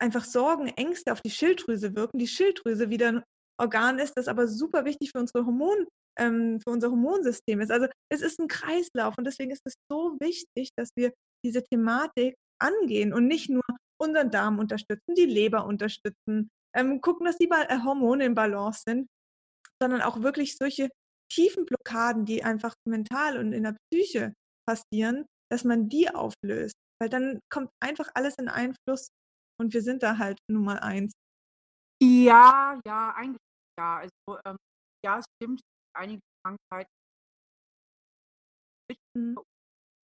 einfach 0.00 0.24
Sorgen, 0.24 0.68
Ängste 0.68 1.12
auf 1.12 1.20
die 1.20 1.30
Schilddrüse 1.30 1.94
wirken. 1.94 2.18
Die 2.18 2.26
Schilddrüse 2.26 2.88
wieder 2.88 3.08
ein 3.08 3.22
Organ 3.60 3.98
ist, 3.98 4.14
das 4.16 4.26
aber 4.26 4.48
super 4.48 4.86
wichtig 4.86 5.10
für 5.10 5.20
unsere 5.20 5.44
Hormon, 5.44 5.86
ähm, 6.18 6.60
für 6.62 6.70
unser 6.70 6.88
Hormonsystem 6.88 7.60
ist. 7.60 7.70
Also 7.70 7.88
es 8.10 8.22
ist 8.22 8.40
ein 8.40 8.48
Kreislauf 8.48 9.18
und 9.18 9.26
deswegen 9.26 9.50
ist 9.50 9.60
es 9.66 9.74
so 9.90 10.16
wichtig, 10.18 10.70
dass 10.76 10.88
wir 10.96 11.12
diese 11.44 11.62
Thematik 11.62 12.36
angehen 12.58 13.12
und 13.12 13.26
nicht 13.26 13.50
nur 13.50 13.62
unseren 14.00 14.30
Darm 14.30 14.58
unterstützen, 14.58 15.14
die 15.14 15.26
Leber 15.26 15.66
unterstützen, 15.66 16.48
ähm, 16.74 17.02
gucken, 17.02 17.26
dass 17.26 17.36
die 17.36 17.50
äh, 17.50 17.82
Hormone 17.84 18.24
in 18.24 18.34
Balance 18.34 18.82
sind, 18.86 19.08
sondern 19.78 20.00
auch 20.00 20.22
wirklich 20.22 20.56
solche 20.56 20.88
tiefen 21.30 21.66
Blockaden, 21.66 22.24
die 22.24 22.42
einfach 22.42 22.74
mental 22.88 23.36
und 23.38 23.52
in 23.52 23.64
der 23.64 23.76
Psyche 23.90 24.32
passieren, 24.66 25.26
dass 25.52 25.64
man 25.64 25.90
die 25.90 26.08
auflöst. 26.08 26.74
Weil 26.98 27.10
dann 27.10 27.40
kommt 27.52 27.70
einfach 27.78 28.08
alles 28.14 28.36
in 28.38 28.48
Einfluss 28.48 29.08
und 29.60 29.74
wir 29.74 29.82
sind 29.82 30.02
da 30.02 30.16
halt 30.16 30.38
Nummer 30.50 30.82
eins. 30.82 31.12
Ja, 32.02 32.80
ja, 32.86 33.12
eigentlich 33.14 33.38
ja. 33.78 33.98
Also 33.98 34.40
ähm, 34.46 34.56
ja, 35.04 35.18
es 35.18 35.26
stimmt, 35.36 35.60
einige 35.94 36.22
Krankheiten 36.42 36.90
mhm. 39.14 39.38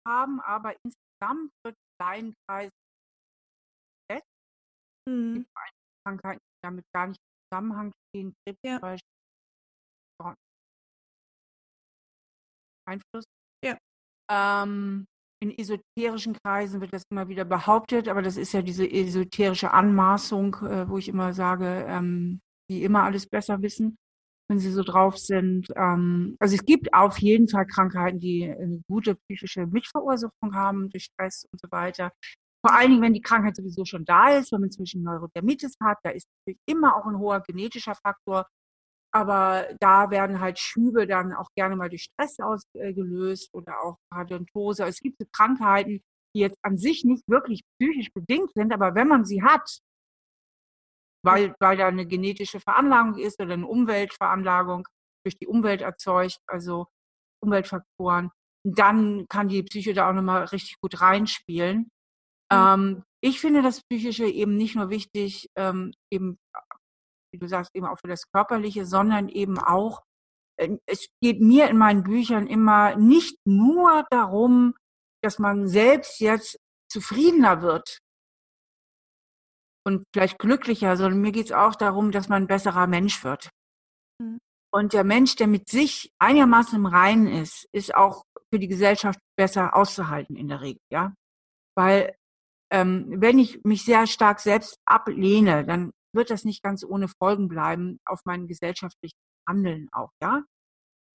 haben, 0.08 0.40
aber 0.42 0.76
insgesamt 0.86 1.52
wird 1.66 1.76
Kleinkreis 2.00 2.70
mhm. 5.10 5.28
Es 5.28 5.34
gibt 5.34 5.50
Krankheiten, 6.06 6.40
die 6.40 6.60
damit 6.64 6.86
gar 6.94 7.08
nicht 7.08 7.20
im 7.20 7.50
Zusammenhang 7.52 7.92
stehen, 8.10 8.34
Krebs 8.46 8.60
ja. 8.64 8.76
zum 8.76 8.82
Beispiel 8.82 9.14
Einfluss. 12.86 13.26
Ja. 13.64 13.78
Ähm, 14.30 15.06
in 15.44 15.58
esoterischen 15.58 16.38
Kreisen 16.42 16.80
wird 16.80 16.94
das 16.94 17.04
immer 17.12 17.28
wieder 17.28 17.44
behauptet, 17.44 18.08
aber 18.08 18.22
das 18.22 18.38
ist 18.38 18.54
ja 18.54 18.62
diese 18.62 18.90
esoterische 18.90 19.72
Anmaßung, 19.72 20.56
äh, 20.64 20.88
wo 20.88 20.98
ich 20.98 21.10
immer 21.10 21.34
sage, 21.34 21.86
ähm, 21.88 22.40
die 22.70 22.84
immer 22.84 23.04
alles 23.04 23.28
besser 23.28 23.62
wissen, 23.62 23.98
wenn 24.50 24.60
sie 24.60 24.72
so 24.72 24.84
drauf 24.84 25.18
sind. 25.18 25.68
Ähm, 25.76 26.38
also 26.40 26.56
es 26.56 26.66
gibt 26.66 26.94
auf 26.94 27.18
jeden 27.20 27.50
Fall 27.50 27.68
Krankheiten, 27.68 28.22
die 28.22 28.50
eine 28.50 28.82
gute 28.88 29.16
psychische 29.16 29.68
Mitverursachung 29.68 30.54
haben 30.54 30.90
durch 30.90 31.06
Stress 31.06 31.46
und 31.52 31.60
so 31.60 31.68
weiter. 31.72 32.14
Vor 32.66 32.74
allen 32.74 32.92
Dingen, 32.92 33.02
wenn 33.02 33.14
die 33.14 33.22
Krankheit 33.22 33.58
sowieso 33.58 33.84
schon 33.84 34.06
da 34.06 34.38
ist, 34.38 34.54
wenn 34.54 34.62
man 34.62 34.72
zwischen 34.72 35.04
Neurodermitis 35.04 35.76
hat, 35.84 35.98
da 36.04 36.12
ist 36.12 36.26
natürlich 36.40 36.62
immer 36.66 36.96
auch 36.96 37.06
ein 37.06 37.20
hoher 37.20 37.42
genetischer 37.42 37.96
Faktor 37.96 38.48
aber 39.14 39.68
da 39.80 40.10
werden 40.10 40.40
halt 40.40 40.58
Schübe 40.60 41.06
dann 41.06 41.34
auch 41.34 41.50
gerne 41.56 41.76
mal 41.76 41.90
durch 41.90 42.04
Stress 42.04 42.40
ausgelöst 42.40 43.54
oder 43.54 43.80
auch 43.82 43.98
Parodontose. 44.12 44.86
Es 44.86 45.00
gibt 45.00 45.18
so 45.20 45.26
Krankheiten, 45.32 46.02
die 46.36 46.40
jetzt 46.40 46.58
an 46.64 46.78
sich 46.78 47.04
nicht 47.04 47.24
wirklich 47.28 47.62
psychisch 47.78 48.12
bedingt 48.12 48.52
sind, 48.54 48.74
aber 48.74 48.96
wenn 48.96 49.08
man 49.08 49.24
sie 49.24 49.44
hat, 49.44 49.80
weil, 51.24 51.56
weil 51.60 51.78
da 51.78 51.88
eine 51.88 52.08
genetische 52.08 52.60
Veranlagung 52.60 53.18
ist 53.18 53.40
oder 53.40 53.54
eine 53.54 53.68
Umweltveranlagung 53.68 54.88
durch 55.24 55.38
die 55.38 55.48
Umwelt 55.48 55.82
erzeugt, 55.82 56.40
also 56.48 56.88
Umweltfaktoren, 57.42 58.32
dann 58.66 59.28
kann 59.30 59.48
die 59.48 59.64
Psyche 59.64 59.94
da 59.94 60.10
auch 60.10 60.14
nochmal 60.14 60.46
richtig 60.46 60.80
gut 60.82 61.02
reinspielen. 61.02 61.78
Mhm. 61.78 61.88
Ähm, 62.52 63.04
ich 63.22 63.40
finde 63.40 63.62
das 63.62 63.82
Psychische 63.84 64.26
eben 64.26 64.58
nicht 64.58 64.76
nur 64.76 64.90
wichtig, 64.90 65.50
ähm, 65.56 65.94
eben, 66.12 66.38
wie 67.34 67.40
du 67.40 67.48
sagst, 67.48 67.72
eben 67.76 67.88
auch 67.88 68.00
für 68.00 68.08
das 68.08 68.30
Körperliche, 68.32 68.86
sondern 68.86 69.28
eben 69.28 69.58
auch, 69.60 70.02
äh, 70.58 70.78
es 70.86 71.08
geht 71.22 71.42
mir 71.42 71.68
in 71.70 71.78
meinen 71.78 72.04
Büchern 72.04 72.48
immer 72.48 72.96
nicht 72.96 73.38
nur 73.46 74.06
darum, 74.10 74.76
dass 75.22 75.40
man 75.40 75.68
selbst 75.68 76.20
jetzt 76.20 76.58
zufriedener 76.90 77.62
wird 77.62 78.00
und 79.86 80.06
vielleicht 80.14 80.40
glücklicher, 80.40 80.96
sondern 80.96 81.22
mir 81.22 81.32
geht 81.32 81.48
es 81.48 81.52
auch 81.52 81.76
darum, 81.76 82.12
dass 82.12 82.30
man 82.30 82.44
ein 82.44 82.48
besserer 82.48 82.88
Mensch 82.88 83.24
wird. 83.24 83.50
Mhm. 84.22 84.40
Und 84.74 84.94
der 84.94 85.04
Mensch, 85.04 85.36
der 85.36 85.48
mit 85.48 85.70
sich 85.70 86.12
einigermaßen 86.20 86.78
im 86.80 86.86
Reinen 86.86 87.28
ist, 87.28 87.68
ist 87.74 87.94
auch 87.94 88.24
für 88.52 88.60
die 88.60 88.68
Gesellschaft 88.68 89.20
besser 89.38 89.76
auszuhalten 89.76 90.36
in 90.36 90.48
der 90.48 90.62
Regel, 90.62 90.82
ja. 90.92 91.14
Weil 91.76 92.16
ähm, 92.72 93.06
wenn 93.22 93.38
ich 93.38 93.64
mich 93.64 93.86
sehr 93.86 94.08
stark 94.08 94.40
selbst 94.40 94.78
ablehne, 94.86 95.66
dann 95.66 95.92
wird 96.14 96.30
das 96.30 96.46
nicht 96.46 96.64
ganz 96.64 96.84
ohne 96.84 97.08
Folgen 97.08 97.48
bleiben 97.48 98.00
auf 98.06 98.22
mein 98.26 98.48
gesellschaftliches 98.48 99.18
Handeln 99.48 99.90
auch, 99.92 100.12
ja. 100.22 100.44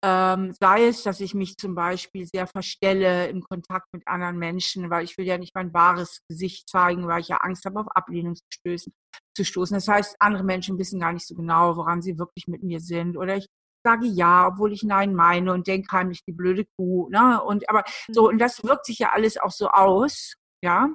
Ähm, 0.04 0.54
sei 0.60 0.86
es, 0.86 1.02
dass 1.02 1.20
ich 1.20 1.34
mich 1.34 1.58
zum 1.58 1.74
Beispiel 1.74 2.28
sehr 2.28 2.46
verstelle 2.46 3.28
im 3.28 3.41
Kontakt 3.41 3.88
mit 3.91 4.08
anderen 4.08 4.38
Menschen, 4.38 4.91
weil 4.91 5.04
ich 5.04 5.18
will 5.18 5.26
ja 5.26 5.39
nicht 5.39 5.56
mein 5.56 5.74
wahres 5.74 6.20
Gesicht 6.30 6.70
zeigen, 6.70 7.08
weil 7.08 7.22
ich 7.22 7.30
ja 7.30 7.38
Angst 7.38 7.66
habe, 7.66 7.80
auf 7.80 7.88
Ablehnung 7.96 8.36
zu 8.36 8.43
stoßen. 8.52 8.93
Zu 9.36 9.43
stoßen. 9.43 9.74
Das 9.74 9.88
heißt, 9.88 10.16
andere 10.20 10.43
Menschen 10.43 10.78
wissen 10.78 11.00
gar 11.00 11.12
nicht 11.12 11.26
so 11.26 11.34
genau, 11.34 11.76
woran 11.76 12.04
sie 12.04 12.20
wirklich 12.20 12.48
mit 12.48 12.62
mir 12.62 12.82
sind. 12.82 13.18
Oder 13.18 13.38
ich 13.38 13.48
sage 13.84 14.06
ja, 14.06 14.48
obwohl 14.48 14.74
ich 14.74 14.84
nein 14.84 15.16
meine 15.16 15.52
und 15.54 15.66
denke 15.66 15.91
heimlich 15.91 16.22
die 16.28 16.34
blöde 16.34 16.66
Kuh. 16.78 17.10
Ne? 17.10 17.41
Und 17.41 17.68
aber 17.68 17.84
so, 18.08 18.24
mhm. 18.24 18.28
und 18.30 18.38
das 18.38 18.64
wirkt 18.64 18.86
sich 18.86 19.00
ja 19.00 19.12
alles 19.12 19.38
auch 19.38 19.52
so 19.52 19.70
aus, 19.70 20.36
ja. 20.64 20.89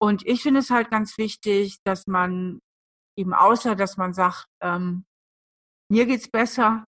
Und 0.00 0.26
ich 0.26 0.42
finde 0.42 0.60
es 0.60 0.70
halt 0.70 0.90
ganz 0.90 1.18
wichtig, 1.18 1.78
dass 1.84 2.06
man 2.06 2.60
eben 3.16 3.34
außer, 3.34 3.76
dass 3.76 3.96
man 3.96 4.12
sagt, 4.14 4.46
ähm, 4.62 5.04
mir 5.90 6.06
geht's 6.06 6.28
besser, 6.28 6.84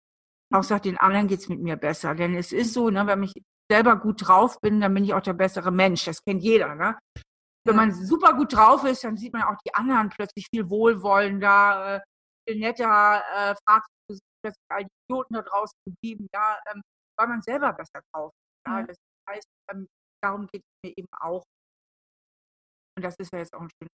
auch 0.54 0.64
sagt, 0.64 0.86
den 0.86 0.98
anderen 0.98 1.28
geht's 1.28 1.50
mit 1.50 1.62
mir 1.62 1.78
besser. 1.78 2.16
Denn 2.16 2.36
es 2.36 2.52
ist 2.52 2.74
so, 2.74 2.90
ne, 2.90 3.08
wenn 3.08 3.24
ich 3.24 3.34
selber 3.72 3.96
gut 3.96 4.28
drauf 4.28 4.60
bin, 4.60 4.82
dann 4.82 4.94
bin 4.94 5.04
ich 5.04 5.14
auch 5.14 5.22
der 5.22 5.34
bessere 5.34 5.72
Mensch. 5.72 6.06
Das 6.06 6.24
kennt 6.24 6.44
jeder. 6.44 6.76
Ne? 6.76 6.98
Wenn 7.66 7.76
man 7.76 7.94
super 7.94 8.34
gut 8.34 8.54
drauf 8.54 8.84
ist, 8.84 9.04
dann 9.04 9.18
sieht 9.18 9.34
man 9.34 9.44
auch 9.44 9.58
die 9.66 9.74
anderen 9.74 10.10
plötzlich 10.10 10.48
viel 10.54 10.70
wohlwollender, 10.70 11.96
äh, 11.96 12.02
viel 12.48 12.60
netter, 12.60 13.24
äh, 13.34 13.56
fragt 13.66 13.88
plötzlich 14.42 14.66
all 14.70 14.84
die 14.84 14.90
Idioten 15.08 15.34
da 15.36 15.42
draußen 15.42 15.78
geblieben, 15.86 16.28
ja, 16.34 16.60
ähm, 16.72 16.82
weil 17.18 17.28
man 17.28 17.42
selber 17.42 17.72
besser 17.74 18.02
drauf 18.12 18.32
ist. 18.34 18.72
Ja? 18.72 18.84
Das 18.84 18.98
heißt, 19.30 19.48
ähm, 19.72 19.88
darum 20.22 20.48
geht 20.48 20.64
es 20.64 20.90
mir 20.90 20.94
eben 20.98 21.08
auch. 21.20 21.44
Und 22.98 23.04
das 23.04 23.16
ist 23.20 23.32
ja 23.32 23.40
jetzt 23.40 23.54
auch 23.54 23.62
ein 23.62 23.70
schönes. 23.70 23.92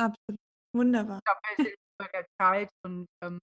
Absolut. 0.00 0.47
Wunderbar. 0.74 1.18
Ich 1.18 1.56
glaube, 1.56 1.72
über 2.00 2.08
der 2.12 2.26
Zeit 2.40 2.68
und 2.84 3.06
ähm, 3.22 3.38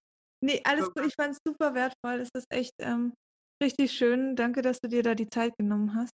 Nee, 0.45 0.61
alles 0.63 0.91
gut. 0.93 1.05
Ich 1.05 1.15
fand 1.15 1.33
es 1.33 1.39
super 1.45 1.73
wertvoll. 1.73 2.19
Es 2.21 2.29
ist 2.35 2.45
echt 2.51 2.73
ähm, 2.79 3.13
richtig 3.61 3.91
schön. 3.91 4.35
Danke, 4.35 4.61
dass 4.61 4.79
du 4.79 4.87
dir 4.87 5.01
da 5.01 5.15
die 5.15 5.29
Zeit 5.29 5.53
genommen 5.57 5.95
hast. 5.95 6.11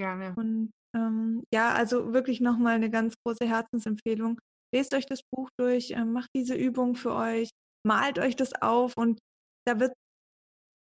Gerne. 0.00 0.34
Und 0.36 0.70
ähm, 0.96 1.42
ja, 1.52 1.74
also 1.74 2.14
wirklich 2.14 2.40
nochmal 2.40 2.76
eine 2.76 2.90
ganz 2.90 3.14
große 3.24 3.46
Herzensempfehlung. 3.46 4.38
Lest 4.74 4.94
euch 4.94 5.06
das 5.06 5.20
Buch 5.34 5.48
durch, 5.58 5.90
ähm, 5.90 6.12
macht 6.12 6.30
diese 6.34 6.54
Übung 6.54 6.94
für 6.94 7.14
euch, 7.14 7.50
malt 7.86 8.18
euch 8.18 8.36
das 8.36 8.54
auf 8.54 8.94
und 8.96 9.18
da 9.66 9.80
wird, 9.80 9.92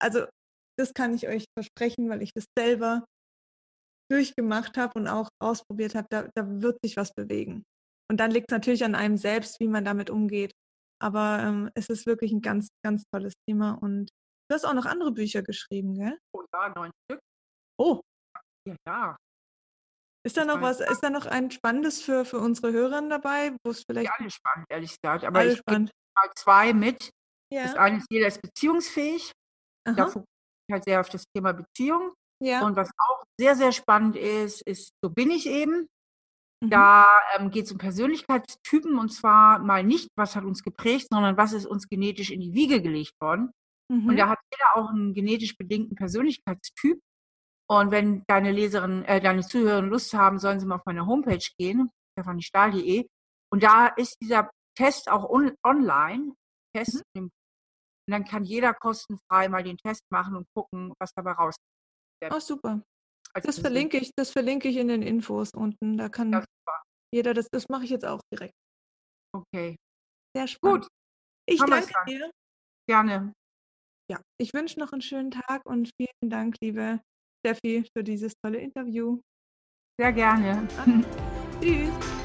also 0.00 0.26
das 0.78 0.92
kann 0.94 1.14
ich 1.14 1.28
euch 1.28 1.44
versprechen, 1.56 2.08
weil 2.08 2.22
ich 2.22 2.32
das 2.34 2.46
selber 2.58 3.04
durchgemacht 4.10 4.76
habe 4.76 4.98
und 4.98 5.08
auch 5.08 5.28
ausprobiert 5.40 5.94
habe, 5.94 6.06
da, 6.10 6.28
da 6.34 6.62
wird 6.62 6.78
sich 6.84 6.96
was 6.96 7.12
bewegen. 7.12 7.64
Und 8.12 8.18
dann 8.18 8.30
liegt 8.30 8.50
es 8.50 8.54
natürlich 8.54 8.84
an 8.84 8.94
einem 8.94 9.16
selbst, 9.16 9.58
wie 9.58 9.68
man 9.68 9.86
damit 9.86 10.10
umgeht. 10.10 10.52
Aber 11.02 11.38
ähm, 11.40 11.70
es 11.74 11.88
ist 11.88 12.04
wirklich 12.04 12.30
ein 12.30 12.42
ganz, 12.42 12.68
ganz 12.84 13.04
tolles 13.10 13.32
Thema. 13.48 13.70
Und 13.80 14.10
du 14.50 14.54
hast 14.54 14.66
auch 14.66 14.74
noch 14.74 14.84
andere 14.84 15.12
Bücher 15.12 15.42
geschrieben, 15.42 15.94
gell? 15.94 16.18
Oh 16.36 16.42
ja, 16.52 16.68
neun 16.76 16.90
Stück. 17.06 17.20
Oh. 17.78 18.02
Ja, 18.68 18.76
ja. 18.86 19.16
Ist 20.26 20.36
da 20.36 20.44
noch 20.44 20.60
was, 20.60 20.80
ist 20.80 21.02
da 21.02 21.08
noch 21.08 21.24
ein 21.24 21.50
spannendes 21.50 22.02
für, 22.02 22.26
für 22.26 22.38
unsere 22.38 22.70
Hörer 22.70 23.00
dabei, 23.08 23.56
wo 23.64 23.70
es 23.70 23.82
vielleicht. 23.82 24.08
Ja, 24.08 24.14
alle 24.18 24.30
spannend, 24.30 24.66
ehrlich 24.68 24.90
gesagt. 25.00 25.24
Aber 25.24 25.46
ich 25.46 25.56
spannend. 25.56 25.90
mal 26.14 26.30
zwei 26.36 26.74
mit. 26.74 27.08
Ja. 27.50 27.62
Das 27.62 27.76
eine 27.76 27.96
ist 27.96 28.06
jeder 28.10 28.26
ist 28.26 28.42
beziehungsfähig. 28.42 29.32
Aha. 29.88 29.96
Da 29.96 30.04
fokussiere 30.04 30.26
ich 30.68 30.72
halt 30.74 30.84
sehr 30.84 31.00
auf 31.00 31.08
das 31.08 31.24
Thema 31.34 31.54
Beziehung. 31.54 32.12
Ja. 32.42 32.66
Und 32.66 32.76
was 32.76 32.90
auch 32.98 33.24
sehr, 33.40 33.56
sehr 33.56 33.72
spannend 33.72 34.16
ist, 34.16 34.60
ist, 34.66 34.90
so 35.02 35.08
bin 35.08 35.30
ich 35.30 35.46
eben. 35.46 35.88
Mhm. 36.62 36.70
Da 36.70 37.10
ähm, 37.36 37.50
geht 37.50 37.66
es 37.66 37.72
um 37.72 37.78
Persönlichkeitstypen 37.78 38.96
und 38.98 39.10
zwar 39.10 39.58
mal 39.58 39.82
nicht, 39.82 40.08
was 40.16 40.36
hat 40.36 40.44
uns 40.44 40.62
geprägt, 40.62 41.08
sondern 41.10 41.36
was 41.36 41.52
ist 41.52 41.66
uns 41.66 41.88
genetisch 41.88 42.30
in 42.30 42.40
die 42.40 42.54
Wiege 42.54 42.80
gelegt 42.80 43.14
worden. 43.20 43.50
Mhm. 43.90 44.10
Und 44.10 44.16
da 44.16 44.28
hat 44.28 44.38
jeder 44.52 44.76
auch 44.76 44.90
einen 44.90 45.12
genetisch 45.12 45.56
bedingten 45.56 45.96
Persönlichkeitstyp. 45.96 47.00
Und 47.68 47.90
wenn 47.90 48.22
deine 48.28 48.52
Leserinnen, 48.52 49.04
äh, 49.04 49.20
deine 49.20 49.42
Zuhörer 49.42 49.82
Lust 49.82 50.14
haben, 50.14 50.38
sollen 50.38 50.60
sie 50.60 50.66
mal 50.66 50.76
auf 50.76 50.86
meine 50.86 51.06
Homepage 51.06 51.44
gehen, 51.58 51.90
stefaniestahl.de. 52.12 53.06
Und 53.50 53.62
da 53.62 53.88
ist 53.88 54.16
dieser 54.20 54.50
Test 54.76 55.10
auch 55.10 55.28
on 55.28 55.52
online. 55.64 56.34
Test 56.74 57.02
mhm. 57.14 57.30
Und 58.06 58.12
dann 58.12 58.24
kann 58.24 58.44
jeder 58.44 58.74
kostenfrei 58.74 59.48
mal 59.48 59.62
den 59.62 59.78
Test 59.78 60.02
machen 60.10 60.36
und 60.36 60.46
gucken, 60.54 60.92
was 60.98 61.12
dabei 61.14 61.32
rauskommt. 61.32 61.66
Oh, 62.30 62.40
super. 62.40 62.82
Das 63.34 63.58
verlinke 63.58 63.98
ich, 63.98 64.10
das 64.16 64.30
verlinke 64.30 64.68
ich 64.68 64.76
in 64.76 64.88
den 64.88 65.02
Infos 65.02 65.50
unten. 65.54 65.96
Da 65.96 66.08
kann 66.08 66.32
ja, 66.32 66.44
jeder 67.14 67.34
das, 67.34 67.48
das 67.50 67.68
mache 67.68 67.84
ich 67.84 67.90
jetzt 67.90 68.04
auch 68.04 68.20
direkt. 68.32 68.54
Okay. 69.34 69.76
Sehr 70.36 70.46
spannend. 70.46 70.82
Gut. 70.82 70.88
Ich 71.48 71.60
Haben 71.60 71.70
danke 71.70 71.94
dir. 72.06 72.30
Gerne. 72.88 73.32
Ja, 74.10 74.20
ich 74.38 74.52
wünsche 74.52 74.78
noch 74.78 74.92
einen 74.92 75.02
schönen 75.02 75.30
Tag 75.30 75.64
und 75.64 75.90
vielen 75.96 76.30
Dank, 76.30 76.56
liebe 76.60 77.00
Steffi, 77.44 77.88
für 77.96 78.04
dieses 78.04 78.34
tolle 78.44 78.58
Interview. 78.58 79.20
Sehr 79.98 80.12
gerne. 80.12 80.68
Tschüss. 81.60 82.21